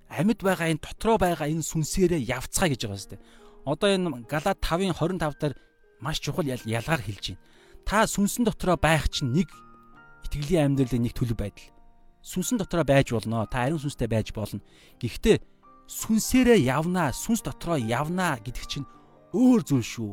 [0.09, 3.23] амьд байгаа энэ дотроо байгаа энэ сүнсээрээ явцгаая гэж байгаа юм.
[3.65, 5.55] Одоо энэ Галат 5-ын 25 дээр
[6.01, 7.43] маш чухал ялгаар хэлж байна.
[7.85, 9.49] Та сүнсэн дотроо байх чинь нэг
[10.27, 11.69] итгэлийн амьдралын нэг төлөв байдал.
[12.23, 13.47] Сүнсэн дотроо байж болно.
[13.47, 14.61] Та ариун сүнстэй байж болно.
[15.01, 15.41] Гэхдээ
[15.89, 18.87] сүнсээрээ явнаа, сүнс дотроо явнаа гэдэг чинь
[19.33, 20.13] өөр зүйл шүү.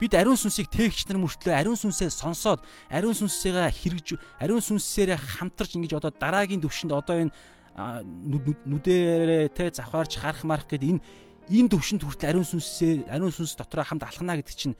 [0.00, 4.08] Бид ариун сүнсийг тээгч нар мөртлөө ариун сүнсээ сонсоод ариун сүнсээгээ хэрэгж
[4.40, 7.32] ариун сүнсээрээ хамтарч ингэж одоо дараагийн төвшөнд одоо энэ
[7.76, 11.04] нүдэрээ те завхаарч харах марах гэдэг энэ
[11.52, 14.76] энэ төвшөнд хүртэл ариун сүнсээ ариун сүнс дотроо хамт алхана гэдэг чинь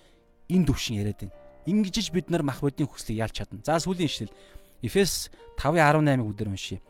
[0.49, 1.37] энэ төвшин яриад байна.
[1.69, 3.61] Ингэж бид нар мах бодийн хүслийг ялж чадна.
[3.61, 4.33] За сүүлийн ишлэл
[4.81, 5.29] Эфес
[5.61, 6.81] 5:18-ыг үдээр уншия.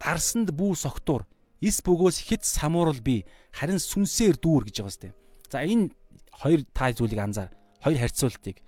[0.00, 1.28] Дарсанд бүү согтуур
[1.60, 5.12] эс бөгөөс хэд самуурал би харин сүнсээр дүүр гэж байгаа сте.
[5.52, 5.92] За энэ
[6.40, 7.52] хоёр та зүйлийг анзаар.
[7.84, 8.64] Хоёр харьцуултыг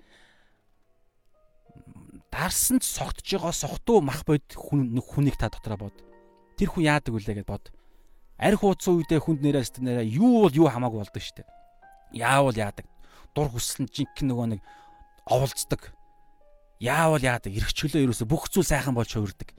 [2.32, 5.96] дарсанд согтж байгаа согтуу мах бод хүн хүнийг та дотроо бод.
[6.56, 7.68] Тэр хүн яадаг вүлээ гэд бод.
[8.40, 11.44] Арх ууцсан үедээ хүнд нэрээс нэрээ юу бол юу хамаагүй болдог штэ.
[12.16, 12.88] Яавал яадаг.
[13.36, 14.60] Дур хүсэл нь жинхэнэ нөгөө нэг
[15.28, 15.92] оволцдог.
[16.80, 17.52] Яавал яадаг.
[17.52, 19.52] Ирхчлөө ерөөсө бүх зүйл сайхан болж хувирдаг.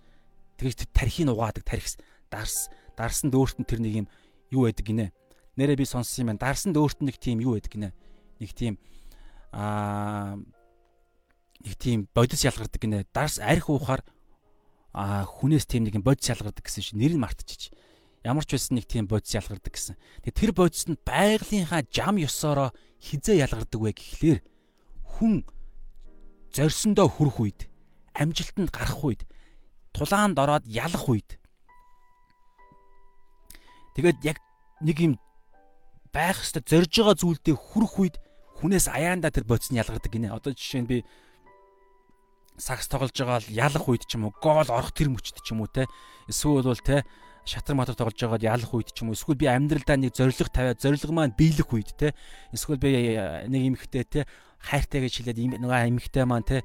[0.58, 2.02] Тэгэж тархийг угаадаг тархис
[2.34, 4.08] дарс дарсанд өөрт нь тэр нэг юм
[4.50, 5.14] юу байдаг гинэ.
[5.62, 6.42] Нэрээ би сонссон юм байна.
[6.42, 7.90] Дарсанд өөрт нь нэг тийм юу байдаг гинэ.
[8.44, 8.76] Нэг тийм
[9.56, 10.36] аа
[11.64, 13.08] нэг тийм бодис ялгардаг гинэ.
[13.16, 14.04] Дарс арх уухаар
[14.92, 17.72] а хүнээс тийм нэг бодис ялгардаг гэсэн чинь нэр нь мартчих.
[18.28, 19.96] Ямар ч байсан нэг тийм бодис ялгардаг гэсэн.
[20.28, 24.40] Тэгээ тэр бодис нь байгалийнхаа жам ёсоороо хизээ ялгардаг вэ гэхлээр
[25.08, 25.48] хүн
[26.52, 27.60] зорьсондоо хүрэх үед
[28.12, 29.24] амжилтанд гарах үед
[29.96, 31.40] тулаанд ороод ялах үед
[33.94, 34.38] Тэгээд яг
[34.82, 35.14] нэг юм
[36.10, 38.16] байх хэвээр зорж байгаа зүйлдээ хүрэх үед
[38.64, 40.32] хүнээс аяанда тэр бодис нь ялгардаг гинэ.
[40.32, 40.98] Одоо жишээ нь би
[42.56, 45.62] сакс тоглож байгаа л ялах үед ч юм уу, гол орох тэр мөчт ч юм
[45.62, 45.92] уу те.
[46.32, 47.04] Эсвэл бол те
[47.46, 50.80] шатар мотор тоглож байгаад ялах үед ч юм уу эсвэл би амьдралдаа нэг зориг тавиад
[50.80, 52.16] зориг маань биелэх үед те
[52.56, 54.22] эсвэл би э, нэг эмхтэй те
[54.64, 56.64] хайртай гэж хэлээд нөгөө эмхтэй маань те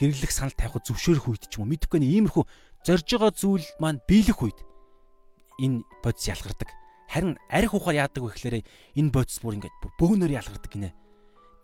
[0.00, 2.44] гэрлэх санал тавих зөвшөөрөх үед ч юм уу мэдхгүй нэг иймэрхүү
[2.88, 4.58] зорж байгаа зүйл маань биелэх үед
[5.60, 6.72] энэ бодис ялгардаг.
[7.08, 8.56] Харин арх ухаар яадаг вэ гэхээр
[9.00, 10.92] энэ бодис бүр ингээд бөөнөр ялгардаг гинэ.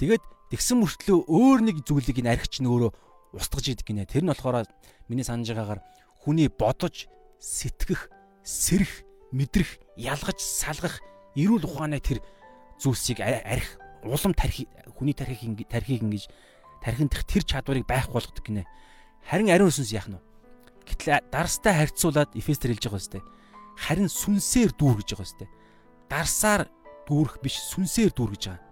[0.01, 2.90] Тэгээд тэгсэн мөртлөө өөр нэг зүйлийг энэ арх чинь өөрөө
[3.36, 4.09] устгаж идэг гинэ.
[4.09, 4.64] Тэр нь болохоор
[5.12, 5.84] миний санаж байгаагаар
[6.24, 8.09] хүний бодож, сэтгэх,
[8.40, 9.05] сэрэх,
[9.36, 11.05] мэдрэх, ялгаж, салгах
[11.36, 12.24] эрүүл ухааны тэр
[12.80, 14.64] зүйлсийг арх улам тархи
[14.97, 16.24] хүний тархийг тархийг ингэж
[16.80, 18.64] тархиндх тэр чадварыг байх болгодог гинэ.
[19.28, 20.24] Харин ариун сүнс яах нь вэ?
[20.88, 23.20] Гэтэл дарстай харьцуулаад Эфестер хэлж байгаа юм сте
[23.76, 25.46] харин сүнсээр дүүр гэж байгаа сте.
[26.10, 26.62] Дарсаар
[27.08, 28.62] дүүрэх биш сүнсээр дүүр гэж байгаа.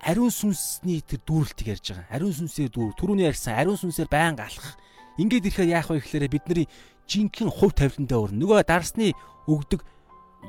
[0.00, 2.08] Ариун сүнсний тэр дүүрэлтийг ярьж байгаа.
[2.08, 2.96] Ариун сүнсээр дүүр.
[2.96, 4.80] Түрүүний ярьсан ариун сүнсээр байнга алхах.
[5.20, 6.66] Ингээд ирэхээр яах вэ гэхээр бидний
[7.04, 8.40] жинхэнэ хувь тавиландаа өрнө.
[8.40, 9.12] Нөгөө дарсны
[9.44, 9.84] өгдөг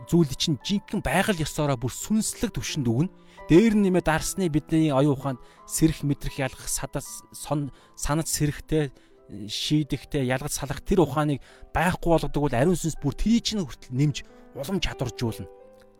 [0.07, 3.11] зүйл чинь жинхэнэ байгаль ёсоороо бүр сүнслэг төвшөнд өгнө.
[3.51, 8.95] Дээр нь нэмээд дарсны бидний оюун ухаанд сэрэх мэдрэх ялгах садас сон санаж сэрэхтэй
[9.47, 11.39] шийдэхтэй ялгаж салах тэр ухааныг
[11.71, 14.17] байхгүй болгодог бол ариун сүнс бүр тэрий чинь хүртэл нэмж
[14.55, 15.47] улам чадваржуулна.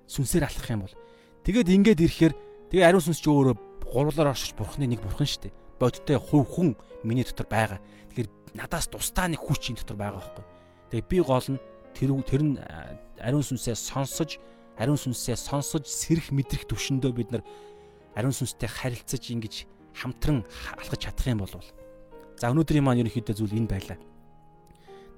[0.08, 0.96] Сүнсээр алхах юм бол.
[1.48, 2.34] Тэгээд ингээд ирэхээр
[2.70, 3.56] тэгээ ариун сүнс ч өөрөө
[3.88, 5.58] гурвлаар оршиж бурхны нэг бурхан шүү дээ.
[5.80, 6.70] Бодтой хувь хүн
[7.04, 7.80] миний дотор байгаа.
[8.12, 10.46] Тэгэхээр надаас тусдаа нэг хүч энэ дотор байгаа байхгүй.
[10.92, 11.60] Тэгээ би гол нь
[11.96, 12.56] тэр тэр нь
[13.20, 14.40] ариун сүнсээ сонсож
[14.76, 17.44] ариун сүнсээ сонсож сэрэх мэдрэх төвшөндөө бид нар
[18.16, 19.56] ариун сүнстэй харилцаж ингэж
[19.96, 20.44] хамтран
[20.76, 21.56] алхаж чадах юм бол
[22.42, 24.02] За өнөөдрийн маань ерөнхийдөө зүйл энэ байлаа.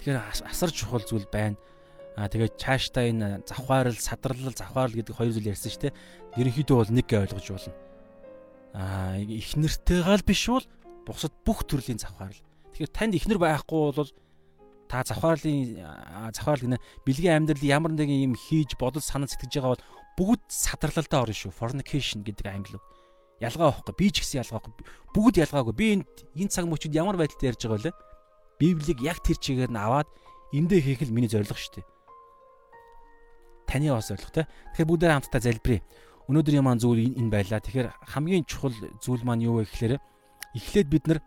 [0.04, 1.56] Тэгэхээр асар чухал зүйл байна.
[2.20, 5.96] Аа тэгээд цаашдаа энэ завхаарл, садрал, завхаарл гэдэг хоёр зүйл ярьсан шүү дээ.
[6.36, 7.76] Ерөнхийдөө бол нэг ойлгож болно.
[8.76, 10.68] Аа их нэртэйгаал биш бол
[11.08, 12.44] бусад бүх төрлийн завхаарл.
[12.76, 14.12] Тэгэхээр танд ихнэр байхгүй бол
[14.92, 15.80] та завхаарлын
[16.36, 19.88] завхаарл гэнэ бэлгийн амьдрал ямар нэгэн юм хийж бодол санаа сэтгэж байгаа бол
[20.20, 21.56] бүгд садралдаа орно шүү.
[21.56, 22.93] Fornication гэдэг англи үг
[23.44, 24.74] ялгаа байхгүй би ч гэсэн ялгаа байхгүй
[25.14, 26.08] бүгд ялгаагүй би энд
[26.40, 28.14] энэ цаг мөчид ямар байдалтай ярьж байгаа вэ
[28.64, 30.08] Библийг яг тэр чигээр нь аваад
[30.54, 31.88] эндээ хийх л миний зорилго шүү дээ.
[33.68, 34.48] Таны бас зорилго те.
[34.72, 35.82] Тэгэхээр бүгдээ хамтдаа залбирая.
[36.30, 37.60] Өнөөдрийн маань зүйл энэ байлаа.
[37.60, 38.72] Тэгэхээр хамгийн чухал
[39.02, 40.00] зүйл маань юу вэ гэхээр
[40.56, 41.20] эхлээд бид нар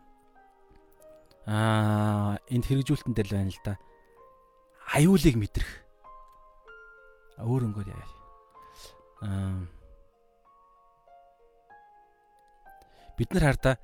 [1.44, 3.74] аа энд хэрэгжүүлэлтэн дээр л байна л да.
[4.94, 5.70] Аюулыг мэдрэх.
[7.42, 8.06] Өөр өнгөөр яа.
[9.20, 9.75] Аа
[13.18, 13.76] бид нар хардаа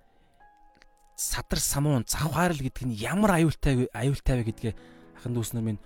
[1.16, 4.74] садар самуун завхаарл гэдэг нь ямар аюултай аюултай вэ гэдгээ
[5.18, 5.80] ахын дүүс нар минь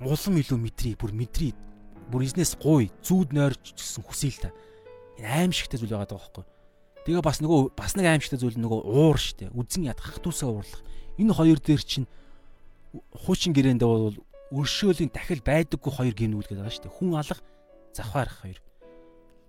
[0.00, 1.52] улам илүү мэдрий бүр мэдрий
[2.08, 4.50] бүр эзнээс гуй зүүд нойрч гэсэн хүсэл та.
[5.20, 6.44] Энэ аимшигтай зүйл байгаа байхгүй.
[7.04, 9.52] Тэгээ бас нөгөө бас нэг аимшигтай зүйл нөгөө уур штэ.
[9.52, 10.82] Үзэн яд хахтуусаа уурлах.
[11.20, 12.08] Энэ хоёр дээр чинь
[13.12, 14.16] хуучин гэрээндээ бол
[14.54, 16.88] өршөөлийн дахил байдаггүй хоёр гинүүл гэдэг байгаа штэ.
[16.88, 17.40] Хүн алах
[17.92, 18.58] завхаарах хоёр.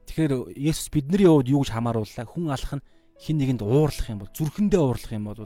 [0.10, 2.26] Тэгэхээр Есүс бидний хувьд юу гэж хамаарууллаа?
[2.28, 2.84] Хүн алах нь
[3.20, 5.44] хин нэгэнд уурлах юм бол зүрхэндээ уурлах юм бол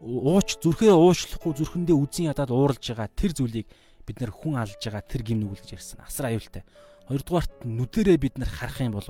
[0.00, 3.66] ууч зүрхээ уучлахгүй зүрхэндээ үзэн ядаад ууралж байгаа тэр зүйлийг
[4.04, 6.04] бид нэр хүн алж байгаа тэр гим нүгэл гэж ярьсан.
[6.04, 6.62] Асар аюултай.
[7.08, 9.08] Хоёрдугаарт нүдэрээ бид нэр харах юм бол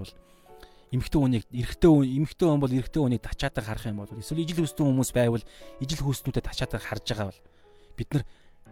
[0.95, 4.63] эмэгтэй хүнийг эрэгтэй хүн эмэгтэй хүн бол эрэгтэй хүнийг тачаадаг харах юм бол эсвэл ижил
[4.63, 5.45] хүссэн хүмүүс байвал
[5.83, 7.43] ижил хүснүүдэд тачаадаг харж байгаа бол
[7.99, 8.25] бид нар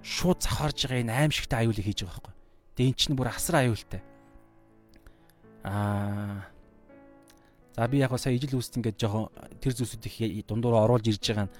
[0.07, 2.35] шууд завхарж байгаа энэ аимшигтай аюулыг хийж байгаа байхгүй.
[2.79, 4.01] Тэгээ эн чинь бүр асар аюултай.
[5.67, 6.54] Аа
[7.75, 11.51] За би яг сая ижил үүст ингээд жоохон тэр зүйлсүүд их дундуур оруулж ирж байгаа
[11.51, 11.55] нь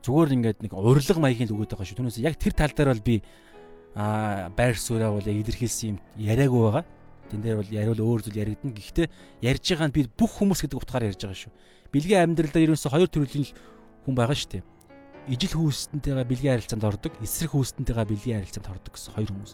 [0.00, 1.98] зүгээр ингээд нэг урилга маягийн л өгöd байгаа шүү.
[2.00, 3.16] Түүнээс яг тэр тал дээр бол би
[3.92, 6.84] аа байр суурьаа бол илэрхийлсэн юм яриаггүй байгаа.
[7.28, 8.72] Тэн дээр бол яриул өөр зүйл яригдана.
[8.72, 9.06] Гэхдээ
[9.44, 11.52] ярьж байгаа нь би бүх хүмүүс гэдэг утгаар ярьж байгаа шүү.
[11.92, 13.52] Бэлгийн амьдралдаа ерөөсө хоёр төрлийн
[14.08, 14.64] хүн байгаа шүү дээ.
[15.28, 19.52] Ижил хүүстэнтэйгээ бэлгийн харилцаанд ордог, эсрэг хүүстэнтэйгээ бэлгийн харилцаанд ордог гэсэн хоёр хүмүүс.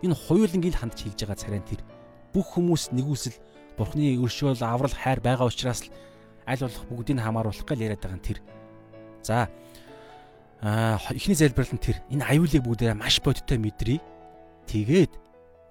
[0.00, 1.84] Энэ хоёулангийн хандж хийж байгаа царайн тэр.
[2.32, 3.36] Бүх хүмүүс нэгүсэл
[3.76, 5.92] Бурхны өршөөл аврал хайр байгаа учраас л
[6.46, 8.38] аль болох бүгдийг хамааруулах гал яриад байгаа нь тэр.
[9.22, 9.48] За
[10.60, 11.96] аа эхний залбирал нь тэр.
[12.10, 14.00] Энэ аюулыг бүгдээ маш бодиттой мэдрий.
[14.66, 15.12] Тэгээд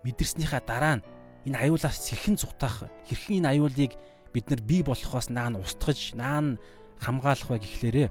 [0.04, 1.06] мэдэрснийхаа дараа нь
[1.46, 3.94] энэ аюулаас хэрхэн зутаах, хэрхэн энэ аюулыг
[4.34, 6.60] бид нар бий болохоос наан устгаж, наан
[7.00, 8.10] хамгаалах вэ гэхлээрээ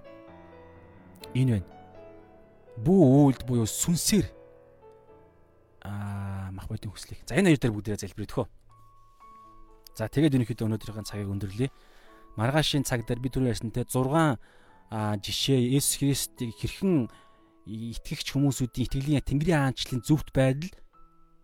[1.34, 1.68] энэ байна.
[2.78, 3.02] Бүү
[3.34, 4.26] үйлд буюу сүнсээр
[5.82, 7.22] аа мах бодийн хүслийг.
[7.26, 8.46] За энэ хоёр дээр бүгдээ залбирдөхөө.
[9.98, 11.74] За тэгээд ерөнхийдөө өнөөдрийн цагийг өндөрлөе.
[12.38, 14.38] Маргаашийн цаг дээр би түрүү ярьсан те 6
[14.94, 17.10] жишээ Есүс Христийг хэрхэн
[17.66, 20.70] итгэгч хүмүүсүүдийн итгэлийн Тэнгэрийн хаанчлалын зөвхт байдал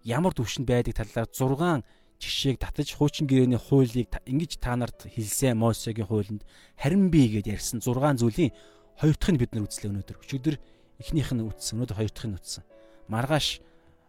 [0.07, 1.83] ямар төвшөнд байдаг талаар 6
[2.23, 6.47] жишээг татаж хуучин гэрээний хуулийг ингэж та нарт хэлсэн Мосегийн хуулинд
[6.79, 8.55] харин би гэдээ ярьсан 6 зүйлийн
[9.03, 10.23] хоёр дахь нь бид нар үзлээ өнөөдөр.
[10.23, 10.57] Өчигдөр
[11.03, 12.63] эхнийх нь үтсэн, өнөөдөр хоёр дахь нь үтсэн.
[13.11, 13.59] Маргааш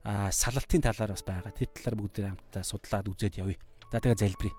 [0.05, 1.49] салалтын талаар бас байгаа.
[1.49, 3.57] Тэр талаар бүгд хамтдаа судлаад үзээд явъя.
[3.91, 4.55] За тэгээ залбирая.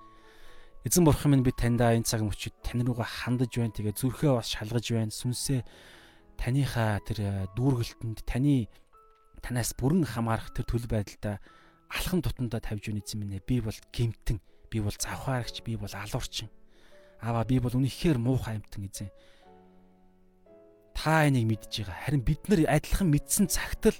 [0.86, 3.74] Эзэн бурхан минь би таньдаа энэ цаг мөчид тань руугаа хандаж байна.
[3.74, 5.10] Тэгээ зүрхээ бас шалгаж байна.
[5.10, 5.66] Сүнсээ
[6.38, 8.70] таныхаа тэр э, дүүргэлтэнд таны
[9.42, 11.42] танаас бүрэн хамаарах тэр төлөв байдалтай
[11.90, 13.42] алхан тутамдаа тавьж өгнө эзэн минь.
[13.42, 14.38] Би бол гемтэн,
[14.70, 16.50] би бол завхаарагч, би бол алуурчин.
[17.18, 19.10] Аваа би бол үнэхээр муухай амтан эзэн.
[20.94, 21.98] Та энийг мэдж байгаа.
[22.06, 23.98] Харин бид нар адилхан мэдсэн цагт л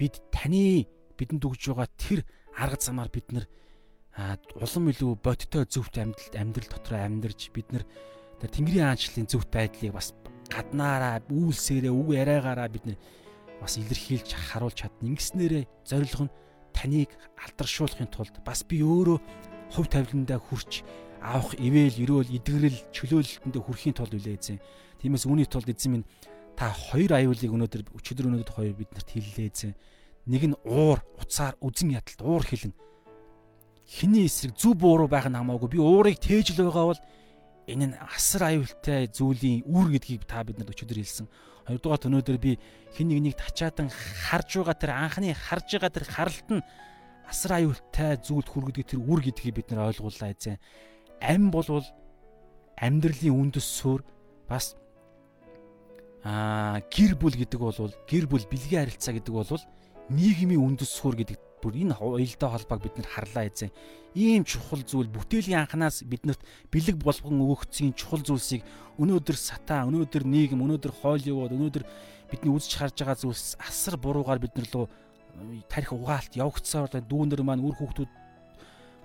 [0.00, 2.20] бид таны бидэнд өгж байгаа тэр
[2.56, 3.44] арга замаар бид нар
[4.16, 7.84] улам илүү бодиттой зөвхт амьдрал амьдрал дотор амьдарч бид нар
[8.40, 10.16] Тэнгэрийн аанчлалын зөвхт байдлыг бас
[10.48, 12.98] гаднаараа үйлсээрээ үг яриагаараа бид нар
[13.60, 15.12] бас илэрхийлж харуулж чадна.
[15.12, 16.34] Ингэснээрээ зорилго нь
[16.72, 17.12] таныг
[17.44, 19.18] алдаршуулахын тулд бас би өөрөө
[19.76, 20.84] хувь тавиландаа хүрч
[21.20, 24.60] авах ивэл ерөөл идэгрэл чөлөөлөлтөндөө хүрэхийн тулд үлээ эзэн.
[25.00, 26.08] Тиймээс үүний тулд эзэн минь
[26.56, 29.72] та хоёр аюулыг өнөөдөр өчигдөр өнөөдөр хоёр биднэрт хэллээ эзэн.
[30.24, 32.72] Нэг нь уур, уцаар, үзэн ядалт уур хилэн
[33.86, 37.02] хиний эсрэг зүв бууруу байх нь хамаагүй би уурыг тээж л байгаа бол
[37.70, 41.26] энэ нь асар аюултай зүйлийн үр гэдгийг та бидэнд өчигдөр хэлсэн.
[41.66, 42.58] Хоёрдугаар өнөөдөр би
[42.94, 46.66] хин нэгнийг тачаадан харж байгаа тэр анхны харж байгаа тэр харалт нь
[47.26, 50.58] асар аюултай зүйлд хүргэдэг тэр үр гэдгийг бид нар ойлгууллаа эзэн.
[51.22, 51.86] Ам болвол
[52.78, 54.02] амьдралын үндэс суурь
[54.46, 54.74] бас
[56.26, 59.62] аа гэр бүл гэдэг бол гэр бүл бэлгийн харилцаа гэдэг бол
[60.10, 63.70] нийгмийн үндэс суурь гэдэг бүр энэ уялдаа холбоог бид нар харлаа эзэн.
[64.16, 66.40] Ийм чухал зүйл бүтээлийн анханаас биднэрт
[66.72, 68.64] бэлэг болгон өгөгдсөн чухал зүйлсийг
[68.96, 71.84] өнөөдөр сатаа, өнөөдөр нийгэм, өнөөдөр Холливуд, өнөөдөр
[72.32, 77.06] бидний үзэж харж байгаа зүйлс асар буруугаар бид нар руу э, тарих угаалт явагдсаар байна.
[77.06, 78.12] Дүүнэр маань үр хүүхдүүд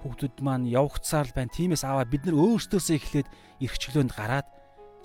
[0.02, 1.52] хүүхдүүд маань явагдсаар л байна.
[1.52, 3.28] Тиймээс аваа бид нар өөрсдөөсөө эхлээд
[3.62, 4.48] эрх чөлөөнд гараад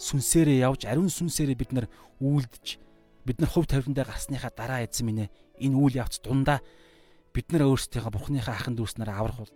[0.01, 1.87] сүнсээрээ явж ариун сүнсээрээ бид нар
[2.21, 2.67] үйлдэж
[3.27, 5.29] бид нар хувь тавиландаа гарсныхаа дараа эзэн минь
[5.61, 6.61] энэ үйл явц дундаа
[7.37, 9.53] бид нар өөрсдийнхөө бурхныхаа ахын дүүснээр аврах бол